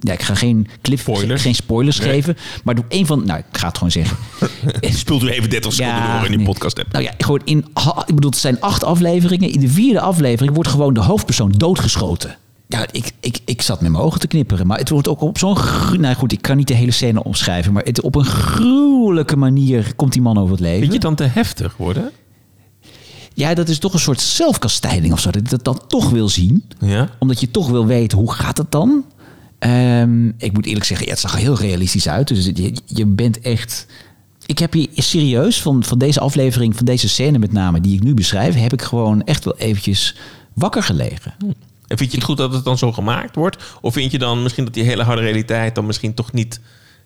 ja, 0.00 0.12
ik 0.12 0.22
ga 0.22 0.34
geen 0.34 0.68
clip, 0.82 0.98
Spoilers. 0.98 1.42
geen 1.42 1.54
spoilers 1.54 1.98
Nee. 1.98 2.08
geven. 2.08 2.36
Maar 2.64 2.74
doe 2.74 2.84
een 2.88 3.06
van, 3.06 3.24
nou, 3.26 3.38
ik 3.38 3.58
ga 3.58 3.66
het 3.66 3.76
gewoon 3.78 3.92
zeggen. 3.92 4.16
Spult 4.94 5.22
u 5.22 5.28
even 5.28 5.50
30 5.50 5.72
seconden 5.72 6.00
Ja, 6.02 6.14
door 6.14 6.24
in 6.24 6.28
die 6.28 6.36
nee. 6.36 6.46
podcast 6.46 6.78
app. 6.78 6.92
Nou 6.92 7.04
ja, 7.04 7.12
gewoon 7.18 7.40
in, 7.44 7.58
ik 8.06 8.14
bedoel, 8.14 8.30
het 8.30 8.38
zijn 8.40 8.60
acht 8.60 8.84
afleveringen. 8.84 9.50
In 9.52 9.60
de 9.60 9.68
vierde 9.68 10.00
aflevering 10.00 10.54
wordt 10.54 10.70
gewoon 10.70 10.94
de 10.94 11.00
hoofdpersoon 11.00 11.52
doodgeschoten. 11.56 12.36
Ja, 12.72 12.86
ik, 12.90 13.12
ik, 13.20 13.38
ik 13.44 13.62
zat 13.62 13.80
met 13.80 13.90
mijn 13.90 14.04
ogen 14.04 14.20
te 14.20 14.26
knipperen. 14.26 14.66
Maar 14.66 14.78
het 14.78 14.88
wordt 14.88 15.08
ook 15.08 15.20
op 15.20 15.38
zo'n... 15.38 15.56
Nou 15.98 16.14
goed, 16.14 16.32
ik 16.32 16.42
kan 16.42 16.56
niet 16.56 16.68
de 16.68 16.74
hele 16.74 16.90
scène 16.90 17.24
omschrijven. 17.24 17.72
Maar 17.72 17.84
het, 17.84 18.00
op 18.00 18.14
een 18.14 18.24
gruwelijke 18.24 19.36
manier 19.36 19.94
komt 19.96 20.12
die 20.12 20.22
man 20.22 20.38
over 20.38 20.50
het 20.50 20.60
leven. 20.60 20.78
Vind 20.78 20.86
je 20.86 20.98
het 20.98 21.02
dan 21.02 21.14
te 21.14 21.24
heftig 21.24 21.76
worden? 21.76 22.10
ja, 23.34 23.54
dat 23.54 23.68
is 23.68 23.78
toch 23.78 23.92
een 23.92 23.98
soort 23.98 24.20
zelfkastijding 24.20 25.12
of 25.12 25.20
zo. 25.20 25.30
Dat 25.30 25.42
je 25.42 25.48
dat 25.48 25.64
dan 25.64 25.80
toch 25.86 26.10
wil 26.10 26.28
zien. 26.28 26.64
Ja? 26.80 27.08
Omdat 27.18 27.40
je 27.40 27.50
toch 27.50 27.68
wil 27.68 27.86
weten, 27.86 28.18
hoe 28.18 28.32
gaat 28.32 28.58
het 28.58 28.70
dan? 28.70 29.04
Ehm, 29.58 30.28
ik 30.28 30.52
moet 30.52 30.66
eerlijk 30.66 30.84
zeggen, 30.84 31.06
ja, 31.06 31.12
het 31.12 31.20
zag 31.20 31.32
er 31.32 31.38
heel 31.38 31.56
realistisch 31.56 32.08
uit. 32.08 32.28
Dus 32.28 32.44
je, 32.44 32.76
je 32.86 33.06
bent 33.06 33.40
echt... 33.40 33.86
Ik 34.46 34.58
heb 34.58 34.72
hier 34.72 34.88
serieus 34.94 35.62
van, 35.62 35.84
van 35.84 35.98
deze 35.98 36.20
aflevering, 36.20 36.76
van 36.76 36.84
deze 36.84 37.08
scène 37.08 37.38
met 37.38 37.52
name... 37.52 37.80
die 37.80 37.94
ik 37.94 38.02
nu 38.02 38.14
beschrijf, 38.14 38.54
heb 38.54 38.72
ik 38.72 38.82
gewoon 38.82 39.24
echt 39.24 39.44
wel 39.44 39.56
eventjes 39.56 40.16
wakker 40.52 40.82
gelegen. 40.82 41.34
En 41.92 41.98
vind 41.98 42.10
je 42.10 42.16
het 42.16 42.26
goed 42.26 42.36
dat 42.36 42.52
het 42.52 42.64
dan 42.64 42.78
zo 42.78 42.92
gemaakt 42.92 43.34
wordt? 43.36 43.56
Of 43.80 43.92
vind 43.92 44.12
je 44.12 44.18
dan 44.18 44.42
misschien 44.42 44.64
dat 44.64 44.74
die 44.74 44.82
hele 44.84 45.02
harde 45.02 45.22
realiteit 45.22 45.74
dan 45.74 45.86
misschien 45.86 46.14
toch 46.14 46.32
niet 46.32 46.60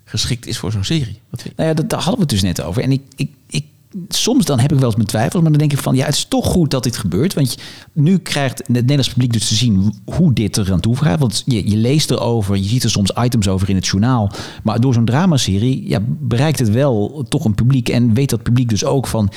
geschikt 0.05 0.46
is 0.46 0.59
voor 0.59 0.72
zo'n 0.72 0.85
serie? 0.85 1.20
Nou 1.57 1.68
ja, 1.68 1.75
dat, 1.75 1.88
daar 1.90 1.99
hadden 2.01 2.14
we 2.14 2.20
het 2.20 2.31
dus 2.31 2.42
net 2.42 2.62
over. 2.62 2.83
En 2.83 2.92
ik, 2.92 3.03
ik, 3.16 3.31
ik, 3.49 3.64
soms 4.09 4.44
dan 4.44 4.59
heb 4.61 4.72
ik 4.72 4.77
wel 4.79 4.87
eens 4.87 4.96
mijn 4.96 5.09
twijfels, 5.09 5.42
maar 5.42 5.51
dan 5.51 5.61
denk 5.61 5.72
ik 5.72 5.79
van 5.79 5.94
ja, 5.96 6.05
het 6.05 6.14
is 6.14 6.25
toch 6.25 6.46
goed 6.46 6.70
dat 6.70 6.83
dit 6.83 6.96
gebeurt. 6.96 7.35
Want 7.35 7.53
je- 7.53 7.59
nu 7.92 8.18
krijgt 8.18 8.59
het 8.59 8.68
Nederlands 8.68 9.09
publiek 9.09 9.33
dus 9.33 9.49
te 9.49 9.55
zien 9.55 9.94
hoe 10.05 10.33
dit 10.33 10.57
er 10.57 10.72
aan 10.72 10.81
toe 10.81 10.96
gaat. 10.96 11.18
Want 11.18 11.42
je, 11.46 11.70
je 11.70 11.77
leest 11.77 12.11
erover, 12.11 12.57
je 12.57 12.68
ziet 12.68 12.83
er 12.85 12.90
soms 12.90 13.11
items 13.18 13.49
over 13.49 13.68
in 13.68 13.75
het 13.77 13.87
journaal. 13.87 14.31
Maar 14.62 14.81
door 14.81 14.94
zo'n 14.94 15.05
dramaserie 15.05 15.88
ja, 15.88 15.99
bereikt 16.07 16.59
het 16.59 16.70
wel 16.70 17.25
toch 17.29 17.44
een 17.44 17.55
publiek. 17.55 17.88
En 17.88 18.14
weet 18.14 18.31
dat 18.31 18.42
publiek 18.42 18.68
dus 18.68 18.85
ook 18.85 19.07
van. 19.07 19.31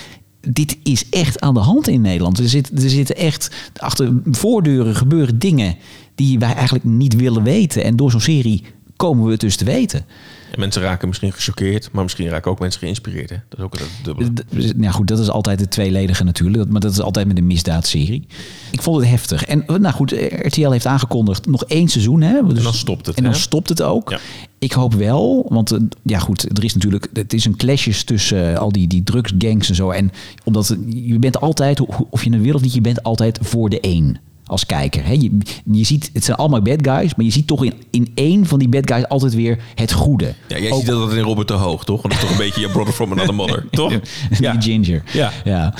Dit 0.47 0.77
is 0.83 1.09
echt 1.09 1.39
aan 1.39 1.53
de 1.53 1.59
hand 1.59 1.87
in 1.87 2.01
Nederland. 2.01 2.39
Er, 2.39 2.49
zit, 2.49 2.83
er 2.83 2.89
zitten 2.89 3.15
echt 3.15 3.51
achter 3.77 4.13
voordeuren 4.25 4.95
gebeuren 4.95 5.39
dingen 5.39 5.75
die 6.15 6.39
wij 6.39 6.53
eigenlijk 6.53 6.85
niet 6.85 7.15
willen 7.15 7.43
weten. 7.43 7.83
En 7.83 7.95
door 7.95 8.11
zo'n 8.11 8.21
serie 8.21 8.63
komen 8.95 9.25
we 9.25 9.31
het 9.31 9.39
dus 9.39 9.55
te 9.55 9.65
weten. 9.65 10.05
En 10.51 10.59
mensen 10.59 10.81
raken 10.81 11.07
misschien 11.07 11.31
gechoqueerd, 11.31 11.89
maar 11.91 12.03
misschien 12.03 12.27
raken 12.29 12.51
ook 12.51 12.59
mensen 12.59 12.79
geïnspireerd. 12.79 13.29
Hè? 13.29 13.35
Dat 13.49 13.59
is 13.59 13.65
ook 13.65 13.77
het 13.79 13.87
dubbele. 14.03 14.33
D- 14.33 14.73
Ja, 14.79 14.91
goed, 14.91 15.07
dat 15.07 15.19
is 15.19 15.29
altijd 15.29 15.59
het 15.59 15.71
tweeledige 15.71 16.23
natuurlijk. 16.23 16.69
Maar 16.69 16.81
dat 16.81 16.91
is 16.91 17.01
altijd 17.01 17.27
met 17.27 17.37
een 17.37 17.47
misdaadserie. 17.47 18.27
Ik 18.71 18.81
vond 18.81 18.99
het 19.01 19.09
heftig. 19.09 19.43
En 19.45 19.63
nou 19.67 19.89
goed, 19.93 20.11
RTL 20.41 20.69
heeft 20.71 20.85
aangekondigd 20.85 21.45
nog 21.47 21.63
één 21.65 21.87
seizoen. 21.87 22.21
Hè? 22.21 22.41
Dus- 22.47 22.57
En 22.57 22.63
dan 22.63 22.73
stopt 22.73 23.05
het, 23.05 23.15
En 23.17 23.23
dan 23.23 23.31
hè? 23.31 23.37
stopt 23.37 23.69
het 23.69 23.81
ook. 23.81 24.09
Ja. 24.09 24.19
Ik 24.59 24.71
hoop 24.71 24.93
wel, 24.93 25.45
want 25.49 25.71
eh, 25.71 25.79
ja 26.03 26.19
goed, 26.19 26.57
er 26.57 26.63
is 26.63 26.73
natuurlijk, 26.73 27.07
het 27.13 27.33
is 27.33 27.45
een 27.45 27.55
clashes 27.55 28.03
tussen 28.03 28.51
eh, 28.53 28.57
al 28.59 28.71
die, 28.71 28.87
die 28.87 29.03
drugsgangs 29.03 29.69
en 29.69 29.75
zo. 29.75 29.89
En 29.89 30.11
omdat 30.43 30.75
je 30.87 31.19
bent 31.19 31.41
altijd, 31.41 31.79
of 32.09 32.23
je 32.23 32.31
het 32.31 32.41
wil 32.41 32.53
of 32.55 32.61
niet, 32.61 32.73
je 32.73 32.81
bent 32.81 33.03
altijd 33.03 33.39
voor 33.41 33.69
de 33.69 33.79
één. 33.79 34.17
Als 34.49 34.65
kijker. 34.65 35.05
Hè? 35.05 35.11
Je, 35.11 35.37
je 35.71 35.83
ziet, 35.83 36.09
het 36.13 36.23
zijn 36.23 36.37
allemaal 36.37 36.61
bad 36.61 36.79
guys, 36.81 37.15
maar 37.15 37.25
je 37.25 37.31
ziet 37.31 37.47
toch 37.47 37.63
in, 37.63 37.73
in 37.91 38.11
één 38.13 38.45
van 38.45 38.59
die 38.59 38.69
bad 38.69 38.91
guys 38.91 39.07
altijd 39.07 39.33
weer 39.35 39.57
het 39.75 39.91
goede. 39.91 40.33
Ja, 40.47 40.59
jij 40.59 40.71
Ook- 40.71 40.79
ziet 40.79 40.87
dat 40.87 41.13
in 41.13 41.19
Robert 41.19 41.47
de 41.47 41.53
Hoog, 41.53 41.83
toch? 41.85 42.01
Want 42.01 42.13
dat 42.13 42.23
is 42.23 42.29
toch 42.29 42.39
een 42.39 42.45
beetje 42.45 42.61
je 42.61 42.69
brother 42.69 42.93
from 42.93 43.11
another 43.11 43.33
mother, 43.35 43.65
toch? 43.71 43.93
Die 44.39 44.61
Ginger. 44.61 45.03
Ja. 45.13 45.31
ja. 45.43 45.73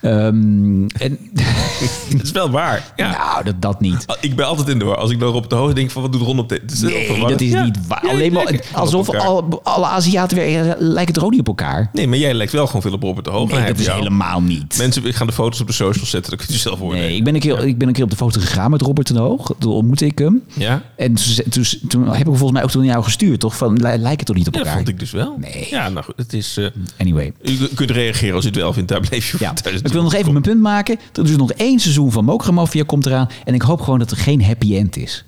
Ehm, 0.00 0.86
en, 0.86 1.18
Dat 2.10 2.22
is 2.22 2.30
wel 2.30 2.50
waar. 2.50 2.92
Ja. 2.96 3.10
Nou, 3.10 3.44
dat, 3.44 3.62
dat 3.62 3.80
niet. 3.80 4.04
Ik 4.20 4.36
ben 4.36 4.46
altijd 4.46 4.68
in 4.68 4.78
de 4.78 4.84
war. 4.84 4.96
Als 4.96 5.10
ik 5.10 5.18
dan 5.20 5.28
Robert 5.30 5.50
de 5.50 5.56
Hoog 5.56 5.72
denk 5.72 5.90
van 5.90 6.02
wat 6.02 6.12
doet 6.12 6.22
Ron 6.22 6.38
op 6.38 6.50
heel 6.50 6.60
Nee, 6.88 7.20
dat 7.26 7.40
is 7.40 7.50
Ja. 7.50 7.64
niet 7.64 7.86
waar. 7.86 8.04
Ja, 8.04 8.10
Alleen 8.10 8.32
maar 8.32 8.60
alsof 8.72 9.10
alle, 9.10 9.42
alle 9.62 9.86
Aziaten 9.86 10.36
weer, 10.36 10.76
lijken 10.78 11.14
toch 11.14 11.24
ook 11.24 11.30
niet 11.30 11.40
op 11.40 11.46
elkaar? 11.46 11.90
Nee, 11.92 12.06
maar 12.08 12.18
jij 12.18 12.34
lijkt 12.34 12.52
wel 12.52 12.66
gewoon 12.66 12.82
veel 12.82 12.92
op 12.92 13.02
Robert 13.02 13.24
de 13.24 13.30
Hoog. 13.30 13.50
Nee, 13.50 13.66
dat 13.66 13.78
is 13.78 13.84
jou. 13.84 13.98
helemaal 13.98 14.40
niet. 14.40 14.78
Mensen 14.78 15.14
gaan 15.14 15.26
de 15.26 15.32
foto's 15.32 15.60
op 15.60 15.66
de 15.66 15.72
socials 15.72 16.10
zetten. 16.10 16.30
Dat 16.36 16.44
kun 16.46 16.54
je 16.54 16.60
zelf 16.60 16.78
worden. 16.78 16.98
Nee, 17.00 17.16
ik 17.16 17.24
ben, 17.24 17.34
een 17.34 17.40
keer, 17.40 17.66
ik 17.66 17.78
ben 17.78 17.88
een 17.88 17.94
keer 17.94 18.04
op 18.04 18.10
de 18.18 18.24
foto 18.24 18.40
gegaan 18.40 18.70
met 18.70 18.80
Robert 18.82 19.06
ten 19.06 19.16
Hoog. 19.16 19.54
Toen 19.58 19.72
ontmoette 19.72 20.06
ik 20.06 20.18
hem. 20.18 20.42
Ja? 20.54 20.82
En 20.96 21.14
toen, 21.14 21.44
toen, 21.50 21.64
toen 21.88 22.06
heb 22.08 22.16
ik 22.18 22.24
volgens 22.24 22.52
mij 22.52 22.62
ook 22.62 22.70
toen 22.70 22.84
jou 22.84 23.04
gestuurd, 23.04 23.40
toch? 23.40 23.56
Van, 23.56 23.72
li- 23.72 23.80
lijken 23.80 24.08
het 24.16 24.26
toch 24.26 24.36
niet 24.36 24.46
op 24.46 24.52
Ja, 24.54 24.58
dat 24.58 24.68
elkaar? 24.68 24.84
vond 24.84 24.88
ik 24.88 24.98
dus 24.98 25.10
wel. 25.10 25.36
Nee. 25.38 25.66
Ja, 25.70 25.88
nou 25.88 26.04
goed. 26.04 26.14
Het 26.16 26.32
is... 26.32 26.56
eh, 26.56 26.66
Anyway. 26.98 27.32
u 27.42 27.56
kunt 27.74 27.90
reageren 27.90 28.34
als 28.34 28.44
u 28.44 28.48
het 28.48 28.56
wel 28.56 28.72
vindt. 28.72 28.88
Daar 28.88 29.00
bleef 29.00 29.30
je 29.30 29.36
Ja, 29.40 29.54
ik 29.82 29.92
wil 29.92 30.02
nog 30.02 30.14
even 30.14 30.30
mijn 30.32 30.42
punt 30.44 30.60
maken. 30.60 30.98
Er 31.12 31.24
is 31.24 31.36
nog 31.36 31.52
één 31.52 31.78
seizoen 31.80 32.12
van 32.12 32.24
Mokra 32.24 32.50
Mafia 32.50 32.82
komt 32.86 33.06
eraan. 33.06 33.28
En 33.44 33.54
ik 33.54 33.62
hoop 33.62 33.80
gewoon 33.80 33.98
dat 33.98 34.10
er 34.10 34.16
geen 34.16 34.44
happy 34.44 34.76
end 34.76 34.96
is. 34.96 35.24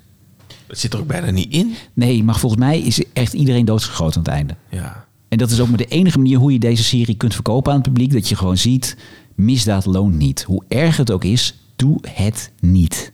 Het 0.67 0.79
zit 0.79 0.93
er 0.93 0.99
ook 0.99 1.07
bijna 1.07 1.29
niet 1.31 1.51
in. 1.53 1.73
Nee, 1.93 2.23
maar 2.23 2.35
volgens 2.37 2.61
mij 2.61 2.79
is 2.79 3.03
echt 3.13 3.33
iedereen 3.33 3.65
doodgeschoten 3.65 4.15
aan 4.17 4.23
het 4.23 4.31
einde. 4.33 4.55
Ja. 4.69 5.05
En 5.29 5.37
dat 5.37 5.51
is 5.51 5.59
ook 5.59 5.67
maar 5.67 5.77
de 5.77 5.85
enige 5.85 6.17
manier 6.17 6.37
hoe 6.37 6.51
je 6.53 6.59
deze 6.59 6.83
serie 6.83 7.15
kunt 7.15 7.33
verkopen 7.33 7.71
aan 7.71 7.77
het 7.79 7.87
publiek. 7.87 8.13
Dat 8.13 8.29
je 8.29 8.35
gewoon 8.35 8.57
ziet, 8.57 8.97
misdaad 9.35 9.85
loont 9.85 10.15
niet. 10.17 10.43
Hoe 10.43 10.63
erg 10.67 10.97
het 10.97 11.11
ook 11.11 11.23
is, 11.23 11.53
doe 11.77 11.97
het 12.09 12.51
niet. 12.59 13.11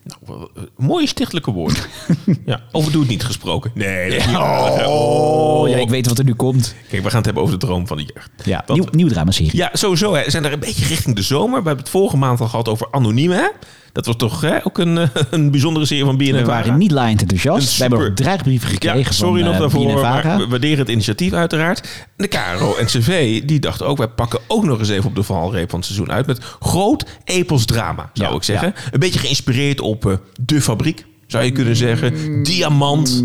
Mooie 0.78 1.08
stichtelijke 1.08 1.52
woorden. 1.52 1.84
ja, 2.46 2.62
over 2.72 2.92
doe 2.92 3.02
het 3.02 3.10
niet 3.10 3.24
gesproken. 3.24 3.72
Nee, 3.74 4.10
dat 4.10 4.32
waar. 4.32 4.88
Oh, 4.88 5.70
ja, 5.70 5.78
ik 5.78 5.90
weet 5.90 6.08
wat 6.08 6.18
er 6.18 6.24
nu 6.24 6.34
komt. 6.34 6.76
Kijk, 6.90 7.04
we 7.04 7.08
gaan 7.08 7.18
het 7.18 7.26
hebben 7.26 7.44
over 7.44 7.60
de 7.60 7.66
droom 7.66 7.88
van 7.88 7.98
de 7.98 8.04
jeugd. 8.14 8.30
Ja, 8.44 8.64
Dat- 8.66 8.76
nieuw, 8.76 8.86
nieuw 8.92 9.08
dramaserie. 9.08 9.58
Ja, 9.58 9.70
sowieso. 9.74 10.14
Hè. 10.14 10.24
We 10.24 10.32
zijn 10.32 10.46
er 10.46 10.54
een 10.54 10.60
beetje 10.60 10.86
richting 10.86 11.16
de 11.16 11.22
zomer. 11.22 11.62
We 11.62 11.68
hebben 11.68 11.84
het 11.84 11.90
vorige 11.90 12.18
maand 12.18 12.40
al 12.40 12.48
gehad 12.48 12.68
over 12.70 12.88
Anoniem, 12.92 13.32
hè? 13.32 13.48
Dat 13.94 14.06
was 14.06 14.16
toch 14.16 14.42
hè, 14.42 14.66
ook 14.66 14.78
een, 14.78 14.98
eh, 14.98 15.08
een 15.32 15.52
bijzondere 15.52 15.86
serie 15.86 16.06
van 16.06 16.18
BNN 16.18 16.32
We 16.34 16.46
waren 16.46 16.78
niet 16.78 16.92
laaiend 16.92 17.22
enthousiast. 17.22 17.76
We 17.78 17.82
hebben 17.82 18.08
ook 18.08 18.16
dreigbrieven 18.16 18.70
gekregen 18.70 19.00
Ja, 19.00 19.12
sorry 19.12 19.36
van 19.42 19.44
nog 19.44 19.54
eh, 19.54 19.60
daarvoor, 19.60 19.86
maar 19.94 20.38
we 20.38 20.48
waarderen 20.48 20.78
het 20.78 20.90
initiatief 20.90 21.34
uiteraard. 21.34 22.08
De 22.18 22.28
KRO 22.28 22.76
en 22.76 22.86
CV, 22.86 23.42
die 23.44 23.60
dachten 23.60 23.88
ook... 23.88 23.98
wij 23.98 24.08
pakken 24.08 24.40
ook 24.48 24.64
nog 24.64 24.80
eens 24.80 24.90
even 24.90 25.10
op 25.10 25.16
de 25.16 25.24
valreep 25.24 25.70
van 25.70 25.80
het 25.80 25.88
seizoen 25.88 26.12
uit... 26.12 26.26
met 26.26 26.40
groot 26.60 27.06
epos 27.24 27.66
drama, 27.66 28.10
zou 28.14 28.30
Ja, 28.30 28.36
ik 28.36 28.44
zeggen. 28.44 28.74
Een 28.92 29.00
beetje 29.00 29.20
geïnspireerd 29.20 29.82
op 29.82 30.06
eh, 30.06 30.14
De 30.40 30.60
Fabriek, 30.60 31.06
zou 31.34 31.46
je 31.46 31.52
kunnen 31.52 31.76
zeggen. 31.76 32.44
Diamant. 32.44 33.24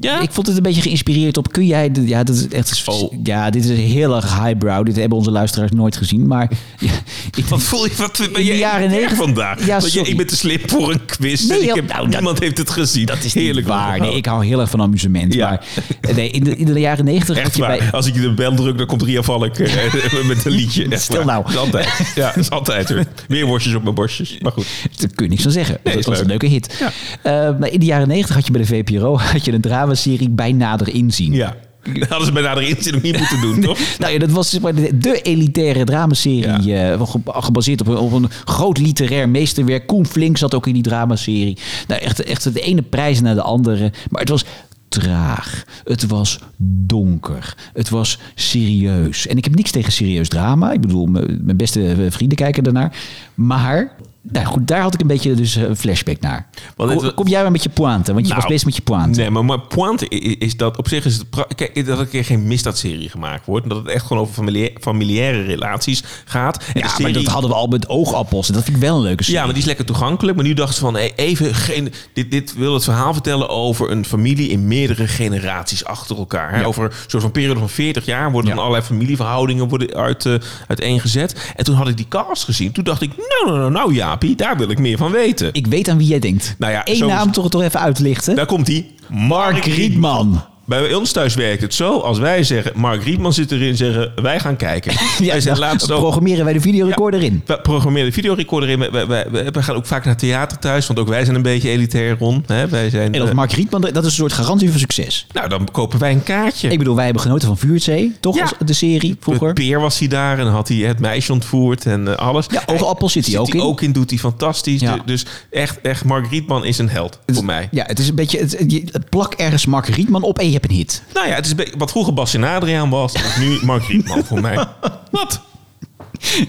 Ja? 0.00 0.20
Ik 0.20 0.30
vond 0.32 0.46
het 0.46 0.56
een 0.56 0.62
beetje 0.62 0.82
geïnspireerd 0.82 1.36
op. 1.36 1.52
Kun 1.52 1.66
jij. 1.66 1.90
de- 1.90 2.06
Ja, 2.06 2.24
dat 2.24 2.36
is 2.36 2.48
echt. 2.48 2.82
Oh. 2.86 3.12
Ja, 3.24 3.50
dit 3.50 3.64
is 3.64 3.78
heel 3.78 4.16
erg 4.16 4.38
highbrow. 4.42 4.86
Dit 4.86 4.96
hebben 4.96 5.18
onze 5.18 5.30
luisteraars 5.30 5.70
nooit 5.70 5.96
gezien. 5.96 6.26
Maar. 6.26 6.50
Ja, 6.78 6.90
ik, 7.36 7.44
Wat 7.44 7.62
voel 7.62 7.84
je? 7.84 7.90
Wat 7.96 8.18
ben 8.18 8.34
In 8.40 8.44
je 8.44 8.52
de 8.52 8.58
jaren 8.58 8.90
negentig- 8.90 9.16
vandaag? 9.16 9.66
Ja, 9.66 9.80
Want 9.80 9.92
je, 9.92 10.00
ik 10.00 10.16
ben 10.16 10.26
te 10.26 10.36
slim 10.36 10.58
voor 10.66 10.92
een 10.92 11.04
quiz. 11.06 11.48
Nee, 11.48 11.60
ik 11.62 11.74
heb, 11.74 11.86
nou, 11.88 12.00
dat- 12.02 12.10
niemand 12.14 12.38
heeft 12.38 12.58
het 12.58 12.70
gezien. 12.70 13.06
dat 13.06 13.24
is 13.24 13.34
Heerlijk. 13.34 13.66
waar. 13.66 14.00
Nee, 14.00 14.16
ik 14.16 14.26
hou 14.26 14.44
heel 14.46 14.60
erg 14.60 14.70
van 14.70 14.80
amusement. 14.80 15.34
Ja. 15.34 15.60
Maar 16.00 16.14
nee, 16.14 16.30
in, 16.30 16.44
de, 16.44 16.56
in 16.56 16.66
de 16.66 16.80
jaren 16.80 17.04
negentig 17.04 17.36
had 17.36 17.44
Echt 17.46 17.54
je 17.56 17.62
waar. 17.62 17.78
bij. 17.78 17.90
Als 17.92 18.06
ik 18.06 18.14
je 18.14 18.20
de 18.20 18.34
bel 18.34 18.54
druk, 18.54 18.78
dan 18.78 18.86
komt 18.86 19.02
Ria 19.02 19.22
Valk 19.22 19.56
eh, 19.56 20.24
met 20.26 20.44
een 20.44 20.52
liedje. 20.52 20.88
Echt 20.88 21.02
Stil 21.02 21.16
waar. 21.24 21.26
nou. 21.26 21.42
Dat 21.44 21.52
is 21.52 21.58
altijd. 21.58 22.12
Ja, 22.14 22.26
dat 22.26 22.36
is 22.36 22.50
altijd. 22.50 22.94
Weer 23.28 23.46
worstjes 23.46 23.74
op 23.74 23.82
mijn 23.82 23.94
borstjes. 23.94 24.36
Maar 24.40 24.52
goed. 24.52 24.66
Daar 25.00 25.08
kun 25.14 25.24
je 25.24 25.30
niks 25.30 25.42
van 25.42 25.52
zeggen. 25.52 25.78
Nee, 25.84 25.94
dat 25.94 26.02
is 26.02 26.08
was 26.08 26.20
een 26.20 26.26
leuk. 26.26 26.42
leuke 26.42 26.54
hit. 26.54 26.82
Eh, 27.22 27.32
maar 27.32 27.35
in 27.60 27.80
de 27.80 27.86
jaren 27.86 28.08
negentig 28.08 28.34
had 28.34 28.46
je 28.46 28.52
bij 28.52 28.60
de 28.60 28.66
VPRO 28.66 29.18
had 29.32 29.44
je 29.44 29.52
een 29.52 29.60
dramaserie 29.60 30.30
bij 30.30 30.52
nader 30.52 30.88
inzien. 30.94 31.32
Ja. 31.32 31.56
Dat 31.98 32.08
hadden 32.08 32.26
ze 32.26 32.32
bij 32.32 32.42
nader 32.42 32.62
inzien 32.62 32.92
nog 32.92 33.02
niet 33.02 33.18
moeten 33.18 33.40
doen, 33.40 33.60
toch? 33.60 33.78
Nou 33.98 34.12
ja, 34.12 34.18
dat 34.18 34.30
was 34.30 34.50
zeg 34.50 34.60
maar 34.60 34.74
de, 34.74 34.98
de 34.98 35.20
elitaire 35.22 35.84
dramaserie. 35.84 36.74
eh, 36.74 37.02
ge- 37.02 37.20
gebaseerd 37.24 37.80
op 37.80 37.86
een, 37.86 37.96
op 37.96 38.12
een 38.12 38.28
groot 38.44 38.78
literair 38.78 39.28
meesterwerk. 39.28 39.86
Koen 39.86 40.06
Flink 40.06 40.36
zat 40.36 40.54
ook 40.54 40.66
in 40.66 40.72
die 40.72 40.82
dramaserie. 40.82 41.58
Nou, 41.88 42.00
echt, 42.00 42.22
echt 42.22 42.54
de 42.54 42.60
ene 42.60 42.82
prijs 42.82 43.20
naar 43.20 43.34
de 43.34 43.42
andere. 43.42 43.92
Maar 44.10 44.20
het 44.20 44.28
was 44.30 44.44
traag. 44.88 45.64
Het 45.84 46.06
was 46.06 46.38
donker. 46.86 47.54
Het 47.72 47.88
was 47.88 48.18
serieus. 48.34 49.26
En 49.26 49.36
ik 49.36 49.44
heb 49.44 49.54
niks 49.54 49.70
tegen 49.70 49.92
serieus 49.92 50.28
drama. 50.28 50.72
Ik 50.72 50.80
bedoel, 50.80 51.06
mijn 51.06 51.38
mijn 51.42 51.56
beste 51.56 51.88
eh, 51.88 51.96
vrienden 52.08 52.36
kijken 52.38 52.62
daarnaar. 52.64 52.96
Maar... 53.34 53.92
Nou 54.32 54.46
goed, 54.46 54.68
daar 54.68 54.80
had 54.80 54.94
ik 54.94 55.00
een 55.00 55.06
beetje 55.06 55.34
dus 55.34 55.56
eh, 55.56 55.62
een 55.62 55.76
flashback 55.76 56.20
naar. 56.20 56.48
Kom, 56.76 57.14
kom 57.14 57.28
jij 57.28 57.42
maar 57.42 57.50
met 57.50 57.62
je 57.62 57.68
pointe, 57.68 58.12
want 58.12 58.26
je 58.26 58.32
Nou, 58.32 58.40
was 58.42 58.50
bezig 58.50 58.64
met 58.64 58.76
je 58.76 58.82
pointe. 58.82 59.20
Nee, 59.20 59.30
maar 59.30 59.44
mijn 59.44 59.66
pointe 59.66 60.08
is 60.38 60.56
dat 60.56 60.76
op 60.76 60.88
zich 60.88 61.04
is 61.04 61.16
het... 61.16 61.26
Kijk, 61.54 61.74
dat 61.74 61.86
er 61.86 62.00
een 62.00 62.08
keer 62.08 62.24
geen 62.24 62.46
misdaadserie 62.46 63.08
gemaakt 63.08 63.46
wordt. 63.46 63.68
Dat 63.68 63.78
het 63.78 63.86
echt 63.86 64.06
gewoon 64.06 64.22
over 64.22 64.34
familia- 64.34 64.70
familiaire 64.80 65.42
relaties 65.42 66.02
gaat. 66.24 66.64
En 66.74 66.80
ja, 66.80 66.90
maar 66.98 67.12
dat 67.12 67.24
hadden 67.24 67.50
we 67.50 67.56
al 67.56 67.66
met 67.66 67.88
oogappels. 67.88 68.48
En 68.48 68.54
dat 68.54 68.62
vind 68.64 68.76
ik 68.76 68.82
wel 68.82 68.96
een 68.96 69.02
leuke 69.02 69.22
serie. 69.22 69.38
Ja, 69.38 69.44
maar 69.44 69.52
die 69.52 69.62
is 69.62 69.68
lekker 69.68 69.84
toegankelijk. 69.84 70.36
Maar 70.36 70.46
nu 70.46 70.54
dachten 70.54 70.74
ze 70.74 70.80
van, 70.80 70.94
hey, 70.94 71.12
even 71.16 71.54
geen, 71.54 71.92
dit, 72.12 72.30
dit 72.30 72.54
wil 72.54 72.74
het 72.74 72.84
verhaal 72.84 73.12
vertellen 73.12 73.48
over 73.48 73.90
een 73.90 74.04
familie 74.04 74.48
in 74.48 74.66
meerdere 74.68 75.08
generaties 75.08 75.84
achter 75.84 76.16
elkaar. 76.16 76.50
Hè? 76.52 76.60
Ja. 76.60 76.64
Over 76.66 76.84
een 76.84 76.90
soort 77.06 77.22
van 77.22 77.32
periode 77.32 77.58
van 77.60 77.68
40 77.68 78.04
jaar 78.04 78.30
worden 78.32 78.50
Ja. 78.50 78.54
dan 78.56 78.64
allerlei 78.64 78.86
familieverhoudingen 78.88 79.68
worden 79.68 79.94
uit, 79.94 80.26
eh, 80.26 80.34
uiteengezet. 80.68 81.52
En 81.56 81.64
toen 81.64 81.74
had 81.74 81.88
ik 81.88 81.96
die 81.96 82.08
cast 82.08 82.44
gezien. 82.44 82.72
Toen 82.72 82.84
dacht 82.84 83.02
ik, 83.02 83.10
nou, 83.16 83.46
nou, 83.46 83.58
nou, 83.58 83.70
nou 83.72 83.94
Jaapie, 84.20 84.36
daar 84.36 84.56
wil 84.56 84.70
ik 84.70 84.78
meer 84.78 84.96
van 84.98 85.10
weten. 85.10 85.48
Ik 85.52 85.66
weet 85.66 85.88
aan 85.88 85.98
wie 85.98 86.06
jij 86.06 86.18
denkt. 86.18 86.54
Nou 86.58 86.72
ja, 86.72 86.80
Eén 86.84 86.96
zo- 86.96 87.06
naam 87.06 87.32
toch, 87.32 87.48
toch 87.50 87.62
even 87.62 87.80
uitlichten. 87.80 88.36
Daar 88.36 88.46
komt 88.46 88.66
die. 88.66 88.94
Mark 89.08 89.64
Rietman. 89.64 90.44
Bij 90.66 90.94
ons 90.94 91.12
thuis 91.12 91.34
werkt 91.34 91.62
het 91.62 91.74
zo. 91.74 91.98
Als 92.00 92.18
wij 92.18 92.42
zeggen, 92.42 92.72
Mark 92.74 93.02
Rietman 93.04 93.32
zit 93.32 93.52
erin, 93.52 93.76
zeggen 93.76 94.12
wij 94.22 94.40
gaan 94.40 94.56
kijken. 94.56 94.92
wij 95.18 95.40
zijn 95.40 95.58
laatst 95.58 95.90
ook... 95.92 96.00
programmeren 96.00 96.44
wij 96.44 96.52
de 96.52 96.60
videorecorder 96.60 97.22
in. 97.22 97.42
We 97.46 97.60
programmeren 97.60 98.06
de 98.08 98.12
videorecorder 98.14 98.68
in. 98.68 98.78
We, 98.78 98.90
we, 98.90 99.06
we, 99.30 99.50
we 99.52 99.62
gaan 99.62 99.76
ook 99.76 99.86
vaak 99.86 100.04
naar 100.04 100.16
theater 100.16 100.58
thuis. 100.58 100.86
Want 100.86 100.98
ook 100.98 101.08
wij 101.08 101.24
zijn 101.24 101.36
een 101.36 101.42
beetje 101.42 101.68
elitair, 101.70 102.16
Ron. 102.18 102.44
Hè? 102.46 102.68
Wij 102.68 102.90
zijn, 102.90 103.12
En 103.12 103.18
dat 103.20 103.28
eh, 103.28 103.34
Mark 103.34 103.52
Rietman, 103.52 103.80
dat 103.80 103.96
is 103.96 104.04
een 104.04 104.10
soort 104.10 104.32
garantie 104.32 104.70
voor 104.70 104.78
succes. 104.80 105.26
nou, 105.32 105.48
dan 105.48 105.68
kopen 105.72 105.98
wij 105.98 106.12
een 106.12 106.22
kaartje. 106.22 106.68
Ik 106.68 106.78
bedoel, 106.78 106.94
wij 106.94 107.04
hebben 107.04 107.22
genoten 107.22 107.48
van 107.48 107.58
Vuurtzee, 107.58 108.16
toch? 108.20 108.34
Ja. 108.36 108.42
Als 108.42 108.52
De 108.64 108.72
serie 108.72 109.16
vroeger. 109.20 109.46
Met 109.46 109.54
Peer 109.54 109.80
was 109.80 109.98
hij 109.98 110.08
daar 110.08 110.38
en 110.38 110.46
had 110.46 110.68
hij 110.68 110.76
het 110.76 110.98
meisje 111.00 111.32
ontvoerd 111.32 111.86
en 111.86 112.08
eh, 112.08 112.14
alles. 112.14 112.46
Ja, 112.50 112.62
Oogappel 112.66 113.08
zit 113.08 113.26
hij 113.26 113.38
ook 113.38 113.54
in. 113.54 113.60
ook 113.60 113.80
in, 113.80 113.92
doet 113.92 114.10
hij 114.10 114.18
fantastisch. 114.18 114.80
Ja. 114.80 114.94
Du- 114.94 115.02
Dus 115.06 115.24
echt, 115.50 115.80
echt, 115.80 116.04
Mark 116.04 116.26
Rietman 116.30 116.64
is 116.64 116.78
een 116.78 116.88
held 116.88 117.18
voor 117.26 117.44
mij. 117.44 117.68
Ja, 117.70 117.84
het 117.86 117.98
is 117.98 118.08
een 118.08 118.14
beetje... 118.14 118.38
Het, 118.38 118.64
je- 118.66 118.84
plak 119.10 119.34
ergens 119.34 119.66
Mark 119.66 119.86
Rietman 119.86 120.22
op 120.22 120.38
en 120.38 120.50
je 120.50 120.55
hebt 120.58 120.70
een 120.70 120.76
hit. 120.76 121.02
Nou 121.14 121.28
ja, 121.28 121.34
het 121.34 121.46
is 121.46 121.54
wat 121.78 121.90
vroeger 121.90 122.14
Bas 122.14 122.34
en 122.34 122.44
Adriaan 122.44 122.90
was, 122.90 123.12
is 123.12 123.36
nu 123.38 123.58
Mark 123.62 123.84
Rietman 123.84 124.24
voor 124.24 124.40
mij. 124.40 124.54
Wat? 125.10 125.40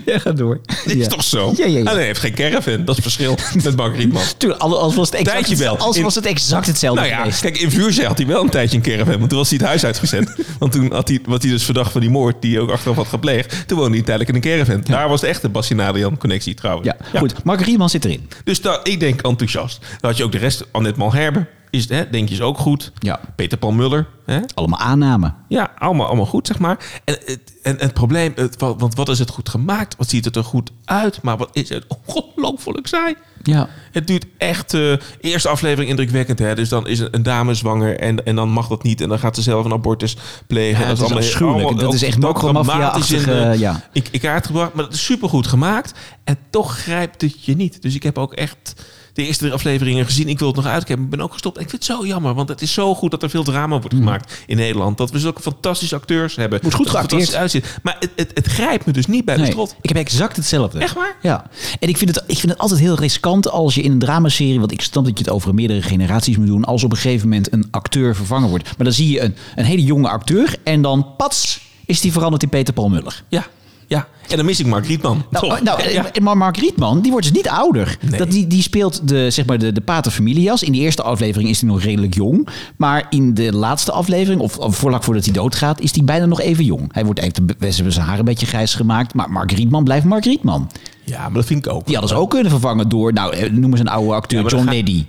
Ja, 0.05 0.19
ga 0.19 0.31
door. 0.31 0.61
Dit 0.85 0.95
is 0.95 1.07
toch 1.07 1.23
zo? 1.23 1.53
Ja, 1.57 1.65
ja, 1.65 1.83
hij 1.83 2.03
heeft 2.03 2.19
geen 2.19 2.33
caravan. 2.33 2.85
Dat 2.85 2.97
is 2.97 3.03
het 3.03 3.13
verschil 3.13 3.37
met 3.63 3.75
Mark 3.75 3.95
Rietman. 3.95 4.23
Tuurlijk, 4.37 4.61
als 4.61 4.95
was 4.95 5.09
het 5.09 5.19
exact, 5.19 5.37
Tijdje 5.37 5.63
wel. 5.63 5.77
Als 5.77 5.99
was 5.99 6.15
het 6.15 6.25
exact 6.25 6.67
hetzelfde 6.67 7.01
Nou 7.01 7.13
ja, 7.13 7.19
geweest. 7.19 7.41
kijk, 7.41 7.57
in 7.57 7.71
Vuurzee 7.71 8.05
had 8.05 8.17
hij 8.17 8.27
wel 8.27 8.43
een 8.43 8.49
tijdje 8.49 8.77
een 8.77 8.83
caravan. 8.83 9.17
Want 9.17 9.29
toen 9.29 9.37
was 9.37 9.49
hij 9.49 9.57
het 9.57 9.67
huis 9.67 9.85
uitgezet. 9.85 10.35
Want 10.59 10.71
toen 10.71 10.91
had 10.93 11.07
hij, 11.07 11.19
wat 11.25 11.41
hij 11.41 11.51
dus 11.51 11.63
verdacht 11.63 11.91
van 11.91 12.01
die 12.01 12.09
moord 12.09 12.41
die 12.41 12.53
hij 12.53 12.61
ook 12.61 12.71
achteraf 12.71 12.95
had 12.95 13.07
gepleegd. 13.07 13.67
Toen 13.67 13.77
woonde 13.77 13.95
hij 13.95 14.05
tijdelijk 14.05 14.29
in 14.29 14.35
een 14.35 14.57
caravan. 14.57 14.81
Daar 14.83 15.09
was 15.09 15.21
de 15.21 15.27
echte 15.27 15.49
Bassie 15.49 15.81
Adriaan 15.81 16.17
connectie 16.17 16.53
trouwens. 16.53 16.87
Ja, 16.87 17.19
goed. 17.19 17.43
Mark 17.43 17.61
Riemann 17.61 17.89
zit 17.89 18.05
erin. 18.05 18.29
Dus 18.43 18.61
daar, 18.61 18.79
ik 18.83 18.99
denk 18.99 19.21
enthousiast. 19.21 19.79
Dan 19.79 20.09
had 20.09 20.17
je 20.17 20.23
ook 20.23 20.31
de 20.31 20.37
rest. 20.37 20.65
Annette 20.71 20.99
Malherbe. 20.99 21.45
Is, 21.69 21.89
hè, 21.89 22.09
denk 22.09 22.27
je 22.29 22.33
is 22.35 22.41
ook 22.41 22.57
goed. 22.57 22.91
Ja. 22.99 23.19
Peter 23.35 23.57
Paul 23.57 23.71
Muller. 23.73 24.07
Hè? 24.25 24.39
Allemaal 24.53 24.79
aannamen. 24.79 25.35
Ja, 25.47 25.71
allemaal, 25.77 26.07
allemaal 26.07 26.25
goed, 26.25 26.47
zeg 26.47 26.59
maar. 26.59 27.01
En, 27.03 27.17
het- 27.25 27.53
en, 27.63 27.75
het 27.79 27.93
probleem, 27.93 28.31
het, 28.35 28.59
wa- 28.59 28.75
want 28.75 28.95
wat 28.95 29.09
is 29.09 29.19
het 29.19 29.29
goed 29.29 29.49
gemaakt? 29.49 29.95
Wat 29.97 30.09
ziet 30.09 30.25
het 30.25 30.35
er 30.35 30.43
goed 30.43 30.71
uit? 30.85 31.21
Maar 31.21 31.37
wat 31.37 31.49
is 31.51 31.69
het 31.69 31.85
ongelooflijk 32.05 32.87
saai? 32.87 33.15
Ja. 33.43 33.69
Het 33.91 34.07
duurt 34.07 34.25
echt... 34.37 34.73
eh 34.73 34.93
eerste 35.21 35.49
aflevering 35.49 35.89
indrukwekkend, 35.89 36.39
hè? 36.39 36.55
Dus 36.55 36.69
dan 36.69 36.87
is 36.87 36.99
een, 36.99 37.07
een 37.11 37.23
dame 37.23 37.53
zwanger 37.53 37.99
en, 37.99 38.25
en 38.25 38.35
dan 38.35 38.49
mag 38.49 38.67
dat 38.67 38.83
niet. 38.83 39.01
En 39.01 39.09
dan 39.09 39.19
gaat 39.19 39.35
ze 39.35 39.41
zelf 39.41 39.65
een 39.65 39.71
abortus 39.71 40.17
plegen. 40.47 40.81
Ja, 40.81 40.87
dat 40.87 40.97
is 40.97 41.03
allemaal- 41.03 41.53
allemaal 41.63 41.75
Dat 41.75 41.93
is 41.93 42.01
ook 42.03 42.07
echt 42.07 42.21
dramatisch 42.21 43.11
in, 43.11 43.25
eh, 43.29 43.59
ja. 43.59 43.81
kaart 44.19 44.45
gebracht. 44.45 44.73
Maar 44.73 44.85
het 44.85 44.93
is 44.93 45.05
supergoed 45.05 45.47
gemaakt. 45.47 45.93
En 46.23 46.37
toch 46.49 46.77
grijpt 46.77 47.21
het 47.21 47.45
je 47.45 47.55
niet. 47.55 47.81
Dus 47.81 47.95
ik 47.95 48.03
heb 48.03 48.17
ook 48.17 48.33
echt 48.33 48.85
de 49.17 49.25
eerste 49.25 49.43
drie 49.43 49.53
afleveringen 49.53 50.05
gezien. 50.05 50.27
Ik 50.27 50.39
wil 50.39 50.47
het 50.47 50.55
nog 50.55 50.65
uitkijken. 50.65 51.03
Ik 51.05 51.09
ben 51.09 51.21
ook 51.21 51.31
gestopt. 51.31 51.59
Ik 51.59 51.69
vind 51.69 51.87
het 51.87 51.97
zo 51.97 52.05
jammer. 52.05 52.33
Want 52.33 52.49
het 52.49 52.61
is 52.61 52.73
zo 52.73 52.95
goed 52.95 53.11
dat 53.11 53.23
er 53.23 53.29
veel 53.29 53.43
drama 53.43 53.79
wordt 53.79 53.95
gemaakt 53.95 54.43
in 54.45 54.57
Nederland. 54.57 54.97
Dat 54.97 55.11
we 55.11 55.19
zulke 55.19 55.41
fantastische 55.41 55.95
acteurs 55.95 56.35
hebben. 56.35 56.59
Moet 56.63 56.73
goed 56.73 56.89
geacteerd. 56.89 57.35
uitziet. 57.35 57.77
Maar 57.83 57.95
het, 57.99 58.09
het, 58.15 58.31
het 58.33 58.47
grijpt 58.47 58.85
me 58.85 58.91
dus 58.93 59.05
niet 59.05 59.25
bij 59.25 59.35
de 59.35 59.41
Nee, 59.41 59.51
strot. 59.51 59.75
ik 59.81 59.89
heb 59.89 59.97
exact 59.97 60.35
hetzelfde. 60.35 60.79
Echt 60.79 60.95
waar? 60.95 61.15
Ja. 61.21 61.49
En 61.79 61.89
ik 61.89 61.97
vind, 61.97 62.15
het, 62.15 62.23
ik 62.27 62.37
vind 62.37 62.51
het 62.51 62.61
altijd 62.61 62.79
heel 62.79 62.95
riskant 62.95 63.49
als 63.49 63.75
je 63.75 63.81
in 63.81 63.91
een 63.91 63.99
dramaserie... 63.99 64.59
want 64.59 64.71
ik 64.71 64.81
snap 64.81 65.05
dat 65.05 65.17
je 65.17 65.23
het 65.23 65.33
over 65.33 65.53
meerdere 65.53 65.81
generaties 65.81 66.37
moet 66.37 66.47
doen... 66.47 66.65
als 66.65 66.83
op 66.83 66.91
een 66.91 66.97
gegeven 66.97 67.29
moment 67.29 67.53
een 67.53 67.67
acteur 67.71 68.15
vervangen 68.15 68.49
wordt. 68.49 68.63
Maar 68.63 68.85
dan 68.85 68.93
zie 68.93 69.11
je 69.11 69.21
een, 69.21 69.35
een 69.55 69.65
hele 69.65 69.83
jonge 69.83 70.09
acteur... 70.09 70.55
en 70.63 70.81
dan 70.81 71.07
pats 71.17 71.59
is 71.85 72.01
die 72.01 72.11
veranderd 72.11 72.43
in 72.43 72.49
Peter 72.49 72.73
Paul 72.73 72.89
Muller. 72.89 73.23
Ja, 73.29 73.45
ja. 73.87 74.07
En 74.29 74.35
dan 74.37 74.45
mis 74.45 74.59
ik 74.59 74.65
Mark 74.65 74.85
Rietman. 74.87 75.23
Nou, 75.29 75.47
Toch? 75.49 75.61
nou, 75.61 75.89
ja. 75.89 76.11
eh, 76.11 76.21
maar 76.21 76.37
Mark 76.37 76.57
Rietman, 76.57 77.01
die 77.01 77.11
wordt 77.11 77.27
dus 77.27 77.35
niet 77.35 77.49
ouder. 77.49 77.97
Nee. 78.09 78.19
Dat, 78.19 78.31
die, 78.31 78.47
die 78.47 78.61
speelt 78.61 79.07
de, 79.07 79.29
zeg 79.29 79.45
maar 79.45 79.57
de, 79.57 79.71
de 79.71 79.81
pater 79.81 80.11
familias. 80.11 80.63
In 80.63 80.71
die 80.71 80.81
eerste 80.81 81.01
aflevering 81.03 81.49
is 81.49 81.61
hij 81.61 81.69
nog 81.69 81.81
redelijk 81.81 82.13
jong. 82.13 82.47
Maar 82.77 83.05
in 83.09 83.33
de 83.33 83.53
laatste 83.53 83.91
aflevering, 83.91 84.41
of, 84.41 84.57
of 84.57 84.75
vlak 84.75 85.03
voordat 85.03 85.23
hij 85.25 85.33
doodgaat, 85.33 85.79
is 85.81 85.95
hij 85.95 86.03
bijna 86.03 86.25
nog 86.25 86.41
even 86.41 86.63
jong. 86.65 86.93
Hij 86.93 87.05
wordt 87.05 87.19
even, 87.59 87.91
zijn 87.91 88.05
haar 88.05 88.19
een 88.19 88.25
beetje 88.25 88.45
grijs 88.45 88.73
gemaakt. 88.75 89.13
Maar 89.13 89.29
Mark 89.31 89.51
Rietman 89.51 89.83
blijft 89.83 90.05
Mark 90.05 90.25
Rietman. 90.25 90.71
ja, 91.03 91.19
maar 91.21 91.33
dat 91.33 91.45
vind 91.45 91.65
ik 91.65 91.73
ook. 91.73 91.85
Die 91.85 91.95
hadden 91.95 92.15
ze 92.15 92.21
ook 92.21 92.29
kunnen 92.29 92.51
vervangen 92.51 92.89
door, 92.89 93.13
nou, 93.13 93.35
eh, 93.35 93.51
noem 93.51 93.71
eens 93.71 93.79
een 93.79 93.87
oude 93.87 94.13
acteur, 94.13 94.41
Ja, 94.43 94.47
John 94.49 94.69
Neddy. 94.69 95.05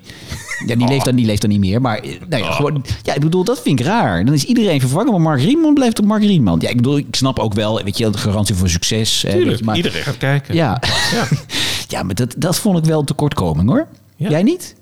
Ja, 0.67 0.75
die, 0.75 0.85
Oh. 0.85 0.89
leeft 0.91 1.05
dan, 1.05 1.17
die 1.17 1.27
leeft 1.27 1.41
dan 1.41 1.51
niet 1.51 1.61
meer. 1.61 1.81
Maar 1.81 1.99
eh, 1.99 2.11
nou 2.29 2.43
ja, 2.43 2.51
gewoon, 2.51 2.85
ja, 3.03 3.15
ik 3.15 3.21
bedoel, 3.21 3.45
dat 3.45 3.61
vind 3.61 3.81
ik 3.81 3.87
raar. 3.87 4.25
Dan 4.25 4.35
is 4.35 4.45
iedereen 4.45 4.81
vervangen, 4.81 5.11
maar 5.13 5.21
Mark 5.21 5.41
Rietman 5.41 5.75
blijft 5.75 5.95
toch 5.97 6.07
Mark 6.07 6.23
Rietman. 6.23 6.59
Ja, 6.63 6.69
ik 6.69 6.77
bedoel, 6.77 6.97
ik 6.97 7.07
snap 7.11 7.39
ook 7.39 7.55
wel, 7.55 7.83
weet 7.85 7.99
je, 7.99 8.11
de 8.11 8.19
garantie 8.19 8.55
voor 8.55 8.69
succes. 8.69 9.08
Weet 9.23 9.33
Tuurlijk, 9.33 9.59
je, 9.59 9.65
maar, 9.65 9.77
iedereen 9.77 10.03
gaat 10.03 10.17
kijken. 10.17 10.55
ja. 10.55 10.81
Ja. 11.13 11.27
ja, 11.99 12.03
maar 12.03 12.15
dat, 12.15 12.35
dat 12.39 12.59
vond 12.59 12.79
ik 12.79 12.85
wel 12.85 12.99
een 13.01 13.05
tekortkoming 13.05 13.69
hoor. 13.69 13.87
Ja. 14.17 14.31
Jij 14.31 14.43
niet? 14.43 14.77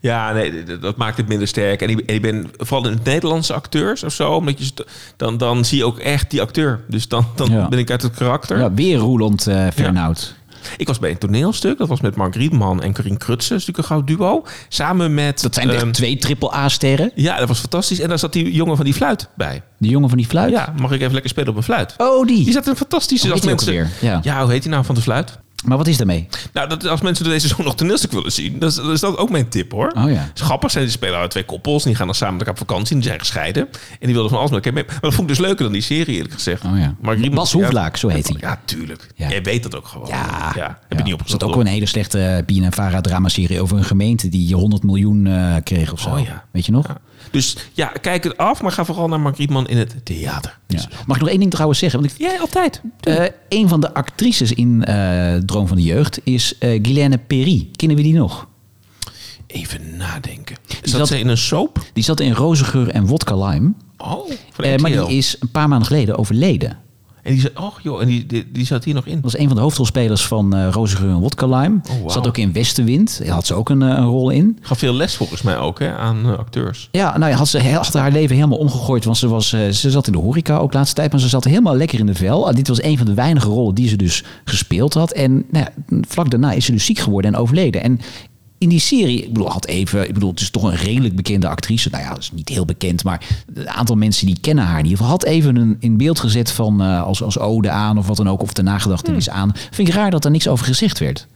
Ja, 0.00 0.32
nee, 0.32 0.62
dat 0.80 0.96
maakt 0.96 1.16
het 1.16 1.28
minder 1.28 1.48
sterk. 1.48 1.82
En 1.82 1.88
ik, 1.90 2.00
en 2.00 2.14
ik 2.14 2.22
ben 2.22 2.50
vooral 2.56 2.86
in 2.86 2.92
het 2.92 3.04
Nederlandse 3.04 3.54
acteurs 3.54 4.02
of 4.04 4.12
zo, 4.12 4.30
omdat 4.32 4.58
je 4.66 4.84
dan, 5.16 5.36
dan 5.36 5.64
zie 5.64 5.78
je 5.78 5.84
ook 5.84 5.98
echt 5.98 6.30
die 6.30 6.40
acteur. 6.40 6.80
Dus 6.88 7.08
dan, 7.08 7.26
dan 7.34 7.50
Ja. 7.50 7.68
ben 7.68 7.78
ik 7.78 7.90
uit 7.90 8.02
het 8.02 8.14
karakter. 8.14 8.58
Ja, 8.58 8.72
weer 8.72 8.96
Roeland 8.98 9.48
uh, 9.48 9.66
Fernhout. 9.74 10.34
Ik 10.76 10.86
was 10.86 10.98
bij 10.98 11.10
een 11.10 11.18
toneelstuk, 11.18 11.78
dat 11.78 11.88
was 11.88 12.00
met 12.00 12.16
Mark 12.16 12.34
Rietman 12.34 12.82
en 12.82 12.94
Corinne 12.94 13.18
Krutse, 13.18 13.48
dat 13.48 13.60
is 13.60 13.66
natuurlijk 13.66 13.78
een 13.78 13.96
goud 13.96 14.06
duo. 14.06 14.44
Samen 14.68 15.14
met. 15.14 15.42
Dat 15.42 15.54
zijn 15.54 15.70
echt 15.70 15.82
ehm, 15.82 15.92
twee 15.92 16.16
triple-A-sterren. 16.16 17.12
Ja, 17.14 17.38
dat 17.38 17.48
was 17.48 17.58
fantastisch. 17.58 18.00
En 18.00 18.08
daar 18.08 18.18
zat 18.18 18.32
die 18.32 18.52
jongen 18.52 18.76
van 18.76 18.84
die 18.84 18.94
fluit 18.94 19.28
bij. 19.36 19.62
De 19.78 19.88
jongen 19.88 20.08
van 20.08 20.18
die 20.18 20.26
fluit. 20.26 20.50
Ja, 20.50 20.74
mag 20.80 20.92
ik 20.92 21.00
even 21.00 21.12
lekker 21.12 21.30
spelen 21.30 21.48
op 21.48 21.56
een 21.56 21.62
fluit? 21.62 21.94
Oh, 21.96 22.26
die. 22.26 22.44
Die 22.44 22.52
zat 22.52 22.66
een 22.66 22.76
fantastische. 22.76 23.26
Hoe 23.26 23.36
als 23.36 23.44
mensen? 23.44 23.90
Ja. 24.00 24.20
ja, 24.22 24.42
hoe 24.42 24.50
heet 24.50 24.62
die 24.62 24.70
nou 24.70 24.84
van 24.84 24.94
de 24.94 25.00
fluit? 25.00 25.38
Maar 25.64 25.76
wat 25.78 25.86
is 25.86 25.96
daarmee? 25.96 26.28
Nou, 26.52 26.68
dat, 26.68 26.86
als 26.86 27.00
mensen 27.00 27.24
deze 27.24 27.48
zo 27.48 27.62
nog 27.62 27.74
toneelstuk 27.74 28.12
willen 28.12 28.32
zien, 28.32 28.58
dan 28.58 28.68
is, 28.92 29.00
dat 29.00 29.16
ook 29.16 29.30
mijn 29.30 29.48
tip 29.48 29.72
hoor. 29.72 29.92
Oh 29.96 30.10
ja. 30.10 30.30
Grappig, 30.34 30.70
zijn 30.70 30.84
die 30.84 30.92
spelen 30.92 31.18
uit 31.18 31.30
twee 31.30 31.44
koppels 31.44 31.84
die 31.84 31.94
gaan 31.94 32.06
dan 32.06 32.14
samen 32.14 32.36
met 32.36 32.46
elkaar 32.46 32.60
op 32.62 32.68
vakantie 32.68 32.92
en 32.94 32.98
die 33.00 33.08
zijn 33.08 33.20
gescheiden. 33.20 33.62
En 33.90 33.98
die 34.00 34.12
wilden 34.12 34.28
van 34.30 34.38
alles 34.38 34.50
met 34.50 34.58
elkaar 34.64 34.72
mee. 34.72 34.84
Maar 34.92 35.00
dat 35.00 35.14
vond 35.14 35.30
ik 35.30 35.36
dus 35.36 35.46
leuker 35.46 35.64
dan 35.64 35.72
die 35.72 35.82
serie 35.82 36.14
eerlijk 36.14 36.34
gezegd. 36.34 36.64
Oh 36.64 36.78
ja. 36.78 36.94
Riemel- 37.02 37.30
Bas 37.30 37.52
Hoeflaak, 37.52 37.96
zo 37.96 38.08
heet 38.08 38.28
hij. 38.28 38.36
Ja, 38.40 38.60
tuurlijk. 38.64 39.06
Ja. 39.14 39.28
Jij 39.28 39.42
weet 39.42 39.62
dat 39.62 39.76
ook 39.76 39.86
gewoon. 39.86 40.08
Ja, 40.08 40.78
Heb 40.88 40.98
je 40.98 41.04
niet 41.04 41.14
opgezocht? 41.14 41.42
ook 41.42 41.56
een 41.56 41.66
hele 41.66 41.86
slechte 41.86 42.42
Pien 42.46 42.64
en 42.64 42.72
Vara 42.72 43.00
dramaserie 43.00 43.60
over 43.60 43.76
een 43.76 43.84
gemeente 43.84 44.28
die 44.28 44.54
100 44.54 44.82
miljoen 44.82 45.26
eh, 45.26 45.54
kreeg 45.62 45.92
of 45.92 46.00
zo. 46.00 46.08
Oh 46.10 46.20
ja. 46.20 46.44
Weet 46.50 46.66
je 46.66 46.72
nog? 46.72 46.86
Dus 47.30 47.56
ja, 47.72 47.86
kijk 47.86 48.24
het 48.24 48.36
af, 48.36 48.62
maar 48.62 48.72
ga 48.72 48.84
vooral 48.84 49.08
naar 49.08 49.20
Mark 49.20 49.36
Rietman 49.36 49.68
in 49.68 49.76
het 49.76 49.94
theater. 50.04 50.58
Ja. 50.66 50.88
Mag 51.06 51.16
ik 51.16 51.22
nog 51.22 51.30
één 51.30 51.38
ding 51.38 51.50
trouwens 51.50 51.78
zeggen? 51.78 52.00
Want 52.00 52.12
ik, 52.12 52.18
Jij 52.18 52.40
altijd. 52.40 52.80
eh, 53.00 53.24
een 53.48 53.68
van 53.68 53.80
de 53.80 53.94
actrices 53.94 54.52
in 54.52 54.84
eh, 54.84 55.34
Droom 55.36 55.66
van 55.68 55.76
de 55.76 55.82
Jeugd 55.82 56.20
is 56.24 56.58
eh 56.58 56.68
Guylaine 56.82 57.18
Perry. 57.18 57.68
Kennen 57.76 57.96
we 57.96 58.02
die 58.02 58.14
nog? 58.14 58.46
Even 59.46 59.96
nadenken. 59.96 60.56
Is 60.68 60.76
Die 60.80 60.96
zat- 60.96 61.08
ze 61.08 61.18
in 61.18 61.28
een 61.28 61.36
soap? 61.38 61.84
Die 61.92 62.04
zat 62.04 62.20
in 62.20 62.32
Rozengeur 62.32 62.88
en 62.88 63.06
Wodka 63.06 63.46
Lime. 63.46 63.72
Oh, 63.98 64.30
Eh, 64.56 64.76
maar 64.76 64.90
die 64.90 65.16
is 65.16 65.36
een 65.40 65.50
paar 65.50 65.68
maanden 65.68 65.86
geleden 65.86 66.18
overleden. 66.18 66.78
En 67.24 67.32
die 67.32 67.40
zat, 67.40 67.50
oh 67.54 67.72
joh, 67.82 68.00
en 68.00 68.06
die, 68.06 68.26
die, 68.26 68.46
die 68.52 68.66
zat 68.66 68.84
hier 68.84 68.94
nog 68.94 69.06
in. 69.06 69.14
Dat 69.14 69.22
was 69.22 69.38
een 69.38 69.46
van 69.46 69.56
de 69.56 69.62
hoofdrolspelers 69.62 70.26
van 70.26 70.54
eh 70.56 70.68
Rozengeur 70.70 71.10
en 71.10 71.18
Wodka 71.18 71.46
Lime. 71.46 71.80
Oh. 72.02 72.10
Zat 72.10 72.26
ook 72.26 72.36
in 72.36 72.52
Westenwind. 72.52 73.20
Daar 73.24 73.34
had 73.34 73.46
ze 73.46 73.54
ook 73.54 73.68
een, 73.68 73.82
eh, 73.82 73.88
een 73.88 74.04
rol 74.04 74.30
in. 74.30 74.58
Gaf 74.60 74.78
veel 74.78 74.94
les 74.94 75.16
volgens 75.16 75.42
mij 75.42 75.58
ook 75.58 75.78
hè, 75.78 75.96
aan 75.96 76.18
eh, 76.24 76.38
acteurs. 76.38 76.88
Ja, 76.92 77.18
nou 77.18 77.30
ja, 77.30 77.36
had 77.36 77.48
ze 77.48 77.58
he- 77.58 77.72
had 77.72 77.92
haar 77.92 78.12
leven 78.12 78.34
helemaal 78.34 78.58
omgegooid. 78.58 79.04
Want 79.04 79.16
ze, 79.16 79.28
was, 79.28 79.48
ze 79.48 79.90
zat 79.90 80.06
in 80.06 80.12
de 80.12 80.18
horeca 80.18 80.56
ook 80.56 80.70
de 80.70 80.76
laatste 80.76 80.94
tijd. 80.96 81.10
Maar 81.12 81.20
ze 81.20 81.28
zat 81.28 81.44
helemaal 81.44 81.76
lekker 81.76 81.98
in 81.98 82.06
de 82.06 82.14
vel. 82.14 82.48
Ah, 82.48 82.54
dit 82.54 82.68
was 82.68 82.82
een 82.82 82.96
van 82.96 83.06
de 83.06 83.14
weinige 83.14 83.48
rollen 83.48 83.74
die 83.74 83.88
ze 83.88 83.96
dus 83.96 84.24
gespeeld 84.44 84.94
had. 84.94 85.12
En 85.12 85.44
nou 85.50 85.64
ja, 85.64 85.98
vlak 86.08 86.30
daarna 86.30 86.52
is 86.52 86.64
ze 86.64 86.72
dus 86.72 86.84
ziek 86.84 86.98
geworden 86.98 87.34
en 87.34 87.40
overleden. 87.40 87.82
En 87.82 88.00
in 88.64 88.70
die 88.70 88.80
serie, 88.80 89.22
ik 89.22 89.32
bedoel, 89.32 89.50
had 89.50 89.66
even, 89.66 90.08
ik 90.08 90.14
bedoel, 90.14 90.30
het 90.30 90.40
is 90.40 90.50
toch 90.50 90.62
een 90.62 90.76
redelijk 90.76 91.16
bekende 91.16 91.48
actrice. 91.48 91.88
Nou 91.90 92.02
ja, 92.02 92.08
dat 92.08 92.18
is 92.18 92.32
niet 92.32 92.48
heel 92.48 92.64
bekend, 92.64 93.04
maar 93.04 93.44
een 93.54 93.70
aantal 93.70 93.96
mensen 93.96 94.26
die 94.26 94.38
kennen 94.40 94.64
haar 94.64 94.78
in 94.78 94.84
ieder 94.84 94.98
geval. 94.98 95.12
Had 95.12 95.24
even 95.24 95.56
een 95.56 95.76
in 95.80 95.96
beeld 95.96 96.20
gezet 96.20 96.50
van 96.50 96.82
eh, 96.82 97.02
als, 97.02 97.22
als 97.22 97.38
ode 97.38 97.70
aan 97.70 97.98
of 97.98 98.06
wat 98.06 98.16
dan 98.16 98.28
ook, 98.28 98.42
of 98.42 98.52
de 98.52 98.62
nagedachtenis 98.62 99.30
aan. 99.30 99.52
Vind 99.70 99.88
ik 99.88 99.94
raar 99.94 100.10
dat 100.10 100.24
er 100.24 100.30
niks 100.30 100.48
over 100.48 100.66
gezegd 100.66 100.98
werd. 100.98 101.26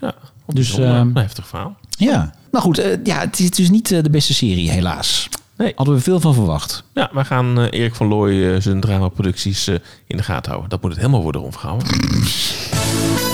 Ja, 0.00 0.14
Dus, 0.46 0.68
dus, 0.68 0.78
ehm, 0.78 0.94
een 0.94 1.16
heftig 1.16 1.48
verhaal. 1.48 1.76
Ja, 1.90 2.34
nou 2.50 2.64
goed, 2.64 2.78
eh, 2.78 2.98
ja, 3.04 3.18
het 3.18 3.38
is, 3.38 3.50
is 3.50 3.70
niet 3.70 3.92
eh, 3.92 4.02
de 4.02 4.10
beste 4.10 4.34
serie, 4.34 4.70
helaas. 4.70 5.28
Nee. 5.58 5.72
Hadden 5.76 5.94
we 5.94 6.00
veel 6.00 6.20
van 6.20 6.34
verwacht. 6.34 6.84
Ja, 6.94 7.10
wij 7.12 7.24
gaan 7.24 7.60
eh, 7.60 7.80
Erik 7.80 7.94
van 7.94 8.06
Looy 8.06 8.54
eh, 8.54 8.60
zijn 8.60 8.80
dramaproducties 8.80 9.66
eh 9.66 9.74
in 10.06 10.16
de 10.16 10.22
gaten 10.22 10.50
houden. 10.50 10.70
Dat 10.70 10.82
moet 10.82 10.90
het 10.90 11.00
helemaal 11.00 11.22
worden 11.22 11.42
omgehouden. 11.42 11.86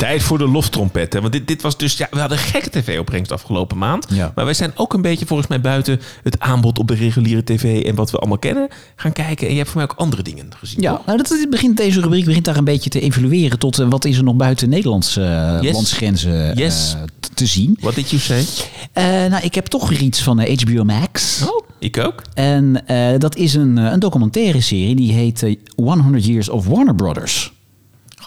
Tijd 0.00 0.22
voor 0.22 0.38
de 0.38 0.48
loftrompet. 0.48 1.12
Hè? 1.12 1.20
Want 1.20 1.32
dit, 1.32 1.46
dit 1.48 1.62
was 1.62 1.76
dus, 1.76 1.96
ja, 1.96 2.06
we 2.10 2.18
hadden 2.20 2.38
een 2.38 2.44
gekke 2.44 2.70
tv-opbrengst 2.70 3.32
afgelopen 3.32 3.78
maand. 3.78 4.06
Ja. 4.08 4.32
Maar 4.34 4.44
wij 4.44 4.54
zijn 4.54 4.72
ook 4.74 4.92
een 4.94 5.02
beetje 5.02 5.26
volgens 5.26 5.48
mij 5.48 5.60
buiten 5.60 6.00
het 6.22 6.40
aanbod 6.40 6.78
op 6.78 6.88
de 6.88 6.94
reguliere 6.94 7.44
tv 7.44 7.84
en 7.84 7.94
wat 7.94 8.10
we 8.10 8.18
allemaal 8.18 8.38
kennen 8.38 8.68
gaan 8.96 9.12
kijken. 9.12 9.46
En 9.46 9.52
je 9.52 9.58
hebt 9.58 9.70
voor 9.70 9.80
mij 9.80 9.90
ook 9.90 9.98
andere 9.98 10.22
dingen 10.22 10.48
gezien. 10.58 10.80
Ja, 10.80 10.96
toch? 10.96 11.06
nou, 11.06 11.18
dat 11.18 11.46
begint, 11.50 11.76
deze 11.76 12.00
rubriek 12.00 12.24
begint 12.24 12.44
daar 12.44 12.56
een 12.56 12.64
beetje 12.64 12.90
te 12.90 13.00
evalueren 13.00 13.58
tot 13.58 13.78
eh, 13.78 13.88
wat 13.88 14.04
is 14.04 14.16
er 14.16 14.24
nog 14.24 14.34
buiten 14.36 14.68
Nederlandse 14.68 15.22
eh, 15.22 15.58
Yes. 15.62 15.72
landsgrenzen 15.72 16.50
eh, 16.50 16.56
Yes. 16.56 16.96
te 17.34 17.46
zien. 17.46 17.76
What 17.80 17.94
did 17.94 18.10
you 18.10 18.20
say? 18.22 18.44
Eh, 18.92 19.04
nou, 19.30 19.42
ik 19.44 19.54
heb 19.54 19.66
toch 19.66 19.88
weer 19.88 20.00
iets 20.00 20.22
van 20.22 20.40
eh, 20.40 20.58
HBO 20.58 20.84
Max. 20.84 21.42
Oh, 21.42 21.66
ik 21.78 21.98
ook. 21.98 22.22
En 22.34 22.86
eh, 22.86 23.18
dat 23.18 23.36
is 23.36 23.54
een, 23.54 23.78
eh, 23.78 23.92
een 23.92 24.00
documentaire 24.00 24.60
serie 24.60 24.94
die 24.96 25.12
heet 25.12 25.42
eh, 25.42 25.56
100 25.76 26.24
Years 26.26 26.48
of 26.48 26.66
Warner 26.66 26.94
Brothers. 26.94 27.52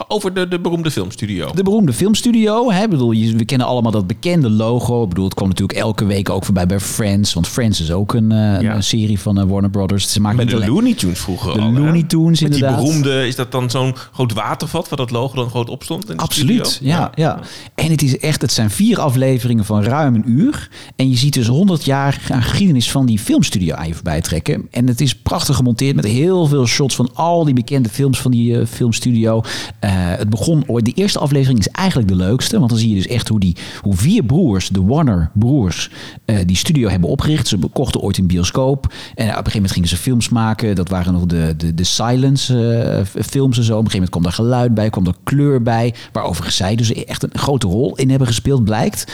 Over 0.08 0.34
de, 0.34 0.48
de 0.48 0.60
beroemde 0.60 0.90
filmstudio. 0.90 1.50
De 1.54 1.62
beroemde 1.62 1.92
filmstudio. 1.92 2.70
Hè? 2.72 2.88
Bedoel, 2.88 3.08
we 3.10 3.44
kennen 3.44 3.66
allemaal 3.66 3.92
dat 3.92 4.06
bekende 4.06 4.50
logo. 4.50 5.02
Ik 5.02 5.08
bedoel, 5.08 5.24
het 5.24 5.34
kwam 5.34 5.48
natuurlijk 5.48 5.78
elke 5.78 6.04
week 6.04 6.30
ook 6.30 6.44
voorbij 6.44 6.66
bij 6.66 6.80
Friends. 6.80 7.32
Want 7.34 7.48
Friends 7.48 7.80
is 7.80 7.90
ook 7.90 8.14
een, 8.14 8.32
eh, 8.32 8.60
Ja. 8.60 8.74
een 8.74 8.82
serie 8.82 9.20
van 9.20 9.38
eh, 9.38 9.44
Warner 9.44 9.70
Brothers. 9.70 10.12
Ze 10.12 10.20
maken 10.20 10.36
Met 10.38 10.48
de 10.50 10.56
alleen- 10.56 10.68
Looney 10.68 10.94
Tunes 10.94 11.18
vroeger 11.18 11.52
De 11.54 11.60
al? 11.60 11.72
Looney 11.72 12.02
Tunes, 12.02 12.40
Met 12.40 12.52
inderdaad. 12.52 12.78
die 12.78 12.86
beroemde, 12.86 13.26
is 13.26 13.36
dat 13.36 13.52
dan 13.52 13.70
zo'n 13.70 13.94
groot 14.12 14.32
watervat 14.32 14.88
waar 14.88 14.98
dat 14.98 15.10
logo 15.10 15.34
dan 15.34 15.48
groot 15.50 15.68
op 15.70 15.82
stond? 15.82 16.10
In 16.10 16.16
Absoluut, 16.16 16.78
ja, 16.82 17.10
ja. 17.14 17.40
En 17.74 17.90
het 17.90 18.02
is 18.02 18.18
echt, 18.18 18.40
het 18.42 18.52
zijn 18.52 18.70
vier 18.70 19.00
afleveringen 19.00 19.64
van 19.64 19.82
ruim 19.82 20.14
een 20.14 20.30
uur. 20.30 20.68
En 20.96 21.10
je 21.10 21.16
ziet 21.16 21.32
dus 21.34 21.46
100 21.46 21.84
jaar 21.84 22.20
aan 22.28 22.42
geschiedenis 22.42 22.90
van 22.90 23.06
die 23.06 23.18
filmstudio 23.18 23.74
aan 23.74 23.86
je 23.88 23.94
voorbij 23.94 24.20
trekken. 24.20 24.66
En 24.70 24.86
het 24.86 25.00
is 25.00 25.14
prachtig 25.14 25.56
gemonteerd 25.56 25.96
met 25.96 26.04
heel 26.04 26.46
veel 26.46 26.66
shots 26.66 26.94
van 26.94 27.10
al 27.14 27.44
die 27.44 27.54
bekende 27.54 27.88
films 27.88 28.20
van 28.20 28.30
die 28.30 28.58
eh, 28.60 28.66
filmstudio. 28.66 29.42
Eh, 29.84 29.90
het 29.94 30.28
begon 30.28 30.64
ooit, 30.66 30.84
de 30.84 30.92
eerste 30.92 31.18
aflevering 31.18 31.58
is 31.58 31.68
eigenlijk 31.68 32.08
de 32.08 32.16
leukste. 32.16 32.58
Want 32.58 32.70
dan 32.70 32.78
zie 32.78 32.88
je 32.88 32.94
dus 32.94 33.06
echt 33.06 33.28
hoe, 33.28 33.40
die, 33.40 33.56
hoe 33.82 33.96
vier 33.96 34.22
broers, 34.22 34.68
de 34.68 34.82
Warner 34.82 35.30
broers, 35.32 35.90
eh, 36.24 36.36
die 36.46 36.56
studio 36.56 36.88
hebben 36.88 37.08
opgericht. 37.08 37.48
Ze 37.48 37.58
kochten 37.72 38.00
ooit 38.00 38.18
een 38.18 38.26
bioscoop. 38.26 38.86
En 38.86 38.92
op 38.92 39.18
een 39.18 39.28
gegeven 39.28 39.52
moment 39.52 39.72
gingen 39.72 39.88
ze 39.88 39.96
films 39.96 40.28
maken. 40.28 40.74
Dat 40.74 40.88
waren 40.88 41.12
nog 41.12 41.26
de, 41.26 41.54
de, 41.56 41.74
de 41.74 41.84
silence 41.84 42.78
eh, 43.14 43.22
films 43.22 43.58
en 43.58 43.64
zo. 43.64 43.78
Op 43.78 43.84
een 43.84 43.90
gegeven 43.90 44.10
moment 44.10 44.10
kwam 44.10 44.24
er 44.24 44.32
geluid 44.32 44.74
bij, 44.74 44.90
kwam 44.90 45.06
er 45.06 45.14
kleur 45.24 45.62
bij. 45.62 45.94
Waarover 46.12 46.50
zij 46.50 46.76
dus 46.76 46.92
echt 46.92 47.22
een 47.22 47.30
grote 47.32 47.66
rol 47.66 47.96
in 47.96 48.10
hebben 48.10 48.28
gespeeld, 48.28 48.64
blijkt. 48.64 49.12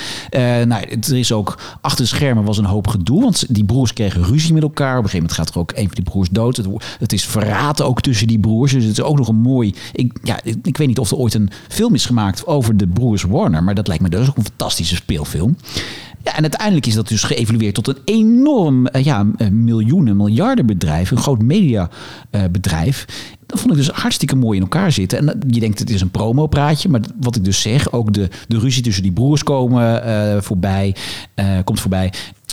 Nou, 0.67 0.83
er 1.01 1.17
is 1.17 1.33
ook 1.33 1.59
achter 1.81 2.05
de 2.05 2.11
schermen 2.11 2.45
was 2.45 2.59
een 2.59 2.65
hoop 2.65 2.87
gedoe. 2.87 3.23
Want 3.23 3.55
die 3.55 3.65
broers 3.65 3.93
kregen 3.93 4.25
ruzie 4.25 4.55
met 4.55 4.63
elkaar. 4.63 4.99
Op 4.99 5.05
een 5.05 5.11
gegeven 5.11 5.29
moment 5.29 5.39
gaat 5.39 5.55
er 5.55 5.61
ook 5.61 5.73
een 5.75 5.87
van 5.87 5.95
die 5.95 6.05
broers 6.05 6.29
dood. 6.29 6.57
Het, 6.57 6.67
het 6.99 7.13
is 7.13 7.25
verraten 7.25 7.87
ook 7.87 8.01
tussen 8.01 8.27
die 8.27 8.41
broers. 8.41 8.73
Dus 8.73 8.85
het 8.85 8.99
is 8.99 9.03
ook 9.03 9.19
nog 9.19 9.29
een 9.29 9.41
mooi. 9.41 9.75
Ik, 9.93 10.19
ja, 10.23 10.39
ik, 10.63 10.77
weet 10.77 10.89
niet 10.89 10.99
of 10.99 11.11
er 11.11 11.17
ooit 11.17 11.35
een 11.35 11.51
film 11.69 11.95
is 11.95 12.07
gemaakt 12.07 12.47
over 12.47 12.77
de 12.77 12.87
broers 12.87 13.23
Warner. 13.23 13.63
Maar 13.63 13.75
dat 13.75 13.87
lijkt 13.87 14.03
me 14.03 14.09
dus 14.09 14.29
ook 14.29 14.37
een 14.37 14.45
fantastische 14.45 14.95
speelfilm. 14.95 15.57
Ja, 16.25 16.37
en 16.37 16.43
uiteindelijk 16.43 16.87
is 16.87 16.95
dat 16.95 17.09
dus 17.09 17.23
geëvalueerd 17.23 17.75
tot 17.75 17.89
een 17.89 17.99
enorm 18.05 18.87
eh, 18.87 19.05
ja, 19.05 19.27
een 19.37 19.65
miljoenen, 19.65 20.17
miljardenbedrijf. 20.17 21.11
Een 21.11 21.19
groot 21.19 21.43
mediabedrijf. 21.43 23.07
Dat 23.47 23.61
vond 23.61 23.71
ik 23.71 23.77
dus 23.77 23.89
hartstikke 23.89 24.37
mooi 24.37 24.57
in 24.57 24.63
elkaar 24.63 24.93
zitten. 24.93 25.19
En 25.19 25.41
je 25.47 25.61
denkt 25.61 25.79
het 25.79 25.91
is 25.91 26.01
een 26.01 26.11
promopraatje. 26.11 26.89
Maar 26.89 27.01
wat 27.21 27.37
ik 27.37 27.45
dus 27.45 27.61
zeg, 27.61 27.93
ook 27.93 28.13
de, 28.13 28.29
de 28.49 28.59
ruzie 28.59 28.83
tussen 28.83 29.03
die 29.03 29.13
broers 29.13 29.43
komen 29.43 30.05
eh, 30.05 30.41
voorbij. 30.41 30.97
eh, 31.35 31.47
komt 31.65 31.81
voorbij. 31.81 32.13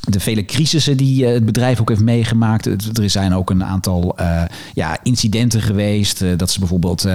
De 0.10 0.20
vele 0.20 0.46
crisissen 0.46 0.98
die 0.98 1.26
eh, 1.26 1.34
het 1.34 1.46
bedrijf 1.46 1.82
ook 1.82 1.90
heeft 1.90 2.02
meegemaakt. 2.02 2.66
Er 2.98 3.10
zijn 3.10 3.34
ook 3.34 3.50
een 3.50 3.64
aantal 3.64 4.18
eh, 4.18 4.42
ja, 4.74 4.98
incidenten 5.04 5.62
geweest. 5.62 6.22
eh, 6.22 6.30
dat 6.38 6.52
ze 6.52 6.60
bijvoorbeeld 6.60 7.08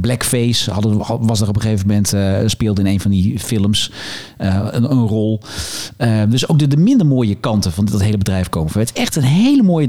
Blackface 0.00 0.70
hadden, 0.70 0.96
was 1.20 1.40
er 1.40 1.48
op 1.48 1.56
een 1.56 1.62
gegeven 1.62 1.86
moment, 1.86 2.14
speelde 2.50 2.80
in 2.80 2.86
een 2.86 3.00
van 3.00 3.10
die 3.10 3.38
films 3.38 3.92
een, 4.38 4.90
een 4.90 5.06
rol. 5.06 5.40
Dus 6.28 6.48
ook 6.48 6.58
de, 6.58 6.68
de 6.68 6.76
minder 6.76 7.06
mooie 7.06 7.34
kanten 7.34 7.72
van 7.72 7.84
dat 7.84 8.02
hele 8.02 8.18
bedrijf 8.18 8.48
komen. 8.48 8.72
Het 8.78 8.92
is 8.94 9.02
echt 9.02 9.16
een 9.16 9.22
hele 9.22 9.62
mooie 9.62 9.86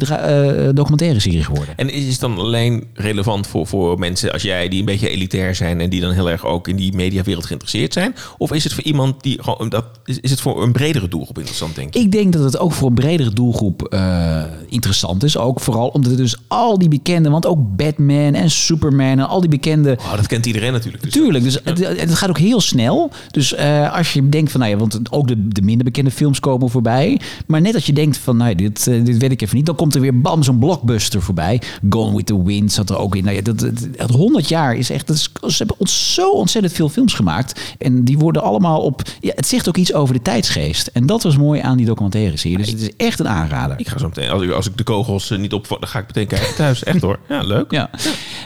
documentaire 0.73 1.19
serie 1.19 1.43
geworden. 1.43 1.77
En 1.77 1.89
is 1.89 2.07
het 2.07 2.19
dan 2.19 2.37
alleen 2.37 2.83
relevant 2.93 3.47
voor, 3.47 3.67
voor 3.67 3.99
mensen 3.99 4.31
als 4.31 4.41
jij 4.41 4.69
die 4.69 4.79
een 4.79 4.85
beetje 4.85 5.09
elitair 5.09 5.55
zijn 5.55 5.81
en 5.81 5.89
die 5.89 6.01
dan 6.01 6.11
heel 6.11 6.29
erg 6.29 6.45
ook 6.45 6.67
in 6.67 6.75
die 6.75 6.93
mediawereld 6.93 7.45
geïnteresseerd 7.45 7.93
zijn? 7.93 8.15
Of 8.37 8.51
is 8.51 8.63
het 8.63 8.73
voor 8.73 8.83
iemand 8.83 9.23
die 9.23 9.43
gewoon 9.43 9.69
dat 9.69 9.85
is, 10.05 10.19
is 10.19 10.31
het 10.31 10.41
voor 10.41 10.63
een 10.63 10.71
bredere 10.71 11.07
doelgroep 11.07 11.37
interessant, 11.37 11.75
denk 11.75 11.93
je? 11.93 11.99
Ik 11.99 12.11
denk 12.11 12.33
dat 12.33 12.43
het 12.51 12.61
ook 12.61 12.71
voor 12.71 12.87
een 12.87 12.93
bredere 12.93 13.33
doelgroep 13.33 13.83
eh, 13.83 14.41
interessant 14.67 15.23
is. 15.23 15.37
Ook 15.37 15.59
vooral 15.59 15.87
omdat 15.87 16.11
het 16.11 16.19
dus 16.19 16.37
al 16.47 16.77
die 16.77 16.89
bekende, 16.89 17.29
want 17.29 17.45
ook 17.45 17.75
Batman 17.75 18.33
en 18.33 18.49
Superman 18.49 19.19
en 19.19 19.27
al 19.27 19.39
die 19.39 19.49
bekende 19.49 19.97
Oh, 19.97 20.15
dat 20.15 20.27
kent 20.27 20.45
iedereen 20.45 20.71
natuurlijk. 20.71 21.03
Dus 21.03 21.13
Tuurlijk, 21.13 21.43
dus 21.43 21.59
het, 21.63 21.99
het 21.99 22.15
gaat 22.15 22.29
ook 22.29 22.37
heel 22.37 22.61
snel. 22.61 23.11
Dus 23.31 23.53
eh, 23.53 23.93
als 23.93 24.13
je 24.13 24.29
denkt 24.29 24.51
van, 24.51 24.59
nou 24.59 24.71
ja, 24.71 24.77
want 24.77 25.11
ook 25.11 25.27
de, 25.27 25.47
de 25.47 25.61
minder 25.61 25.85
bekende 25.85 26.11
films 26.11 26.39
komen 26.39 26.69
voorbij. 26.69 27.19
Maar 27.47 27.61
net 27.61 27.75
als 27.75 27.85
je 27.85 27.93
denkt 27.93 28.17
van, 28.17 28.37
nou, 28.37 28.55
dit, 28.55 28.87
eh, 28.87 29.03
dit 29.03 29.17
weet 29.17 29.31
ik 29.31 29.41
even 29.41 29.55
niet. 29.55 29.65
Dan 29.65 29.75
komt 29.75 29.95
er 29.95 30.01
weer 30.01 30.21
bam, 30.21 30.43
zo'n 30.43 30.59
blockbuster 30.59 31.21
voorbij. 31.21 31.61
Gone 31.89 32.15
with 32.15 32.25
the 32.25 32.43
Wind 32.43 32.71
zat 32.71 32.89
er 32.89 32.97
ook 32.97 33.15
in. 33.15 33.23
Nou 33.23 33.35
ja, 33.35 33.41
dat, 33.41 33.59
dat, 33.59 33.87
dat 33.97 34.09
100 34.09 34.49
jaar 34.49 34.75
is 34.75 34.89
echt, 34.89 35.07
dat 35.07 35.15
is, 35.15 35.29
ze 35.47 35.57
hebben 35.57 35.75
ons 35.79 36.13
zo 36.13 36.29
ontzettend 36.29 36.73
veel 36.73 36.89
films 36.89 37.13
gemaakt. 37.13 37.75
En 37.77 38.03
die 38.03 38.17
worden 38.17 38.43
allemaal 38.43 38.81
op, 38.81 39.01
ja, 39.19 39.31
het 39.35 39.47
zegt 39.47 39.67
ook 39.67 39.77
iets 39.77 39.93
over 39.93 40.13
de 40.13 40.21
tijdsgeest. 40.21 40.87
En 40.87 41.05
dat 41.05 41.23
was 41.23 41.37
mooi 41.37 41.61
aan 41.61 41.77
die 41.77 41.85
documentaire 41.85 42.36
serie. 42.37 42.57
Dus 42.57 42.69
het 42.69 42.81
is 42.81 42.89
echt 42.97 43.19
een 43.19 43.27
aanrader. 43.27 43.79
ik 43.79 43.87
ga 43.87 43.97
zo 43.97 44.07
meteen, 44.07 44.29
als 44.29 44.41
ik, 44.43 44.51
als 44.51 44.67
ik 44.67 44.77
de 44.77 44.83
kogels 44.83 45.31
eh, 45.31 45.37
niet 45.37 45.53
op, 45.53 45.67
dan 45.67 45.77
ga 45.87 45.99
ik 45.99 46.05
meteen 46.07 46.27
kijken 46.27 46.55
thuis. 46.55 46.83
Echt 46.83 47.01
hoor. 47.01 47.19
Ja, 47.29 47.41
leuk. 47.41 47.71
Ja. 47.71 47.89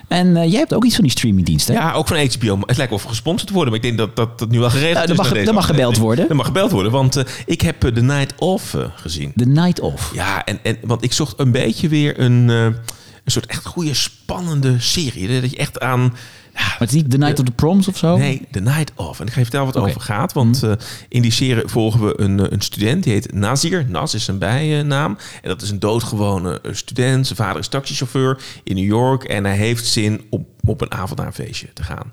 En 0.07 0.37
eh, 0.37 0.49
jij 0.49 0.59
hebt 0.59 0.73
ook 0.73 0.85
iets 0.85 0.95
van 0.95 1.03
die 1.03 1.11
streamingdiensten. 1.13 1.73
Ja, 1.73 1.93
ook 1.93 2.07
van 2.07 2.17
HBO. 2.17 2.59
Het 2.65 2.77
lijkt 2.77 2.91
wel 2.91 2.99
of 2.99 3.03
gesponsord 3.03 3.49
worden, 3.51 3.73
maar 3.73 3.83
ik 3.83 3.85
denk 3.85 3.97
dat 3.97 4.15
dat, 4.15 4.39
dat 4.39 4.49
nu 4.49 4.59
wel 4.59 4.69
geregeld 4.69 5.07
Nou, 5.07 5.11
is. 5.11 5.17
mag- 5.17 5.45
er 5.47 5.53
mag 5.53 5.65
gebeld 5.65 5.97
worden. 5.97 6.29
Er 6.29 6.35
mag 6.35 6.45
gebeld 6.45 6.71
worden, 6.71 6.91
want 6.91 7.15
eh, 7.15 7.23
ik 7.45 7.61
heb 7.61 7.79
The 7.79 8.01
Night 8.01 8.33
Of 8.37 8.73
eh, 8.73 8.85
gezien. 8.95 9.31
The 9.35 9.45
Night 9.45 9.79
Of. 9.79 10.11
Ja, 10.13 10.45
en, 10.45 10.59
en, 10.63 10.77
want 10.83 11.03
ik 11.03 11.13
zocht 11.13 11.39
een 11.39 11.51
beetje 11.51 11.87
weer 11.87 12.19
een, 12.19 12.47
een 12.49 12.75
soort 13.25 13.45
echt 13.45 13.65
goede, 13.65 13.93
spannende 13.93 14.75
serie. 14.79 15.41
Dat 15.41 15.51
je 15.51 15.57
echt 15.57 15.79
aan... 15.79 16.13
Het 16.82 16.89
is 16.89 17.01
niet 17.01 17.11
The 17.11 17.17
Night 17.17 17.39
of 17.39 17.45
the 17.45 17.51
Proms 17.51 17.88
of 17.88 17.97
zo? 17.97 18.17
Nee, 18.17 18.47
The 18.51 18.59
Night 18.59 18.91
Of. 18.95 19.19
En 19.19 19.25
ik 19.25 19.32
ga 19.32 19.38
je 19.38 19.45
vertellen 19.45 19.65
wat 19.65 19.75
het 19.75 19.84
Oké. 19.84 19.93
over 19.93 20.05
gaat. 20.05 20.34
Want 20.34 20.63
eh, 20.63 20.71
in 21.09 21.21
die 21.21 21.32
serie 21.32 21.67
volgen 21.67 22.05
we 22.05 22.21
een, 22.21 22.39
eh, 22.39 22.45
een 22.49 22.61
student. 22.61 23.03
Die 23.03 23.13
heet 23.13 23.34
Nazir. 23.34 23.86
Nas 23.88 24.13
is 24.13 24.23
zijn 24.23 24.38
bijnaam. 24.38 25.17
En 25.41 25.49
dat 25.49 25.61
is 25.61 25.69
een 25.69 25.79
doodgewone 25.79 26.61
eh, 26.61 26.73
student. 26.73 27.25
Zijn 27.25 27.38
vader 27.38 27.59
is 27.59 27.67
taxichauffeur 27.67 28.41
in 28.63 28.75
New 28.75 28.86
York. 28.86 29.23
En 29.23 29.45
hij 29.45 29.55
heeft 29.55 29.86
zin 29.86 30.21
om 30.29 30.45
op 30.63 30.82
een 30.82 30.91
avond 30.91 31.17
naar 31.17 31.27
een 31.27 31.34
feestje 31.34 31.73
te 31.73 31.84
gaan. 31.84 32.11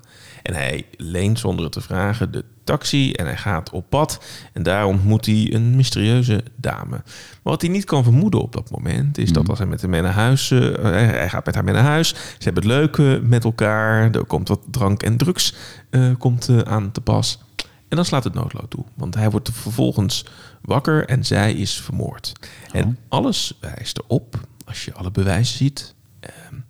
En 0.49 0.55
hij 0.55 0.85
leent 0.97 1.39
zonder 1.39 1.63
het 1.63 1.73
te 1.73 1.81
vragen 1.81 2.31
de 2.31 2.45
taxi 2.63 3.11
en 3.11 3.25
hij 3.25 3.37
gaat 3.37 3.69
op 3.69 3.89
pad. 3.89 4.25
En 4.53 4.63
daar 4.63 4.85
ontmoet 4.85 5.25
hij 5.25 5.53
een 5.53 5.75
mysterieuze 5.75 6.43
dame. 6.55 6.89
Maar 6.89 7.03
wat 7.43 7.61
hij 7.61 7.69
niet 7.69 7.83
kan 7.83 8.03
vermoeden 8.03 8.41
op 8.41 8.53
dat 8.53 8.71
moment... 8.71 9.17
is 9.17 9.31
dat 9.31 9.49
als 9.49 9.57
hij 9.57 9.67
met 9.67 9.81
haar 9.81 9.89
mee 9.89 10.01
naar 10.01 10.13
huis... 10.13 10.51
eh, 10.51 10.83
hij 10.91 11.29
gaat 11.29 11.45
met 11.45 11.55
haar 11.55 11.63
mee 11.63 11.73
naar 11.73 11.83
huis. 11.83 12.09
Ze 12.09 12.43
hebben 12.43 12.63
het 12.63 12.71
leuk 12.71 13.21
met 13.23 13.43
elkaar. 13.43 14.11
Er 14.11 14.25
komt 14.25 14.47
wat 14.47 14.59
drank 14.71 15.03
en 15.03 15.17
drugs 15.17 15.55
eh, 15.89 16.11
komt, 16.17 16.49
eh, 16.49 16.59
aan 16.59 16.91
te 16.91 17.01
pas. 17.01 17.39
En 17.87 17.95
dan 17.95 18.05
slaat 18.05 18.23
het 18.23 18.33
noodlood 18.33 18.69
toe. 18.69 18.85
Want 18.93 19.15
hij 19.15 19.29
wordt 19.29 19.49
vervolgens 19.53 20.25
wakker 20.61 21.05
en 21.05 21.25
zij 21.25 21.53
is 21.53 21.81
vermoord. 21.81 22.33
En 22.71 22.97
alles 23.07 23.57
wijst 23.61 23.97
erop, 23.97 24.39
als 24.65 24.85
je 24.85 24.93
alle 24.93 25.11
bewijzen 25.11 25.57
ziet... 25.57 25.95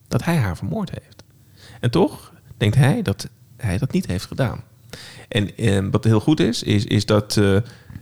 dat 0.07 0.23
hij 0.23 0.37
haar 0.37 0.57
vermoord 0.57 0.89
heeft. 0.89 1.23
En 1.79 1.91
toch 1.91 2.33
denkt 2.57 2.75
hij 2.75 3.01
dat 3.01 3.29
hij 3.59 3.77
dat 3.77 3.91
niet 3.91 4.07
heeft 4.07 4.25
gedaan. 4.25 4.63
En 5.27 5.57
eh, 5.57 5.79
wat 5.91 6.03
heel 6.03 6.19
goed 6.19 6.39
is, 6.39 6.63
is, 6.63 6.85
is 6.85 7.05
dat 7.05 7.37
eh, 7.37 7.53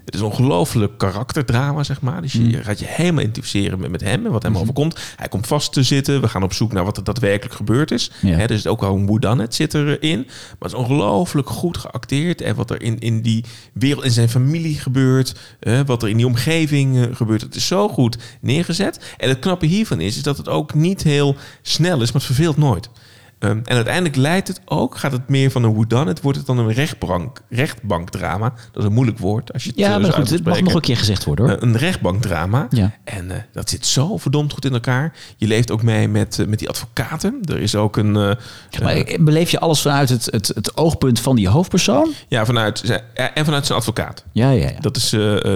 het 0.05 0.14
is 0.14 0.20
een 0.20 0.26
ongelooflijk 0.26 0.97
karakterdrama, 0.97 1.84
zeg 1.84 2.01
maar. 2.01 2.22
Dus 2.22 2.34
je, 2.34 2.49
je 2.49 2.64
gaat 2.64 2.80
je 2.80 2.86
helemaal 2.88 3.22
identificeren 3.22 3.80
met, 3.80 3.91
met 3.91 4.01
hem 4.01 4.26
en 4.26 4.32
wat 4.32 4.43
hem 4.43 4.58
overkomt. 4.58 4.99
Hij 5.16 5.28
komt 5.28 5.47
vast 5.47 5.74
te 5.74 5.84
zitten. 5.84 6.22
We 6.22 6.28
gaan 6.28 6.43
op 6.43 6.53
zoek 6.53 6.74
naar 6.74 6.84
wat 6.84 6.97
er 6.97 7.03
daadwerkelijk 7.03 7.55
gebeurd 7.55 7.91
is. 7.91 8.12
Ja. 8.22 8.36
Hè, 8.36 8.47
dus 8.47 8.68
ook 8.68 8.82
wel 8.82 8.95
een 8.95 9.05
whodunit 9.05 9.55
zit 9.55 9.74
erin. 9.74 10.18
Maar 10.20 10.70
het 10.70 10.72
is 10.72 10.78
ongelooflijk 10.78 11.49
goed 11.49 11.78
geacteerd. 11.78 12.41
En 12.41 12.55
wat 12.55 12.72
er 12.72 12.82
in, 12.82 12.99
in 12.99 13.22
die 13.22 13.43
wereld, 13.74 14.03
in 14.03 14.12
zijn 14.12 14.30
familie 14.30 14.80
gebeurt. 14.80 15.36
wat 15.86 16.03
er 16.03 16.10
in 16.10 16.18
die 16.18 16.28
omgeving 16.28 16.97
eh, 16.97 17.16
gebeurt. 17.16 17.41
Het 17.41 17.55
is 17.55 17.68
zo 17.68 17.89
goed 17.89 18.18
neergezet. 18.41 19.16
En 19.18 19.30
het 19.30 19.39
knappe 19.39 19.66
hiervan 19.66 19.99
is, 19.99 20.16
is 20.16 20.24
dat 20.24 20.38
het 20.38 20.47
ook 20.47 20.74
niet 20.74 21.03
heel 21.03 21.36
snel 21.62 22.01
is, 22.01 22.12
maar 22.12 22.22
het 22.22 22.32
verveelt 22.32 22.58
nooit. 22.58 22.89
Ehm, 23.40 23.60
en 23.64 23.76
uiteindelijk 23.76 24.16
leidt 24.16 24.48
het 24.48 24.62
ook, 24.66 24.98
gaat 24.98 25.12
het 25.12 25.30
meer 25.30 25.52
van 25.52 25.64
een 25.64 25.74
whodunit, 25.74 26.22
wordt 26.22 26.38
het 26.38 26.48
dan 26.48 26.58
een 26.58 26.72
rechtbank, 26.72 27.42
rechtbankdrama. 27.50 28.50
Dat 28.50 28.82
is 28.82 28.84
een 28.84 28.94
moeilijk 28.94 29.20
woord 29.20 29.54
als 29.54 29.64
je 29.64 29.70
het 29.70 29.80
Ja, 29.80 29.96
eh, 29.96 30.02
maar 30.02 30.14
goed, 30.14 30.30
het 30.30 30.44
mag 30.44 30.62
nog 30.62 30.74
een 30.74 30.82
keer 30.82 30.98
gezegd 30.98 31.24
worden 31.24 31.46
hoor. 31.46 31.58
Eh, 31.58 31.62
een 31.62 31.78
rechtbankdrama. 31.78 32.68
Ja. 32.70 32.96
En 33.04 33.32
eh, 33.32 33.38
dat 33.52 33.70
zit 33.70 33.86
zo 33.86 34.18
verdomd 34.18 34.54
goed 34.54 34.66
in 34.66 34.74
elkaar. 34.74 35.14
Je 35.36 35.48
leeft 35.48 35.72
ook 35.72 35.84
mee 35.84 36.08
met, 36.08 36.46
met 36.48 36.60
die 36.60 36.70
advocaten. 36.70 37.40
Er 37.46 37.60
is 37.60 37.76
ook 37.76 37.98
een... 37.98 38.12
Maar 38.12 39.06
beleef 39.20 39.52
je 39.52 39.60
alles 39.60 39.82
vanuit 39.82 40.10
het, 40.10 40.26
het, 40.26 40.52
het 40.56 40.78
oogpunt 40.78 41.20
van 41.20 41.36
die 41.36 41.50
hoofdpersoon? 41.50 42.14
ja, 42.28 42.46
vanuit, 42.46 43.02
en 43.14 43.46
vanuit 43.46 43.66
zijn 43.66 43.80
advocaat. 43.80 44.24
Ja, 44.32 44.50
ja, 44.52 44.70
ja. 44.70 44.80
Dat 44.80 44.98
is 44.98 45.10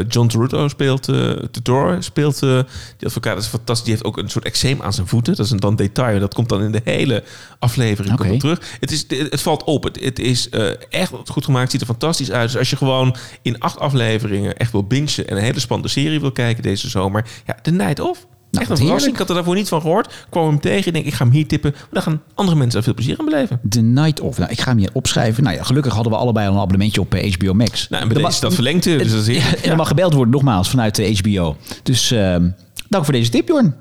John 0.08 0.28
Turturro 0.28 0.68
speelt, 0.68 1.04
Turturro 1.04 2.02
speelt 2.02 2.40
die 2.40 3.06
advocaat. 3.06 3.38
Is 3.38 3.46
fantastisch. 3.46 3.84
Die 3.84 3.94
heeft 3.94 4.06
ook 4.06 4.18
een 4.18 4.30
soort 4.30 4.46
eczeem 4.46 4.82
aan 4.82 4.94
zijn 4.94 5.08
voeten. 5.08 5.36
Dat 5.36 5.46
is 5.46 5.52
een 5.52 5.60
dan 5.60 5.76
detail. 5.76 6.20
Dat 6.20 6.34
komt 6.34 6.50
dan 6.50 6.62
in 6.62 6.72
de 6.72 6.82
hele 6.84 7.24
aflevering 7.60 7.71
Komt 8.16 8.30
het 8.30 8.40
terug. 8.40 8.78
Het, 8.80 8.92
is, 8.92 9.06
het, 9.08 9.32
het 9.32 9.42
valt 9.42 9.64
op. 9.64 9.84
Het, 9.84 10.04
het 10.04 10.20
is 10.20 10.50
eh, 10.50 10.70
echt 10.90 11.12
goed 11.26 11.46
gemaakt. 11.46 11.62
Het 11.64 11.72
ziet 11.72 11.82
er 11.82 11.88
fantastisch 11.88 12.32
uit. 12.32 12.50
Dus 12.50 12.58
als 12.58 12.70
je 12.70 12.76
gewoon 12.76 13.16
in 13.42 13.60
acht 13.60 13.80
afleveringen 13.80 14.58
echt 14.58 14.72
wil 14.72 14.84
bingen 14.84 15.28
en 15.28 15.38
een 15.38 15.44
hele 15.44 15.60
spannende 15.60 15.92
serie 15.92 16.20
wil 16.20 16.32
kijken 16.32 16.64
deze 16.64 16.90
zomer. 16.90 17.26
Ja, 17.46 17.56
The 17.62 17.72
Night 17.72 18.00
Of. 18.00 18.26
Nou, 18.52 18.64
echt 18.64 18.72
een 18.72 18.86
verrassing. 18.86 19.14
Ik 19.14 19.20
had 19.20 19.30
er 19.30 19.36
daarvoor 19.36 19.56
niet 19.56 19.68
van 19.68 19.82
gehoord. 19.82 20.06
Ik 20.06 20.26
kwam 20.30 20.48
hem 20.48 20.60
tegen. 20.60 20.88
Ik 20.88 20.94
denk, 20.94 21.06
ik 21.06 21.14
ga 21.14 21.24
hem 21.24 21.34
hier 21.34 21.48
tippen. 21.48 21.72
Maar 21.72 21.88
dan 21.92 22.02
gaan 22.02 22.22
andere 22.36 22.58
mensen 22.58 22.74
daar 22.74 22.84
veel 22.84 22.94
plezier 22.94 23.16
aan 23.20 23.26
beleven. 23.26 23.60
The 23.70 23.82
Night 23.82 24.20
Of. 24.20 24.38
Nou, 24.38 24.52
ik 24.52 24.62
ga 24.62 24.70
hem 24.70 24.78
hier 24.78 24.90
opschrijven. 24.94 25.44
Nou 25.44 25.56
ja, 25.56 25.64
gelukkig 25.64 25.94
hadden 25.94 26.12
we 26.12 26.18
allebei 26.18 26.48
al 26.48 26.54
een 26.54 26.60
abonnementje 26.60 27.02
op 27.02 27.14
eh, 27.14 27.34
HBO 27.34 27.54
Max. 27.54 27.90
Nou, 27.90 28.02
en 28.04 28.08
bij 28.10 28.18
Er 28.18 28.24
deze 28.24 28.42
dat 28.42 28.54
verlengd. 28.54 28.84
Dus 28.84 29.12
dat 29.12 29.28
is 29.28 29.36
Ja, 29.36 29.42
heerlijk. 29.42 29.64
en 29.64 29.72
er 29.72 29.76
mag 29.78 29.88
gebeld 29.88 30.14
worden, 30.14 30.34
nogmaals, 30.34 30.70
vanuit 30.70 30.96
de 30.96 31.18
HBO. 31.22 31.58
Dus 31.84 32.12
ehm, 32.12 32.50
dank 32.90 33.04
voor 33.04 33.14
deze 33.14 33.30
tip, 33.32 33.48
Jorn. 33.48 33.76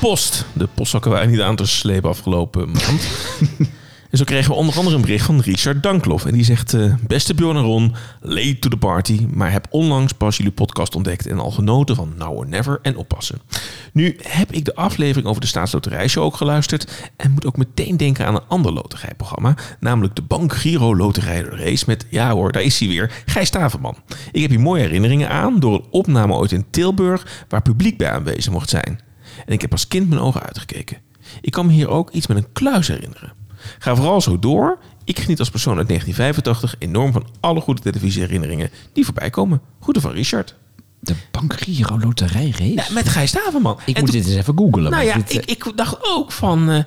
Post. 0.00 0.44
De 0.52 0.68
postzakken 0.74 1.10
waren 1.10 1.30
niet 1.30 1.40
aan 1.40 1.56
te 1.56 1.66
slepen 1.66 2.10
afgelopen 2.10 2.70
maand. 2.70 3.08
en 4.10 4.18
zo 4.18 4.24
kregen 4.24 4.50
we 4.50 4.56
onder 4.56 4.76
andere 4.76 4.96
een 4.96 5.02
bericht 5.02 5.24
van 5.24 5.40
Richard 5.40 5.82
Dankloff. 5.82 6.24
En 6.24 6.32
die 6.32 6.44
zegt, 6.44 6.74
eh, 6.74 6.94
beste 7.06 7.34
Bjorn 7.34 7.56
en 7.56 7.62
Ron, 7.62 7.94
late 8.20 8.58
to 8.58 8.68
the 8.68 8.76
party, 8.76 9.26
maar 9.34 9.52
heb 9.52 9.66
onlangs 9.70 10.12
pas 10.12 10.36
jullie 10.36 10.52
podcast 10.52 10.94
ontdekt 10.94 11.26
en 11.26 11.38
al 11.38 11.50
genoten 11.50 11.96
van 11.96 12.12
Now 12.16 12.36
or 12.36 12.48
Never 12.48 12.78
en 12.82 12.96
oppassen. 12.96 13.40
Nu 13.92 14.16
heb 14.22 14.52
ik 14.52 14.64
de 14.64 14.74
aflevering 14.74 15.28
over 15.28 15.40
de 15.40 15.46
staatsloterijshow 15.46 16.24
ook 16.24 16.36
geluisterd 16.36 17.12
en 17.16 17.30
moet 17.30 17.46
ook 17.46 17.56
meteen 17.56 17.96
denken 17.96 18.26
aan 18.26 18.34
een 18.34 18.48
ander 18.48 18.72
loterijprogramma, 18.72 19.54
namelijk 19.80 20.16
de 20.16 20.22
Bank 20.22 20.54
Giro 20.54 20.96
Loterij 20.96 21.40
Race 21.40 21.84
met, 21.86 22.06
ja 22.10 22.32
hoor, 22.32 22.52
daar 22.52 22.62
is 22.62 22.78
hij 22.78 22.88
weer, 22.88 23.22
Gijs 23.26 23.48
Staverman. 23.48 23.96
Ik 24.32 24.40
heb 24.40 24.50
hier 24.50 24.60
mooie 24.60 24.82
herinneringen 24.82 25.28
aan 25.28 25.60
door 25.60 25.74
een 25.74 25.86
opname 25.90 26.34
ooit 26.34 26.52
in 26.52 26.66
Tilburg 26.70 27.44
waar 27.48 27.62
publiek 27.62 27.98
bij 27.98 28.10
aanwezig 28.10 28.52
mocht 28.52 28.68
zijn. 28.68 29.06
En 29.46 29.52
ik 29.52 29.60
heb 29.60 29.72
als 29.72 29.88
kind 29.88 30.08
mijn 30.08 30.20
ogen 30.20 30.42
uitgekeken. 30.42 30.98
Ik 31.40 31.52
kan 31.52 31.66
me 31.66 31.72
hier 31.72 31.88
ook 31.88 32.10
iets 32.10 32.26
met 32.26 32.36
een 32.36 32.52
kluis 32.52 32.88
herinneren. 32.88 33.32
Ga 33.78 33.96
vooral 33.96 34.20
zo 34.20 34.38
door. 34.38 34.78
Ik 35.04 35.18
geniet 35.18 35.38
als 35.38 35.50
persoon 35.50 35.76
uit 35.78 35.88
1985 35.88 36.88
enorm 36.88 37.12
van 37.12 37.26
alle 37.40 37.60
goede 37.60 37.80
televisieherinneringen 37.80 38.70
die 38.92 39.04
voorbij 39.04 39.30
komen. 39.30 39.60
Groeten 39.80 40.02
van 40.02 40.12
Richard. 40.12 40.54
De 41.00 41.14
Bank 41.30 41.60
Giro 41.60 41.98
Loterij 41.98 42.50
race? 42.50 42.72
Ja, 42.72 42.84
met 42.90 43.08
Gijs 43.08 43.30
Staverman. 43.30 43.78
ik 43.86 43.96
En 43.96 44.02
moet 44.02 44.12
dit 44.12 44.26
eens 44.26 44.36
even 44.36 44.58
googlen. 44.58 44.90
Nou 44.90 45.04
ja, 45.04 45.14
dit, 45.14 45.30
eh, 45.30 45.36
ik, 45.36 45.44
ik 45.50 45.72
dacht 45.76 45.96
ook 46.02 46.32
van... 46.32 46.70
eh, 46.70 46.82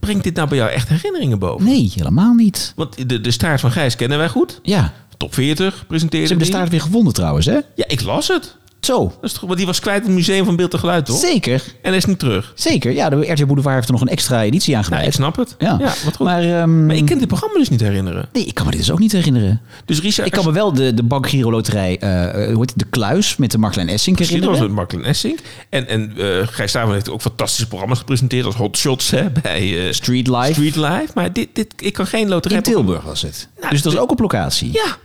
brengt 0.00 0.24
dit 0.24 0.34
nou 0.34 0.48
bij 0.48 0.58
jou 0.58 0.70
echt 0.70 0.88
herinneringen 0.88 1.38
boven? 1.38 1.66
Nee, 1.66 1.92
helemaal 1.94 2.34
niet. 2.34 2.72
Want 2.76 3.08
de, 3.08 3.20
de 3.20 3.30
staart 3.30 3.60
van 3.60 3.70
Gijs 3.70 3.96
kennen 3.96 4.18
wij 4.18 4.28
goed. 4.28 4.60
Ja, 4.62 4.92
Top 5.16 5.34
40 5.34 5.86
presenteerde 5.86 6.26
ze 6.26 6.32
hebben 6.32 6.50
de 6.50 6.54
staart 6.56 6.70
weer 6.70 6.80
gevonden 6.80 7.12
trouwens, 7.12 7.46
hè? 7.46 7.58
Ja, 7.74 7.84
ik 7.88 8.02
las 8.02 8.28
het. 8.28 8.56
Zo, 8.86 9.04
Dat 9.04 9.16
is 9.24 9.32
toch, 9.32 9.40
want 9.42 9.56
die 9.56 9.66
was 9.66 9.80
kwijt 9.80 10.00
in 10.00 10.06
het 10.06 10.14
Museum 10.14 10.44
van 10.44 10.56
Beeld 10.56 10.72
en 10.72 10.78
Geluid, 10.78 11.06
toch? 11.06 11.18
zeker. 11.20 11.62
En 11.82 11.88
hij 11.88 11.96
is 11.96 12.04
niet 12.04 12.18
terug. 12.18 12.52
Zeker, 12.54 12.92
ja, 12.92 13.08
de 13.08 13.32
RTL 13.32 13.44
Boulevard 13.46 13.74
heeft 13.74 13.86
er 13.86 13.92
nog 13.92 14.00
een 14.02 14.08
extra 14.08 14.42
editie 14.42 14.74
aan 14.76 14.80
Nou, 14.80 14.92
gewijd. 14.92 15.06
ik 15.08 15.12
snap 15.14 15.36
het. 15.36 15.54
ja. 15.58 15.78
wat 15.78 16.16
goed. 16.16 16.18
Maar, 16.18 16.42
Maar, 16.42 16.60
ehm, 16.60 16.90
ik 16.90 17.06
kan 17.06 17.18
dit 17.18 17.28
programma 17.28 17.58
dus 17.58 17.68
niet 17.68 17.80
herinneren. 17.80 18.28
nee, 18.32 18.44
ik 18.44 18.54
kan 18.54 18.64
me 18.64 18.70
dit 18.70 18.80
dus 18.80 18.90
ook 18.90 18.98
niet 18.98 19.12
herinneren. 19.12 19.60
Dus 19.84 20.00
Richard... 20.00 20.26
Ik 20.26 20.32
kan 20.32 20.44
me 20.44 20.52
wel 20.52 20.72
de, 20.72 20.94
de 20.94 21.02
Bank 21.02 21.28
Giro 21.28 21.50
Loterij, 21.50 21.98
eh, 21.98 22.24
eh, 22.28 22.32
hoe 22.52 22.58
heet 22.60 22.70
het, 22.70 22.78
de 22.78 22.86
Kluis 22.90 23.36
met 23.36 23.50
de 23.50 23.58
Marklein 23.58 23.88
Essink 23.88 24.16
Precies, 24.16 24.34
dat 24.34 24.42
herinneren. 24.44 24.74
was 24.76 24.86
met 24.88 24.98
Mark 24.98 25.06
Essink. 25.08 25.38
En, 25.68 25.88
en 25.88 26.12
eh 26.16 26.46
Gijs 26.48 26.68
Staverman 26.70 26.94
heeft 26.96 27.10
ook 27.10 27.20
fantastische 27.20 27.66
programma's 27.68 27.98
gepresenteerd... 27.98 28.44
als 28.46 28.54
Hot 28.54 28.76
Shots 28.76 29.10
hè, 29.10 29.30
bij 29.42 29.92
Street 29.92 30.26
Life. 30.26 30.52
Street 30.52 30.76
Life. 30.76 31.08
Maar 31.14 31.32
dit, 31.32 31.48
dit, 31.52 31.74
ik 31.76 31.92
kan 31.92 32.06
geen 32.06 32.28
loterij... 32.28 32.56
In 32.56 32.62
Tilburg 32.62 33.02
was 33.02 33.22
het. 33.22 33.48
Nou, 33.60 33.70
dus 33.70 33.82
dat 33.82 33.92
is 33.92 33.98
ook 33.98 34.10
op 34.10 34.20
locatie. 34.20 34.72
Ja. 34.72 34.96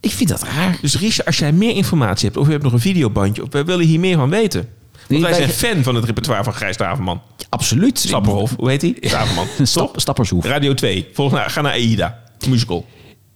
Ik 0.00 0.10
vind 0.10 0.28
dat 0.28 0.42
raar. 0.42 0.78
Dus 0.80 0.98
Richard, 0.98 1.26
als 1.26 1.38
jij 1.38 1.52
meer 1.52 1.76
informatie 1.76 2.26
hebt... 2.26 2.40
of 2.40 2.46
je 2.46 2.52
hebt 2.52 2.64
nog 2.64 2.72
een 2.72 2.80
videobandje... 2.80 3.42
of 3.42 3.48
wij 3.50 3.64
willen 3.64 3.86
hier 3.86 4.00
meer 4.00 4.16
van 4.16 4.30
weten... 4.30 4.68
Want 5.08 5.22
wij 5.22 5.32
zijn 5.32 5.48
fan 5.48 5.82
van 5.82 5.94
het 5.94 6.04
repertoire 6.04 6.44
van 6.44 6.54
Gijs 6.54 6.74
Staverman. 6.74 7.22
Absoluut. 7.48 7.98
Stapperhof, 7.98 8.54
hoe 8.56 8.68
heet 8.68 8.82
hij? 8.82 8.96
Staverman. 9.00 9.46
Stap, 9.62 10.00
Stappershoef. 10.00 10.44
Radio 10.44 10.74
2. 10.74 11.08
Volg 11.12 11.32
naar, 11.32 11.50
ga 11.50 11.60
naar 11.60 11.72
AIDA. 11.72 12.18
Musical. 12.48 12.86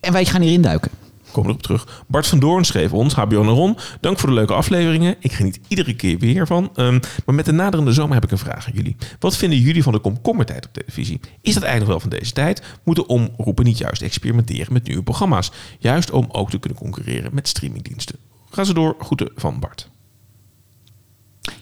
En 0.00 0.12
wij 0.12 0.24
gaan 0.24 0.40
hierin 0.40 0.62
duiken. 0.62 0.90
Komen 1.34 1.50
erop 1.50 1.62
terug. 1.62 2.04
Bart 2.06 2.26
van 2.26 2.38
Doorn 2.38 2.64
schreef 2.64 2.92
ons, 2.92 3.14
HBO 3.14 3.40
en 3.40 3.48
Ron. 3.48 3.76
Dank 4.00 4.18
voor 4.18 4.28
de 4.28 4.34
leuke 4.34 4.52
afleveringen. 4.52 5.16
Ik 5.18 5.32
geniet 5.32 5.60
iedere 5.68 5.94
keer 5.94 6.18
weer 6.18 6.46
van. 6.46 6.70
Ehm, 6.74 6.98
maar 7.26 7.34
met 7.34 7.44
de 7.44 7.52
naderende 7.52 7.92
zomer 7.92 8.14
heb 8.14 8.24
ik 8.24 8.30
een 8.30 8.38
vraag 8.38 8.66
aan 8.66 8.72
jullie. 8.74 8.96
Wat 9.18 9.36
vinden 9.36 9.58
jullie 9.58 9.82
van 9.82 9.92
de 9.92 9.98
komkommertijd 9.98 10.66
op 10.66 10.72
televisie? 10.72 11.20
Is 11.40 11.54
dat 11.54 11.62
eigenlijk 11.62 11.90
wel 11.90 12.00
van 12.00 12.18
deze 12.18 12.32
tijd? 12.32 12.62
Moeten 12.84 13.08
omroepen 13.08 13.64
niet 13.64 13.78
juist 13.78 14.02
experimenteren 14.02 14.72
met 14.72 14.86
nieuwe 14.86 15.02
programma's? 15.02 15.52
Juist 15.78 16.10
om 16.10 16.26
ook 16.28 16.50
te 16.50 16.58
kunnen 16.58 16.78
concurreren 16.78 17.34
met 17.34 17.48
streamingdiensten. 17.48 18.18
Ga 18.50 18.64
ze 18.64 18.74
door. 18.74 18.96
Groeten 18.98 19.30
van 19.36 19.60
Bart. 19.60 19.92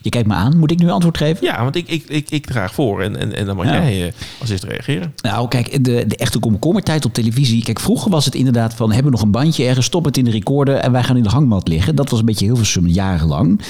Je 0.01 0.09
kijkt 0.09 0.27
me 0.27 0.33
aan. 0.33 0.57
Moet 0.57 0.71
ik 0.71 0.79
nu 0.79 0.89
antwoord 0.89 1.17
geven? 1.17 1.45
Ja, 1.45 1.63
want 1.63 1.75
ik, 1.75 1.87
ik, 1.87 2.03
ik, 2.07 2.29
ik 2.29 2.45
draag 2.45 2.73
voor 2.73 3.01
en, 3.01 3.15
en, 3.15 3.35
en 3.35 3.45
dan 3.45 3.55
mag 3.55 3.65
Ja. 3.65 3.71
jij 3.73 4.07
eh, 4.07 4.13
als 4.39 4.49
eerste 4.49 4.67
reageren. 4.67 5.13
Nou, 5.21 5.47
kijk, 5.47 5.83
de, 5.83 6.03
de 6.07 6.15
echte 6.17 6.39
komkommertijd 6.39 7.05
op 7.05 7.13
televisie. 7.13 7.63
Kijk, 7.63 7.79
vroeger 7.79 8.11
was 8.11 8.25
het 8.25 8.35
inderdaad 8.35 8.73
van... 8.73 8.87
hebben 8.91 9.11
we 9.11 9.17
nog 9.17 9.25
een 9.25 9.31
bandje 9.31 9.65
ergens, 9.65 9.85
stop 9.85 10.05
het 10.05 10.17
in 10.17 10.23
de 10.25 10.31
recorder... 10.31 10.75
en 10.75 10.91
wij 10.91 11.03
gaan 11.03 11.17
in 11.17 11.23
de 11.23 11.29
hangmat 11.29 11.67
liggen. 11.67 11.95
Dat 11.95 12.09
was 12.09 12.19
een 12.19 12.25
beetje 12.25 12.45
heel 12.45 12.55
veel 12.55 12.83
jarenlang. 12.85 13.61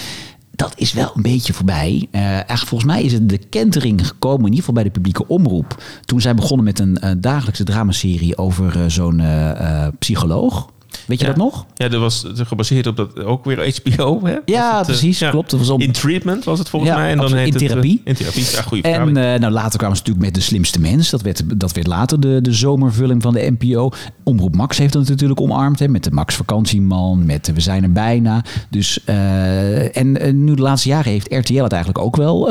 Dat 0.55 0.73
is 0.75 0.93
wel 0.93 1.11
een 1.15 1.21
beetje 1.21 1.53
voorbij. 1.53 2.07
Eh, 2.11 2.21
eigenlijk 2.21 2.67
volgens 2.67 2.91
mij 2.91 3.03
is 3.03 3.13
het 3.13 3.29
de 3.29 3.37
kentering 3.37 4.07
gekomen... 4.07 4.39
in 4.39 4.45
ieder 4.45 4.59
geval 4.59 4.73
bij 4.73 4.83
de 4.83 4.89
publieke 4.89 5.27
omroep... 5.27 5.83
toen 6.05 6.21
zij 6.21 6.35
begonnen 6.35 6.65
met 6.65 6.79
een 6.79 6.97
eh, 6.97 7.11
dagelijkse 7.17 7.63
dramaserie... 7.63 8.37
over 8.37 8.91
zo'n 8.91 9.21
psycholoog. 9.99 10.69
Weet 11.07 11.19
je 11.19 11.25
Ja. 11.25 11.31
dat 11.33 11.43
nog? 11.43 11.65
Ja, 11.75 11.87
dat 11.87 11.99
was 12.01 12.25
gebaseerd 12.33 12.87
op 12.87 12.95
dat 12.95 13.23
ook 13.23 13.45
weer 13.45 13.73
HBO. 13.83 14.19
Hè? 14.25 14.35
Ja, 14.45 14.69
het, 14.77 14.79
eh, 14.79 14.85
precies, 14.85 15.17
klopt. 15.29 15.49
Dat 15.49 15.59
was 15.59 15.69
op- 15.69 15.81
In 15.81 15.91
treatment 15.91 16.43
was 16.43 16.59
het 16.59 16.69
volgens 16.69 16.91
Ja, 16.91 16.97
mij. 16.97 17.11
En 17.11 17.17
dan 17.17 17.33
heet 17.33 17.47
In 17.47 17.53
het, 17.53 17.61
eh, 17.61 17.67
therapie. 17.67 18.01
in 18.03 18.13
therapie, 18.15 18.45
ja, 18.51 18.61
goede 18.61 18.87
En 18.87 19.17
eh, 19.17 19.39
nou, 19.39 19.53
later 19.53 19.77
kwamen 19.79 19.97
ze 19.97 20.01
natuurlijk 20.03 20.25
met 20.25 20.35
De 20.35 20.41
Slimste 20.41 20.79
Mens. 20.79 21.09
Dat 21.09 21.21
werd, 21.21 21.59
dat 21.59 21.71
werd 21.71 21.87
later 21.87 22.19
de, 22.19 22.39
de 22.41 22.53
zomervulling 22.53 23.21
van 23.21 23.33
de 23.33 23.53
NPO. 23.59 23.91
Omroep 24.23 24.55
Max 24.55 24.77
heeft 24.77 24.93
dat 24.93 25.07
natuurlijk 25.07 25.41
omarmd. 25.41 25.79
Hè, 25.79 25.87
met 25.87 26.03
de 26.03 26.11
Max 26.11 26.35
Vakantieman, 26.35 27.25
met 27.25 27.51
We 27.53 27.59
zijn 27.61 27.83
er 27.83 27.91
bijna. 27.91 28.43
Dus, 28.69 29.03
en 29.91 30.43
nu 30.43 30.53
de 30.55 30.61
laatste 30.61 30.89
jaren 30.89 31.11
heeft 31.11 31.33
RTL 31.33 31.63
het 31.63 31.71
eigenlijk 31.71 32.05
ook 32.05 32.15
wel. 32.15 32.45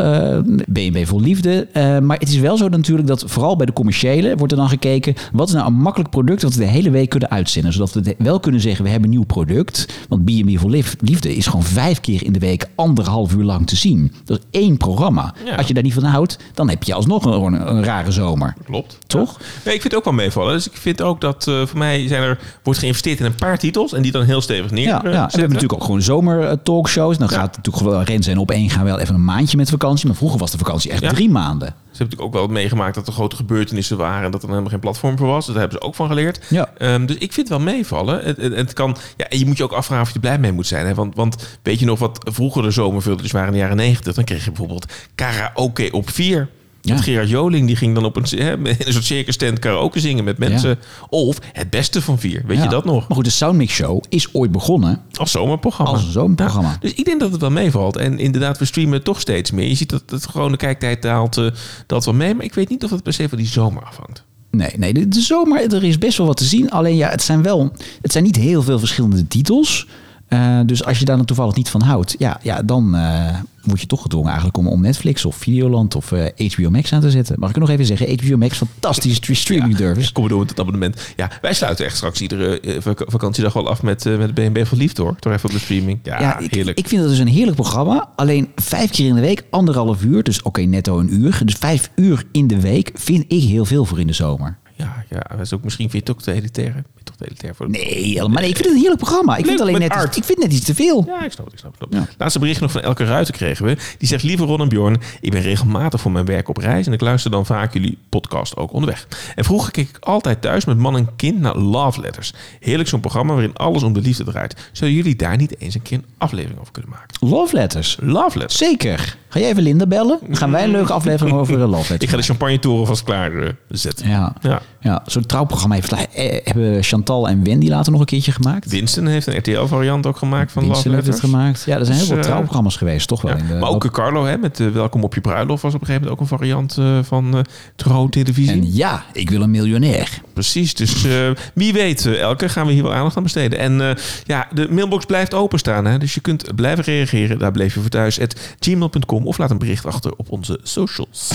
BNB 0.69 1.07
Vol 1.07 1.21
Liefde. 1.21 1.69
Maar 2.03 2.19
het 2.19 2.29
is 2.29 2.39
wel 2.39 2.57
zo 2.57 2.69
natuurlijk 2.69 3.09
dat 3.09 3.25
vooral 3.27 3.57
bij 3.57 3.67
de 3.67 3.73
commerciële 3.73 4.37
wordt 4.37 4.53
er 4.53 4.59
dan 4.59 4.69
gekeken... 4.69 5.15
wat 5.33 5.49
is 5.49 5.55
nou 5.55 5.67
een 5.67 5.75
makkelijk 5.75 6.11
product 6.11 6.41
dat 6.41 6.55
we 6.55 6.61
de 6.61 6.71
hele 6.71 6.91
week 6.91 7.09
kunnen 7.09 7.31
uitzenden. 7.31 7.73
Zodat 7.73 7.93
we 7.93 8.15
wel 8.19 8.32
kunnen 8.41 8.61
zeggen, 8.61 8.85
we 8.85 8.91
hebben 8.91 9.09
een 9.09 9.15
nieuw 9.17 9.25
product. 9.27 9.87
Want 10.09 10.25
B&B 10.25 10.63
Lief- 10.69 10.97
Liefde 11.01 11.37
is 11.37 11.47
gewoon 11.47 11.63
vijf 11.65 12.01
keer 12.01 12.25
in 12.25 12.33
de 12.33 12.39
week 12.39 12.67
anderhalf 12.75 13.35
uur 13.35 13.45
lang 13.45 13.67
te 13.67 13.77
zien. 13.77 14.13
Dat 14.25 14.39
is 14.39 14.61
één 14.61 14.77
programma. 14.77 15.35
Ja. 15.45 15.55
Als 15.55 15.67
je 15.67 15.75
daar 15.75 15.83
niet 15.83 15.95
van 15.95 16.03
houdt, 16.05 16.39
dan 16.55 16.69
heb 16.69 16.83
je 16.83 16.95
alsnog 16.95 17.25
een, 17.25 17.69
een 17.77 17.85
rare 17.85 18.11
zomer. 18.11 18.55
Klopt. 18.65 18.99
Toch? 19.07 19.37
Ja. 19.39 19.45
Nee, 19.65 19.75
ik 19.75 19.81
vind 19.81 19.83
het 19.83 19.95
ook 19.95 20.05
wel 20.05 20.13
meevallen. 20.15 20.53
Dus 20.55 20.67
ik 20.67 20.77
vind 20.77 21.03
ook 21.03 21.21
dat 21.21 21.47
eh, 21.49 21.67
voor 21.67 21.79
mij 21.79 22.09
zijn 22.09 22.23
er, 22.23 22.39
wordt 22.63 22.79
geïnvesteerd 22.79 23.19
in 23.19 23.25
een 23.27 23.35
paar 23.35 23.59
titels. 23.59 23.93
En 23.93 24.03
die 24.03 24.13
dan 24.13 24.25
heel 24.25 24.41
stevig 24.41 24.71
neer. 24.71 24.85
Ja, 24.87 25.01
ja. 25.05 25.11
eh, 25.11 25.13
En 25.13 25.13
we 25.13 25.21
hebben 25.31 25.49
natuurlijk 25.49 25.73
ook 25.73 25.85
gewoon 25.85 26.03
zomer-talkshows. 26.03 27.19
Dan 27.19 27.29
Ja. 27.31 27.37
gaat 27.37 27.57
het 27.57 27.57
natuurlijk 27.57 27.85
wel 27.95 28.03
Rens 28.03 28.27
en 28.27 28.39
op 28.39 28.51
één 28.51 28.71
gaan 28.71 28.85
wel 28.85 28.99
even 28.99 29.15
een 29.15 29.25
maandje 29.25 29.57
met 29.57 29.71
vakantie. 29.71 30.07
Maar 30.07 30.17
vroeger 30.17 30.39
was 30.39 30.51
de 30.51 30.59
vakantie 30.59 30.91
echt 30.91 31.09
drie 31.09 31.31
maanden. 31.31 31.75
Ze 31.93 31.99
hebben 31.99 32.17
natuurlijk 32.19 32.43
ook 32.45 32.47
wel 32.47 32.57
meegemaakt 32.63 32.95
dat 32.95 33.07
er 33.07 33.13
grote 33.13 33.37
gebeurtenissen 33.37 33.97
waren. 33.97 34.25
En 34.25 34.31
dat 34.31 34.43
er 34.43 34.49
helemaal 34.49 34.71
geen 34.71 34.81
platform 34.81 35.19
voor 35.19 35.27
was. 35.27 35.45
Dus 35.45 35.55
daar 35.55 35.63
hebben 35.63 35.81
ze 35.81 35.87
ook 35.87 35.95
van 35.95 36.07
geleerd. 36.09 36.47
Ja. 36.49 36.73
Ehm, 36.79 37.07
dus 37.07 37.17
ik 37.17 37.33
vind 37.33 37.49
het 37.49 37.57
wel 37.59 37.75
meevallen. 37.75 38.25
Het, 38.25 38.37
het, 38.37 38.55
het 38.55 38.73
kan, 38.73 38.97
ja, 39.17 39.29
en 39.29 39.39
je 39.39 39.47
moet 39.47 39.57
je 39.57 39.65
ook 39.65 39.73
afvragen 39.73 40.03
of 40.03 40.09
je 40.09 40.15
er 40.15 40.21
blij 40.21 40.39
mee 40.39 40.53
moet 40.53 40.67
zijn. 40.67 40.87
Hè? 40.87 40.95
Want, 40.95 41.15
want 41.15 41.59
weet 41.63 41.79
je 41.79 41.87
nog 41.87 41.99
wat 41.99 42.19
vroeger 42.31 42.63
de 42.63 42.71
zomervulletjes 42.71 43.33
waren 43.33 43.49
in 43.49 43.55
de 43.55 43.59
jaren 43.59 43.77
negentig? 43.77 44.15
Dan 44.15 44.25
kreeg 44.25 44.45
je 44.45 44.51
bijvoorbeeld 44.51 44.93
karaoke 45.15 45.89
op 45.93 46.11
vier. 46.11 46.49
Ja. 46.85 46.97
Gerard 46.97 47.29
Joling, 47.29 47.67
die 47.67 47.77
ging 47.77 47.95
dan 47.95 48.05
op 48.05 48.17
een, 48.17 48.25
hè, 48.39 48.53
een 48.87 48.93
soort 48.93 49.05
circus 49.05 49.37
tent 49.37 49.59
karaoke 49.59 50.01
zingen 50.01 50.25
met 50.25 50.39
mensen. 50.39 50.79
Of 51.09 51.39
het 51.53 51.71
beste 51.71 52.03
van 52.03 52.19
vier. 52.19 52.43
Weet 52.47 52.57
Ja. 52.57 52.63
je 52.63 52.69
dat 52.69 52.85
nog? 52.85 53.09
Maar 53.09 53.17
goed, 53.17 53.25
de 53.25 53.31
Soundmix 53.31 53.73
Show 53.75 54.03
is 54.09 54.35
ooit 54.35 54.53
begonnen 54.53 55.03
Als 55.13 55.31
zomerprogramma. 55.31 55.93
als 55.93 56.13
zomerprogramma. 56.13 56.77
Dus 56.81 56.95
ik 56.95 57.05
denk 57.05 57.21
dat 57.21 57.33
het 57.33 57.41
wel 57.41 57.51
meevalt. 57.51 57.97
En 57.97 58.19
inderdaad, 58.19 58.59
we 58.59 58.65
streamen 58.65 59.03
toch 59.03 59.21
steeds 59.21 59.51
meer. 59.51 59.69
Je 59.69 59.75
ziet 59.75 59.91
dat 59.91 60.03
het 60.07 60.27
gewone 60.27 60.57
kijktijd 60.57 61.03
daalt 61.03 61.37
eh, 61.37 61.47
dat 61.87 62.05
wel 62.05 62.15
mee. 62.15 62.35
Maar 62.35 62.45
ik 62.45 62.55
weet 62.55 62.69
niet 62.69 62.85
of 62.85 62.91
het 62.91 63.03
per 63.03 63.13
se 63.13 63.29
van 63.29 63.39
die 63.39 63.47
zomer 63.47 63.83
afhangt. 63.83 64.25
Nee, 64.51 64.71
nee, 64.77 64.93
de, 64.93 65.09
de 65.09 65.21
zomer, 65.21 65.73
er 65.75 65.85
is 65.85 65.99
best 65.99 66.19
wel 66.19 66.27
wat 66.27 66.37
te 66.37 66.45
zien. 66.45 66.71
Alleen 66.71 66.97
ja, 66.97 67.09
het 67.11 67.23
zijn 67.23 67.43
wel, 67.43 67.73
het 68.03 68.13
zijn 68.13 68.25
niet 68.25 68.37
heel 68.37 68.63
veel 68.63 68.79
verschillende 68.79 69.29
titels. 69.29 69.87
Eh, 70.33 70.61
dus 70.67 70.85
als 70.85 70.99
je 70.99 71.05
daar 71.05 71.17
dan 71.17 71.25
toevallig 71.27 71.55
niet 71.55 71.69
van 71.69 71.83
houdt, 71.83 72.15
ja, 72.19 72.39
ja 72.43 72.63
dan 72.63 72.95
eh, 72.95 73.35
word 73.63 73.81
je 73.81 73.87
toch 73.87 74.03
gedwongen 74.03 74.29
eigenlijk 74.29 74.59
om, 74.59 74.67
om 74.69 74.81
Netflix 74.81 75.25
of 75.25 75.37
Videoland 75.37 75.95
of 75.95 76.13
eh, 76.13 76.51
HBO 76.53 76.71
Max 76.71 76.93
aan 76.93 77.01
te 77.01 77.11
zetten. 77.11 77.37
Mag 77.39 77.51
ik 77.51 77.57
nog 77.57 77.71
even 77.71 77.87
zeggen, 77.87 78.19
HBO 78.25 78.37
Max, 78.37 78.57
fantastische 78.57 79.35
streaming 79.35 79.77
service. 79.77 80.13
Kom 80.13 80.23
maar 80.23 80.31
door 80.33 80.41
met 80.41 80.51
het 80.51 80.61
abonnement. 80.61 81.13
Ja, 81.17 81.31
wij 81.41 81.55
sluiten 81.55 81.85
echt 81.85 81.97
straks 81.97 82.21
iedere 82.21 82.61
eh, 82.61 82.81
vak- 82.81 83.05
vakantiedag 83.07 83.53
wel 83.53 83.69
af 83.69 83.83
met, 83.83 84.07
eh, 84.07 84.19
met 84.19 84.35
BNB 84.35 84.67
van 84.67 84.79
Liefde 84.79 85.03
hoor. 85.03 85.17
Toch 85.19 85.33
even 85.33 85.49
op 85.49 85.55
de 85.55 85.61
streaming. 85.61 85.99
Ja, 86.03 86.21
Ja, 86.21 86.39
ik, 86.39 86.55
heerlijk. 86.55 86.79
ik 86.79 86.89
vind 86.89 87.01
dat 87.01 87.11
dus 87.11 87.19
een 87.19 87.27
heerlijk 87.29 87.57
programma. 87.57 88.09
Alleen 88.17 88.49
vijf 88.57 88.91
keer 88.91 89.07
in 89.09 89.15
de 89.15 89.21
week, 89.21 89.45
anderhalf 89.51 90.03
uur. 90.05 90.23
Dus 90.23 90.43
oké, 90.43 90.61
netto 90.61 90.99
een 90.99 91.15
uur. 91.15 91.41
Dus 91.45 91.55
vijf 91.55 91.91
uur 91.95 92.25
in 92.33 92.47
de 92.47 92.61
week 92.61 92.91
vind 92.95 93.25
ik 93.29 93.43
heel 93.43 93.65
veel 93.65 93.85
voor 93.85 94.01
in 94.01 94.07
de 94.07 94.13
zomer. 94.13 94.59
ja, 94.77 95.05
ja, 95.11 95.21
dat 95.31 95.41
is 95.41 95.53
ook, 95.55 95.65
misschien 95.65 95.91
vind 95.91 96.07
je 96.07 96.13
het 96.13 96.19
ook 96.21 96.25
te 96.25 96.33
elitair. 96.41 96.83
Je 97.05 97.13
toch 97.19 97.29
elitair 97.29 97.55
voor 97.55 97.71
Nee, 97.71 98.03
helemaal 98.03 98.41
nee. 98.41 98.49
Ik 98.49 98.55
vind 98.55 98.59
het 98.65 98.67
een 98.75 98.81
heerlijk 98.81 99.01
programma. 99.01 99.37
Ik 99.37 99.45
vind, 99.47 99.59
Leuk, 99.59 99.69
alleen 99.69 99.81
net, 99.81 99.91
art. 99.91 100.07
iets- 100.09 100.17
ik 100.17 100.25
vind 100.25 100.39
net 100.39 100.53
iets 100.53 100.65
te 100.65 100.75
veel. 100.75 101.05
Ja, 101.07 101.25
ik 101.25 101.33
snap 101.33 101.45
het. 101.45 101.55
Ik 101.55 101.59
snap 101.61 101.75
het. 101.79 101.89
Ja. 101.91 102.07
Laatste 102.19 102.39
bericht 102.39 102.61
nog 102.61 102.71
van 102.73 102.81
Elke 102.81 103.05
Ruiter 103.05 103.35
kregen 103.35 103.65
we. 103.65 103.77
Die 103.99 104.09
zegt, 104.09 104.23
lieve 104.23 104.45
Ron 104.45 104.61
en 104.61 104.69
Bjorn, 104.69 104.97
ik 105.21 105.31
ben 105.31 105.41
regelmatig 105.41 106.01
voor 106.01 106.11
mijn 106.13 106.25
werk 106.25 106.49
op 106.49 106.57
reis... 106.57 106.87
en 106.87 106.93
ik 106.93 107.01
luister 107.01 107.31
dan 107.31 107.47
vaak 107.47 107.73
jullie 107.73 107.99
podcast 108.09 108.57
ook 108.57 108.73
onderweg. 108.73 109.07
En 109.35 109.45
vroeger 109.45 109.71
keek 109.73 109.89
ik 109.89 109.97
altijd 110.01 110.41
thuis 110.41 110.65
met 110.65 110.79
man 110.79 110.97
en 110.97 111.09
kind 111.17 111.41
naar 111.41 111.57
Love 111.57 112.01
Letters. 112.01 112.33
Heerlijk 112.61 112.89
zo'n 112.89 113.01
programma 113.01 113.33
waarin 113.33 113.57
alles 113.57 113.83
om 113.83 113.93
de 113.93 114.01
liefde 114.01 114.25
draait. 114.25 114.69
Zouden 114.73 114.99
jullie 115.01 115.17
daar 115.17 115.37
niet 115.37 115.61
eens 115.61 115.75
een 115.75 115.83
keer 115.83 115.99
een 115.99 116.05
aflevering 116.19 116.61
over 116.61 116.73
kunnen 116.73 116.91
maken? 116.91 117.29
Love 117.29 117.55
letters. 117.57 117.97
Love 118.01 118.39
Letters. 118.39 118.59
Zeker. 118.59 119.17
Ga 119.29 119.39
jij 119.41 119.49
even 119.51 119.63
Linda 119.63 119.87
bellen? 119.87 120.19
Gaan 120.31 120.51
wij 120.51 120.65
een 120.65 120.71
leuke 120.71 120.93
aflevering 121.03 121.37
over 121.37 121.59
Love 121.59 121.77
letters 121.77 121.99
Ik 122.01 122.09
ga 122.09 122.17
de 122.17 122.23
champagne-toren 122.23 122.87
vast 122.87 123.03
klaar 123.05 123.57
zetten. 123.69 124.09
Ja, 124.09 124.35
Ja. 124.41 124.63
Ja. 124.83 125.03
zo'n 125.07 125.27
trouwprogramma 125.27 125.75
heeft, 125.75 125.93
eh, 125.93 126.37
hebben 126.45 126.83
Chantal 126.83 127.29
en 127.29 127.45
Wendy 127.45 127.69
later 127.69 127.93
nog 127.93 128.01
een 128.01 128.07
keertje 128.07 128.33
gemaakt. 128.33 128.71
Winston 128.71 129.07
heeft 129.07 129.27
een 129.27 129.37
RTL-variant 129.37 130.07
ook 130.07 130.17
gemaakt 130.17 130.53
van 130.53 130.65
Winston 130.65 130.95
heeft 130.95 131.07
het 131.07 131.21
gemaakt. 131.21 131.63
Ja, 131.67 131.79
er 131.79 131.85
zijn 131.85 131.97
heel 131.97 132.07
Dus, 132.07 132.07
veel 132.07 132.17
eh, 132.17 132.23
trouwprogramma's 132.23 132.77
geweest, 132.77 133.09
toch 133.09 133.23
wel. 133.23 133.33
Ja, 133.33 133.39
in 133.39 133.47
de 133.47 133.55
maar 133.55 133.69
ook 133.69 133.91
Carlo 133.91 134.25
hè, 134.25 134.39
met 134.39 134.61
eh, 134.61 134.69
Welkom 134.69 135.05
op 135.05 135.15
je 135.15 135.21
bruiloft 135.21 135.63
was 135.63 135.75
op 135.75 135.81
een 135.81 135.87
gegeven 135.87 136.09
moment 136.09 136.23
ook 136.23 136.31
een 136.31 136.39
variant 136.39 136.79
eh, 136.79 136.99
van 137.03 137.37
eh 137.37 137.41
trouw-televisie. 137.77 138.53
En 138.53 138.75
ja, 138.75 139.05
ik 139.13 139.31
wil 139.31 139.43
een 139.43 139.51
miljonair. 139.51 140.21
Precies, 140.33 140.75
dus 140.75 141.05
eh, 141.05 141.31
wie 141.55 141.73
weet, 141.73 142.07
eh, 142.07 142.21
Elke, 142.21 142.49
gaan 142.49 142.67
we 142.67 142.73
hier 142.73 142.83
wel 142.83 142.95
aandacht 142.95 143.17
aan 143.17 143.23
besteden. 143.23 143.59
En 143.59 143.81
eh, 143.81 143.97
ja, 144.25 144.49
de 144.53 144.69
mailbox 144.71 145.05
blijft 145.05 145.35
openstaan, 145.35 145.85
hè, 145.85 145.99
dus 145.99 146.15
je 146.15 146.21
kunt 146.21 146.55
blijven 146.55 146.85
reageren. 146.85 147.39
Daar 147.39 147.53
bleef 147.53 147.75
je 147.75 147.81
voor 147.81 147.91
thuis, 147.91 148.21
at 148.21 148.41
gmail.com 148.61 149.27
of 149.27 149.39
laat 149.39 149.51
een 149.51 149.59
bericht 149.59 149.87
achter 149.87 150.13
op 150.17 150.31
onze 150.31 150.59
socials. 150.63 151.31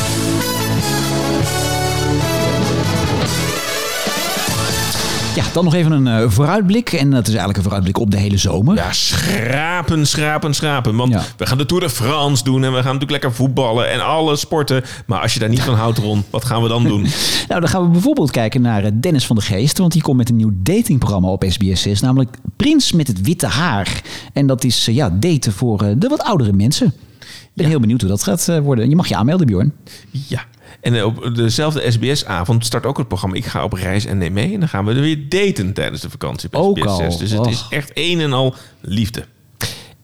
Ja, 5.37 5.43
dan 5.53 5.63
nog 5.63 5.73
even 5.73 5.91
een 5.91 6.07
eh, 6.07 6.29
vooruitblik. 6.29 6.91
En 6.93 7.09
dat 7.09 7.21
is 7.21 7.27
eigenlijk 7.27 7.57
een 7.57 7.63
vooruitblik 7.63 7.97
op 7.99 8.11
de 8.11 8.17
hele 8.17 8.37
zomer. 8.37 8.75
Ja, 8.75 8.91
schrapen, 8.93 10.07
schrapen, 10.07 10.53
schrapen. 10.53 10.95
Want 10.95 11.13
Ja. 11.13 11.23
we 11.37 11.45
gaan 11.45 11.57
de 11.57 11.65
Tour 11.65 11.83
de 11.83 11.89
France 11.89 12.43
doen 12.43 12.63
en 12.63 12.69
we 12.69 12.75
gaan 12.75 12.83
natuurlijk 12.85 13.11
lekker 13.11 13.33
voetballen 13.33 13.91
en 13.91 14.05
alle 14.05 14.35
sporten. 14.35 14.83
Maar 15.05 15.21
als 15.21 15.33
je 15.33 15.39
daar 15.39 15.49
niet 15.49 15.61
van 15.61 15.73
houdt, 15.75 15.97
Ron, 15.97 16.23
wat 16.29 16.45
gaan 16.45 16.61
we 16.61 16.67
dan 16.67 16.83
doen? 16.83 17.05
Nou, 17.47 17.59
dan 17.61 17.69
gaan 17.69 17.83
we 17.83 17.89
bijvoorbeeld 17.89 18.31
kijken 18.31 18.61
naar 18.61 18.83
eh, 18.83 18.91
Dennis 18.93 19.25
van 19.25 19.35
der 19.35 19.45
Geest. 19.45 19.77
Want 19.77 19.91
die 19.91 20.01
komt 20.01 20.17
met 20.17 20.29
een 20.29 20.35
nieuw 20.35 20.51
datingprogramma 20.53 21.27
op 21.27 21.45
SBS6. 21.45 21.99
Namelijk 22.01 22.37
Prins 22.55 22.91
met 22.91 23.07
het 23.07 23.21
witte 23.21 23.47
haar. 23.47 24.01
En 24.33 24.47
dat 24.47 24.63
is 24.63 24.87
eh, 24.87 24.95
ja, 24.95 25.09
daten 25.09 25.53
voor 25.53 25.77
de 25.97 26.07
wat 26.07 26.23
oudere 26.23 26.53
mensen. 26.53 26.93
Ik 27.27 27.63
ben 27.63 27.65
heel 27.65 27.79
benieuwd 27.79 28.01
hoe 28.01 28.09
dat 28.09 28.23
gaat 28.23 28.59
worden. 28.63 28.89
Je 28.89 28.95
mag 28.95 29.07
je 29.07 29.15
aanmelden, 29.15 29.47
Bjorn. 29.47 29.73
Ja. 30.11 30.45
En 30.87 30.95
eh, 30.95 31.05
op 31.05 31.35
dezelfde 31.35 31.91
SBS-avond 31.91 32.65
start 32.65 32.85
ook 32.85 32.97
het 32.97 33.07
programma 33.07 33.35
Ik 33.35 33.45
ga 33.45 33.63
op 33.63 33.73
reis 33.73 34.05
en 34.05 34.17
neem 34.17 34.33
mee. 34.33 34.53
En 34.53 34.59
dan 34.59 34.69
gaan 34.69 34.85
we 34.85 34.93
er 34.93 35.01
weer 35.01 35.29
daten 35.29 35.73
tijdens 35.73 36.01
de 36.01 36.09
vakantie 36.09 36.49
op 36.51 36.55
Ook 36.55 36.79
SBS6. 36.79 36.83
al. 36.83 37.17
Dus 37.17 37.31
het 37.31 37.47
is 37.47 37.65
echt 37.69 37.91
een 37.93 38.19
en 38.19 38.33
al 38.33 38.55
liefde. 38.81 39.25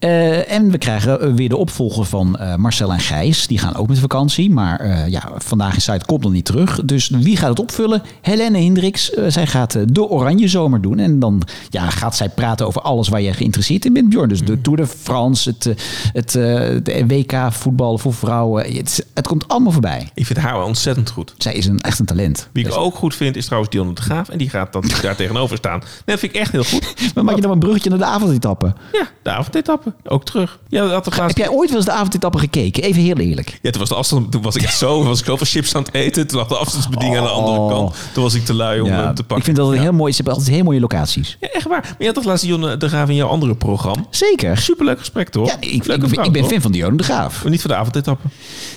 Eh, 0.04 0.52
en 0.52 0.70
we 0.70 0.78
krijgen 0.78 1.20
eh, 1.20 1.32
weer 1.34 1.48
de 1.48 1.56
opvolger 1.56 2.04
van 2.04 2.36
eh, 2.36 2.54
Marcel 2.54 2.92
en 2.92 3.00
Gijs. 3.00 3.46
Die 3.46 3.58
gaan 3.58 3.76
ook 3.76 3.88
met 3.88 3.98
vakantie. 3.98 4.50
Maar 4.50 4.80
eh, 4.80 5.08
ja, 5.08 5.32
vandaag 5.36 5.74
in 5.74 5.80
site 5.80 6.04
komt 6.06 6.22
nog 6.22 6.32
niet 6.32 6.44
terug. 6.44 6.84
Dus 6.84 7.08
wie 7.08 7.36
gaat 7.36 7.48
het 7.48 7.60
opvullen? 7.60 8.02
Helene 8.20 8.58
Hendricks. 8.58 9.10
Zij 9.28 9.46
gaat 9.46 9.78
de 9.94 10.08
Oranje 10.08 10.48
Zomer 10.48 10.80
doen. 10.80 10.98
En 10.98 11.18
dan 11.18 11.42
ja, 11.70 11.90
gaat 11.90 12.16
zij 12.16 12.28
praten 12.28 12.66
over 12.66 12.80
alles 12.80 13.08
waar 13.08 13.20
je 13.20 13.32
geïnteresseerd 13.32 13.84
in 13.84 13.92
bent, 13.92 14.08
Bjorn. 14.08 14.28
Dus 14.28 14.44
de 14.44 14.60
Tour 14.60 14.78
de 14.78 14.86
France, 14.86 15.50
het, 15.50 15.74
het 16.12 16.32
de 16.32 17.04
WK 17.06 17.52
voetbal 17.52 17.98
voor 17.98 18.14
vrouwen. 18.14 18.74
Het, 18.76 19.06
het 19.14 19.26
komt 19.26 19.48
allemaal 19.48 19.72
voorbij. 19.72 20.08
Ik 20.14 20.26
vind 20.26 20.38
haar 20.38 20.56
wel 20.56 20.66
ontzettend 20.66 21.10
goed. 21.10 21.34
Zij 21.38 21.54
is 21.54 21.66
een, 21.66 21.80
echt 21.80 21.98
een 21.98 22.06
talent. 22.06 22.48
Wie 22.52 22.66
ik 22.66 22.76
ook 22.76 22.94
goed 22.94 23.14
vind 23.14 23.36
is 23.36 23.44
trouwens 23.44 23.72
Dionne 23.72 23.92
de 23.92 24.02
Graaf. 24.02 24.28
En 24.28 24.38
die 24.38 24.50
gaat 24.50 24.72
dan 24.72 24.84
daar 25.02 25.16
tegenover 25.16 25.56
staan. 25.56 25.78
Nee, 25.78 25.88
dat 26.04 26.18
vind 26.18 26.34
ik 26.34 26.40
echt 26.40 26.52
heel 26.52 26.64
goed. 26.64 26.94
Maar 27.14 27.24
maak 27.24 27.34
je 27.34 27.40
dan 27.40 27.50
een 27.50 27.58
bruggetje 27.58 27.90
naar 27.90 27.98
de 27.98 28.04
avondetappe? 28.04 28.74
Ja, 28.92 29.08
de 29.22 29.30
avondetappe. 29.30 29.93
Ook 30.04 30.24
terug. 30.24 30.58
Ja, 30.68 30.80
dat 30.80 30.90
had 30.90 31.04
de 31.04 31.22
Heb 31.22 31.36
jij 31.38 31.48
ooit 31.48 31.68
wel 31.68 31.76
eens 31.78 31.86
de 31.86 31.92
avondetappe 31.92 32.38
gekeken? 32.38 32.82
Even 32.82 33.02
heel 33.02 33.16
eerlijk. 33.16 33.58
Ja, 33.62 33.70
toen 33.70 33.80
was 33.80 33.88
de 33.88 33.94
afstand. 33.94 34.32
Toen 34.32 34.42
was 34.42 34.56
ik 34.56 34.62
echt 34.62 34.78
zo. 34.78 35.04
Was 35.04 35.18
ik 35.18 35.24
zoveel 35.24 35.46
chips 35.46 35.74
aan 35.74 35.82
het 35.82 35.94
eten. 35.94 36.26
Toen 36.26 36.38
lag 36.38 36.48
de 36.48 36.56
afstandsbediening 36.56 37.18
aan 37.18 37.24
de 37.24 37.30
andere 37.30 37.58
Oh. 37.58 37.68
kant. 37.68 37.94
Toen 38.12 38.22
was 38.22 38.34
ik 38.34 38.44
te 38.44 38.54
lui 38.54 38.80
om 38.80 38.88
Ja, 38.88 39.04
hem 39.04 39.14
te 39.14 39.22
pakken. 39.22 39.36
ik 39.38 39.44
vind 39.44 39.56
dat 39.56 39.74
ja. 39.74 39.80
heel 39.80 39.92
mooi. 39.92 40.10
Ze 40.12 40.16
hebben 40.16 40.34
altijd 40.34 40.54
heel 40.54 40.64
mooie 40.64 40.80
locaties. 40.80 41.36
Ja, 41.40 41.48
echt 41.48 41.68
waar. 41.68 41.80
Maar 41.82 41.94
je 41.98 42.04
had 42.06 42.14
toch 42.14 42.24
laatst 42.24 42.44
Dionne 42.44 42.76
de 42.76 42.88
Graaf 42.88 43.08
in 43.08 43.14
jouw 43.14 43.28
andere 43.28 43.54
programma? 43.54 44.04
Zeker. 44.10 44.58
Superleuk 44.58 44.98
gesprek, 44.98 45.28
toch? 45.28 45.46
Ja, 45.48 45.56
ik, 45.60 45.70
ik, 45.70 45.86
Leuke 45.86 46.06
ik, 46.06 46.12
vrouw, 46.12 46.30
ben 46.30 46.42
toch? 46.42 46.50
fan 46.50 46.60
van 46.60 46.72
Dionne 46.72 46.96
de 46.96 47.02
Graaf. 47.04 47.42
Maar 47.42 47.50
niet 47.50 47.60
voor 47.60 47.70
de 47.70 47.76
avondetappe. 47.76 48.28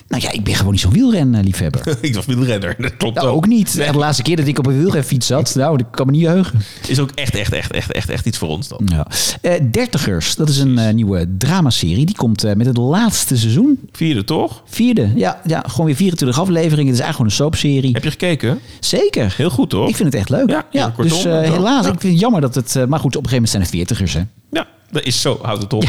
Nou 0.08 0.22
ja, 0.24 0.32
ik 0.32 0.44
ben 0.44 0.56
gewoon 0.56 0.72
niet 0.72 0.82
zo'n 0.82 0.92
wielrenliefhebber. 0.94 1.98
ik 2.02 2.16
was 2.16 2.26
wielrenner. 2.26 2.76
Dat 2.78 2.98
klopt 2.98 3.16
Nou, 3.16 3.28
ook 3.28 3.48
niet. 3.48 3.74
De 3.74 3.98
laatste 3.98 4.24
keer 4.24 4.36
dat 4.36 4.48
ik 4.48 4.60
op 4.60 4.66
een 4.66 4.78
wielrenfiets 4.78 5.28
zat, 5.28 5.56
nou, 5.56 5.78
dat 5.78 5.88
kan 5.92 6.06
me 6.06 6.12
niet 6.12 6.26
heugen. 6.26 6.62
Is 6.88 7.00
ook 7.00 7.12
echt, 7.16 7.36
echt, 7.36 7.54
echt, 7.54 7.72
echt, 7.72 7.92
echt, 7.92 8.10
echt 8.10 8.26
iets 8.26 8.38
voor 8.38 8.50
ons 8.50 8.68
dan. 8.68 8.82
Ja. 8.86 9.08
Eh, 9.42 9.52
Dertigers, 9.72 10.36
dat 10.36 10.50
is 10.50 10.58
een 10.60 10.78
eh, 10.78 10.94
nieuwe 11.08 11.36
dramaserie. 11.38 12.06
Die 12.06 12.16
komt 12.16 12.44
eh, 12.44 12.54
met 12.56 12.66
het 12.66 12.78
laatste 12.78 13.38
seizoen. 13.38 13.80
Vierde, 13.92 14.24
toch? 14.24 14.64
Vierde. 14.66 15.12
Ja, 15.16 15.42
ja, 15.46 15.64
gewoon 15.68 15.86
weer 15.86 15.96
24 15.96 16.40
afleveringen. 16.40 16.86
Het 16.92 17.00
is 17.00 17.06
eigenlijk 17.06 17.16
gewoon 17.34 17.52
een 17.52 17.58
soapserie. 17.62 17.94
Heb 17.94 18.04
je 18.04 18.10
gekeken? 18.12 18.60
Zeker. 18.80 19.34
Heel 19.38 19.50
goed, 19.50 19.70
toch? 19.70 19.90
Ik 19.90 19.96
vind 19.96 20.08
het 20.14 20.22
echt 20.22 20.30
leuk. 20.30 20.50
Ja, 20.50 20.56
Ja, 20.56 20.66
ja, 20.72 20.86
kortom, 20.90 21.08
dus 21.18 21.26
eh, 21.26 21.40
helaas, 21.40 21.86
Ja. 21.86 21.92
ik 21.94 22.00
vind 22.00 22.14
het 22.14 22.22
jammer 22.22 22.42
dat 22.42 22.56
het... 22.56 22.76
eh, 22.76 22.86
maar 22.86 23.00
goed, 23.00 23.16
op 23.16 23.24
een 23.24 23.30
gegeven 23.30 23.34
moment 23.34 23.50
zijn 23.50 23.62
er 23.64 23.70
veertigers, 23.70 24.14
hè. 24.14 24.22
Ja, 24.52 24.68
dat 24.92 25.04
is 25.04 25.22
zo. 25.22 25.40
Houd 25.42 25.62
het 25.62 25.74
op. 25.74 25.84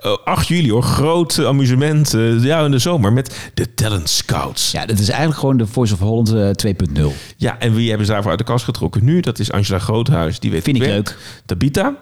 Eh, 0.00 0.16
8 0.24 0.48
juli 0.48 0.70
hoor. 0.70 0.82
Groot 0.82 1.38
amusement. 1.44 2.10
ja, 2.40 2.64
in 2.64 2.70
de 2.70 2.78
zomer 2.78 3.12
met 3.12 3.50
de 3.54 3.74
Talent 3.74 4.08
Scouts. 4.08 4.70
Ja, 4.70 4.86
dat 4.86 4.98
is 4.98 5.08
eigenlijk 5.08 5.40
gewoon 5.40 5.56
de 5.56 5.66
Voice 5.66 5.94
of 5.94 5.98
Holland 6.00 6.32
eh, 6.32 6.72
2.0. 6.98 7.02
Ja, 7.36 7.58
en 7.58 7.74
wie 7.74 7.88
hebben 7.88 8.06
ze 8.06 8.12
daarvoor 8.12 8.30
uit 8.30 8.38
de 8.40 8.44
kast 8.46 8.64
getrokken 8.64 9.04
nu? 9.04 9.20
Dat 9.20 9.38
is 9.38 9.52
Angela 9.52 9.78
Groothuis. 9.78 10.38
Die 10.40 10.50
weet 10.50 10.62
Vind 10.62 10.76
het 10.78 10.86
ik 10.86 10.92
werk. 10.92 11.08
leuk. 11.08 11.18
Tabita, 11.46 11.94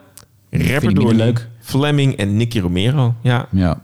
rapper 0.51 0.95
Doornie, 0.95 1.15
leuk. 1.25 1.49
Fleming 1.71 2.17
en 2.17 2.37
Nicky 2.37 2.59
Romero. 2.61 3.15
Ja, 3.23 3.47
Ja. 3.51 3.81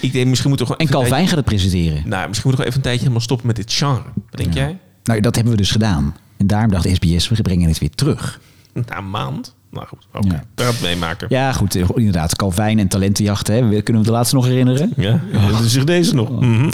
ik 0.00 0.12
denk 0.12 0.26
misschien 0.26 0.48
moeten 0.48 0.66
we 0.66 0.72
gewoon... 0.72 0.78
En 0.88 1.08
Calvin 1.08 1.28
gaat 1.28 1.36
het 1.36 1.44
presenteren. 1.44 1.92
tijdje- 1.92 2.08
Nou, 2.08 2.28
misschien 2.28 2.48
moeten 2.48 2.50
we 2.50 2.56
gewoon 2.56 2.66
even 2.66 2.76
een 2.76 2.82
tijdje 2.82 3.00
helemaal 3.00 3.20
stoppen 3.20 3.46
met 3.46 3.56
dit 3.56 3.72
genre. 3.72 4.02
Wat 4.30 4.40
denk 4.40 4.54
jij? 4.54 4.78
Nou, 5.04 5.20
dat 5.20 5.34
hebben 5.34 5.52
we 5.52 5.58
dus 5.58 5.70
gedaan. 5.70 6.16
En 6.36 6.46
daarom 6.46 6.70
dacht 6.70 6.88
SBS, 6.94 7.28
we 7.28 7.42
brengen 7.42 7.68
het 7.68 7.78
weer 7.78 7.90
terug. 7.94 8.40
Na 8.72 8.98
een 8.98 9.10
maand? 9.10 9.54
Nou 9.70 9.86
goed, 9.86 10.06
oké. 10.12 10.28
Ja. 10.56 10.64
Het 10.64 10.80
meemaken. 10.82 11.26
Ja, 11.30 11.52
goed, 11.52 11.74
eh, 11.74 11.88
inderdaad. 11.94 12.36
Calvin 12.36 12.78
en 12.78 12.88
talentenjachten, 12.88 13.54
hè. 13.54 13.82
Kunnen 13.82 14.02
we 14.02 14.08
de 14.08 14.14
laatste 14.14 14.34
nog 14.34 14.46
herinneren? 14.46 14.92
Ja, 14.96 15.20
is 15.64 15.72
zich 15.72 15.84
deze 15.84 16.14
nog. 16.14 16.28
Oh. 16.28 16.38
Mhm. 16.40 16.70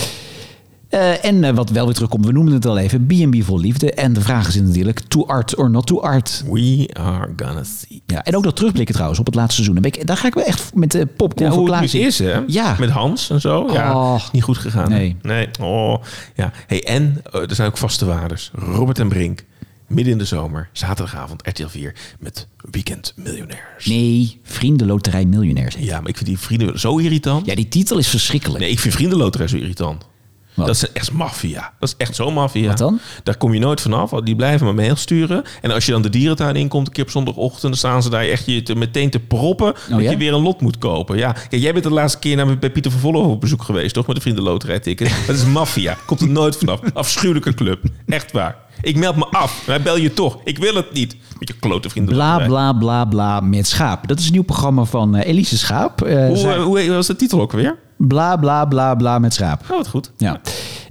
Eh, 0.92 1.24
en 1.24 1.44
eh, 1.44 1.54
wat 1.54 1.70
wel 1.70 1.84
weer 1.84 1.94
terugkomt, 1.94 2.26
we 2.26 2.32
noemen 2.32 2.52
het 2.52 2.66
al 2.66 2.78
even, 2.78 3.06
B&B 3.06 3.42
vol 3.44 3.58
liefde. 3.60 3.92
En 3.92 4.12
de 4.12 4.20
vraag 4.20 4.48
is 4.48 4.54
natuurlijk, 4.54 5.00
to 5.00 5.26
art 5.26 5.56
or 5.56 5.70
not 5.70 5.86
to 5.86 6.00
art? 6.00 6.44
We 6.50 6.90
are 6.92 7.32
gonna 7.36 7.62
see. 7.64 8.02
Ja, 8.06 8.24
en 8.24 8.36
ook 8.36 8.42
dat 8.44 8.56
terugblikken 8.56 8.94
trouwens 8.94 9.20
op 9.20 9.26
het 9.26 9.34
laatste 9.34 9.54
seizoen. 9.54 9.74
Daar 9.74 9.90
ben 9.90 10.00
ik- 10.00 10.06
Daar 10.06 10.16
ga 10.16 10.26
ik 10.26 10.34
wel 10.34 10.44
echt 10.44 10.74
met 10.74 10.90
de 10.90 11.06
popcorn 11.06 11.48
Ja, 11.50 11.54
voor 11.56 11.66
hoe 11.68 11.76
het 11.76 11.94
is, 11.94 12.18
hè? 12.18 12.40
Ja. 12.46 12.76
Met 12.78 12.90
Hans 12.90 13.30
en 13.30 13.40
zo. 13.40 13.68
Ja, 13.72 13.94
Oh. 13.96 14.20
niet 14.32 14.42
goed 14.42 14.58
gegaan. 14.58 14.92
hè? 14.92 14.98
Nee. 14.98 15.16
Nee. 15.22 15.48
Oh, 15.60 16.02
ja. 16.36 16.52
Hey, 16.66 16.84
en 16.84 17.22
eh, 17.32 17.40
er 17.40 17.54
zijn 17.54 17.68
ook 17.68 17.76
vaste 17.78 18.04
waardes. 18.04 18.50
Robert 18.54 18.98
en 18.98 19.08
Brink. 19.08 19.44
Midden 19.86 20.12
in 20.12 20.18
de 20.18 20.24
zomer. 20.24 20.68
Zaterdagavond 20.72 21.46
RTL 21.48 21.66
4. 21.66 21.94
Met 22.18 22.46
Weekend 22.70 23.12
Miljonairs. 23.16 23.86
Nee, 23.86 24.40
Vriendenloterij 24.42 25.24
Miljonairs. 25.24 25.74
Ja, 25.78 26.00
maar 26.00 26.08
ik 26.08 26.16
vind 26.16 26.28
die 26.28 26.38
vrienden 26.38 26.80
zo 26.80 26.96
irritant. 26.98 27.46
Ja, 27.46 27.54
die 27.54 27.68
titel 27.68 27.98
is 27.98 28.08
verschrikkelijk. 28.08 28.60
Nee, 28.60 28.70
ik 28.70 28.78
vind 28.78 28.94
Vriendenloterij 28.94 29.48
zo 29.48 29.56
irritant. 29.56 30.10
Wat? 30.54 30.66
Dat 30.66 30.74
is 30.74 30.92
echt 30.92 31.12
maffia. 31.12 31.72
Dat 31.78 31.88
is 31.88 31.94
echt 31.98 32.14
zo 32.14 32.30
maffia. 32.30 32.68
Wat 32.68 32.78
dan? 32.78 32.98
Daar 33.22 33.36
kom 33.36 33.52
je 33.54 33.60
nooit 33.60 33.80
vanaf. 33.80 34.10
Die 34.10 34.36
blijven 34.36 34.66
maar 34.66 34.74
mail 34.74 34.96
sturen. 34.96 35.44
En 35.60 35.70
als 35.70 35.86
je 35.86 35.92
dan 35.92 36.02
de 36.02 36.08
dierentuin 36.10 36.56
inkomt, 36.56 36.86
een 36.86 36.92
keer 36.92 37.04
op 37.04 37.10
zondagochtend, 37.10 37.62
dan 37.62 37.74
staan 37.74 38.02
ze 38.02 38.10
daar 38.10 38.24
echt 38.24 38.46
je 38.46 38.62
te, 38.62 38.74
meteen 38.74 39.10
te 39.10 39.18
proppen 39.18 39.74
dat 39.88 39.98
Oh, 39.98 40.02
ja? 40.02 40.10
je 40.10 40.16
weer 40.16 40.32
een 40.34 40.42
lot 40.42 40.60
moet 40.60 40.78
kopen. 40.78 41.16
Ja, 41.16 41.32
kijk, 41.32 41.62
jij 41.62 41.72
bent 41.72 41.84
de 41.84 41.90
laatste 41.90 42.18
keer 42.18 42.36
naar, 42.36 42.58
bij 42.58 42.70
Pieter 42.70 42.90
van 42.90 43.00
Vollenhoven 43.00 43.34
op 43.34 43.40
bezoek 43.40 43.62
geweest, 43.62 43.94
toch? 43.94 44.06
Met 44.06 44.16
de 44.16 44.22
vriendenloterij 44.22 44.80
ticket. 44.80 45.12
Dat 45.26 45.36
is 45.36 45.44
maffia. 45.44 45.96
Komt 46.06 46.20
er 46.20 46.28
nooit 46.28 46.56
vanaf. 46.56 46.80
Afschuwelijke 46.94 47.54
club. 47.54 47.82
Echt 48.06 48.32
waar. 48.32 48.56
Ik 48.80 48.96
meld 48.96 49.16
me 49.16 49.24
af. 49.30 49.62
Wij 49.66 49.82
bel 49.82 49.96
je 49.96 50.12
toch. 50.12 50.38
Ik 50.44 50.58
wil 50.58 50.74
het 50.74 50.92
niet. 50.92 51.16
Met 51.38 51.48
je 51.48 51.54
klote 51.54 51.80
Bla 51.80 51.90
vriendenloterij. 51.90 52.46
bla 52.46 52.72
bla 52.72 53.04
bla 53.04 53.40
met 53.40 53.66
schaap. 53.66 54.08
Dat 54.08 54.18
is 54.18 54.26
een 54.26 54.32
nieuw 54.32 54.42
programma 54.42 54.84
van 54.84 55.16
eh, 55.16 55.28
Elise 55.30 55.58
Schaap. 55.58 56.02
Eh, 56.02 56.26
Hoe, 56.26 56.36
zij- 56.36 56.54
eh, 56.56 56.62
hoe 56.62 56.88
was 56.90 57.06
de 57.06 57.16
titel 57.16 57.40
ook 57.40 57.52
weer? 57.52 57.78
Bla 58.08 58.36
bla 58.36 58.64
bla 58.64 58.94
bla 58.94 59.18
met 59.18 59.34
schaap. 59.34 59.62
Oh, 59.62 59.68
wat 59.76 59.88
goed. 59.88 60.10
Ja. 60.16 60.40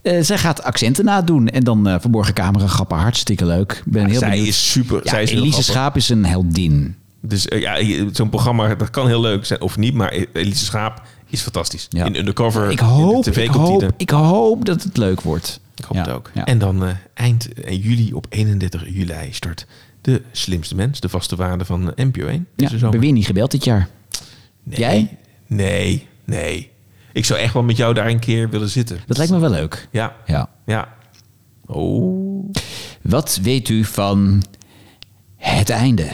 Eh, 0.02 0.22
zij 0.22 0.38
gaat 0.38 0.64
accenten 0.64 1.06
nadoen 1.06 1.48
en 1.48 1.64
dan 1.64 1.88
eh, 1.88 1.96
verborgen 2.00 2.34
camera 2.34 2.68
grappen. 2.68 2.98
Hartstikke 2.98 3.46
leuk. 3.46 3.84
Ben 3.86 4.06
heel 4.10 4.20
Zij 4.20 4.30
benieuwd. 4.30 4.48
is 4.48 4.72
super. 4.72 5.00
Ja, 5.04 5.10
zij 5.10 5.24
is 5.24 5.32
Elise. 5.32 5.64
Schaap 5.64 5.96
is 5.96 6.10
een 6.10 6.26
heldin. 6.26 6.96
Dus 7.22 7.48
eh, 7.48 7.62
ja, 7.62 8.04
zo'n 8.12 8.30
programma, 8.30 8.76
dat 8.76 8.90
kan 8.90 9.08
heel 9.08 9.22
leuk 9.22 9.46
zijn 9.46 9.62
of 9.62 9.78
niet. 9.78 9.94
Maar 9.94 10.12
Elise 10.34 10.66
Schaap 10.66 11.02
is 11.28 11.42
fantastisch. 11.42 11.86
Ja. 11.90 12.06
In 12.06 12.18
Undercover, 12.18 12.72
Ik 12.72 12.80
in 12.80 12.86
hoop, 12.86 13.26
ik, 13.28 13.50
hoop, 13.50 13.92
ik 13.98 14.10
hoop 14.10 14.66
dat 14.66 14.84
het 14.84 14.98
leuk 14.98 15.22
wordt. 15.22 15.60
Ik 15.76 15.84
hoop 15.86 15.98
het 15.98 16.10
ook. 16.10 16.30
ja. 16.34 16.46
En 16.46 16.58
dan 16.58 16.84
eind 17.14 17.48
juli 17.70 18.14
op 18.14 18.26
31 18.30 18.84
juli 18.88 19.28
start 19.32 19.66
De 20.02 20.22
Slimste 20.32 20.76
Mens. 20.76 21.00
De 21.00 21.10
vaste 21.10 21.36
waarde 21.36 21.66
van 21.66 21.92
NPO 21.96 22.26
1. 22.26 22.48
Ja, 22.56 22.68
zomer. 22.70 22.90
ben 22.90 23.00
weer 23.00 23.12
niet 23.12 23.26
gebeld 23.26 23.52
dit 23.52 23.64
jaar. 23.64 23.88
Nee, 24.64 24.80
Jij? 24.80 25.18
Nee, 25.48 26.08
nee. 26.26 26.71
Ik 27.14 27.26
zou 27.26 27.40
echt 27.40 27.54
wel 27.54 27.64
met 27.64 27.78
jou 27.78 27.94
daar 27.94 28.08
een 28.08 28.20
keer 28.20 28.50
willen 28.50 28.70
zitten. 28.70 29.00
Dat 29.08 29.18
lijkt 29.18 29.32
me 29.32 29.40
wel 29.40 29.50
leuk. 29.50 29.88
Ja, 29.92 30.14
Ja. 30.26 30.50
ja. 30.66 30.88
Oh. 31.66 32.50
Wat 33.02 33.40
weet 33.42 33.70
u 33.70 33.84
van 33.86 34.44
het 35.38 35.70
einde? 35.70 36.08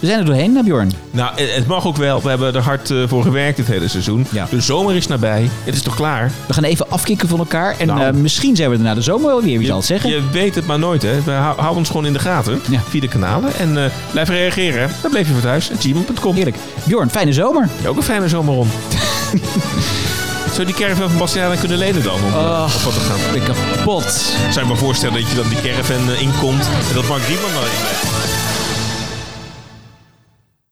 We 0.00 0.06
zijn 0.06 0.18
er 0.18 0.24
doorheen, 0.24 0.60
Bjorn. 0.64 0.92
Nou, 1.10 1.40
het 1.40 1.54
het 1.54 1.66
mag 1.66 1.86
ook 1.86 1.96
wel. 1.96 2.22
We 2.22 2.28
hebben 2.28 2.54
er 2.54 2.60
hard 2.62 2.90
eh, 2.90 3.08
voor 3.08 3.22
gewerkt 3.22 3.56
dit 3.56 3.66
hele 3.66 3.88
seizoen. 3.88 4.26
Ja. 4.30 4.46
De 4.50 4.60
zomer 4.60 4.96
is 4.96 5.06
nabij. 5.06 5.48
Het 5.64 5.74
is 5.74 5.82
toch 5.82 5.94
klaar? 5.94 6.30
We 6.46 6.52
gaan 6.54 6.64
even 6.64 6.90
afkicken 6.90 7.28
van 7.28 7.38
elkaar. 7.38 7.78
En 7.78 7.86
Nou. 7.86 8.00
eh, 8.02 8.12
misschien 8.12 8.56
zijn 8.56 8.70
we 8.70 8.76
er 8.76 8.82
na 8.82 8.94
de 8.94 9.02
zomer 9.02 9.26
wel 9.26 9.42
weer, 9.42 9.58
wie 9.58 9.66
zal 9.66 9.76
het 9.76 9.86
zeggen? 9.86 10.10
Je 10.10 10.28
weet 10.32 10.54
het 10.54 10.66
maar 10.66 10.78
nooit, 10.78 11.02
hè. 11.02 11.22
We 11.22 11.30
hou- 11.30 11.56
houden 11.56 11.78
ons 11.78 11.88
gewoon 11.88 12.06
in 12.06 12.12
de 12.12 12.18
gaten. 12.18 12.60
Ja. 12.70 12.80
Via 12.88 13.00
de 13.00 13.08
kanalen. 13.08 13.54
En 13.54 13.84
eh, 13.84 13.90
blijf 14.10 14.28
reageren. 14.28 14.90
Dan 15.02 15.10
blijf 15.10 15.26
je 15.26 15.32
voor 15.32 15.42
thuis. 15.42 15.70
gmail.com. 15.78 16.34
Heerlijk. 16.34 16.56
Bjorn, 16.84 17.10
fijne 17.10 17.32
zomer. 17.32 17.68
Ook 17.86 17.96
een 17.96 18.02
fijne 18.02 18.28
zomer, 18.28 18.54
Ron. 18.54 18.68
Zou 20.54 20.58
je 20.58 20.64
die 20.64 20.74
caravan 20.74 21.08
van 21.08 21.18
Bastiaan 21.18 21.58
kunnen 21.58 21.78
lenen 21.78 22.02
dan? 22.02 22.14
Om 22.14 22.32
eh, 22.32 22.74
op 22.76 22.82
wat 22.82 22.94
te 22.94 23.00
gaan? 23.00 23.34
Ik 23.34 23.42
kapot. 23.42 24.12
Zou 24.50 24.66
je 24.66 24.72
me 24.72 24.76
voorstellen 24.76 25.20
dat 25.20 25.30
je 25.30 25.36
dan 25.36 25.48
die 25.48 25.60
caravan 25.60 26.10
eh, 26.10 26.20
inkomt 26.20 26.66
en 26.88 26.94
dat 26.94 27.08
Mark 27.08 27.22
Riemann 27.22 27.54
dan 27.54 27.62
in 27.62 28.09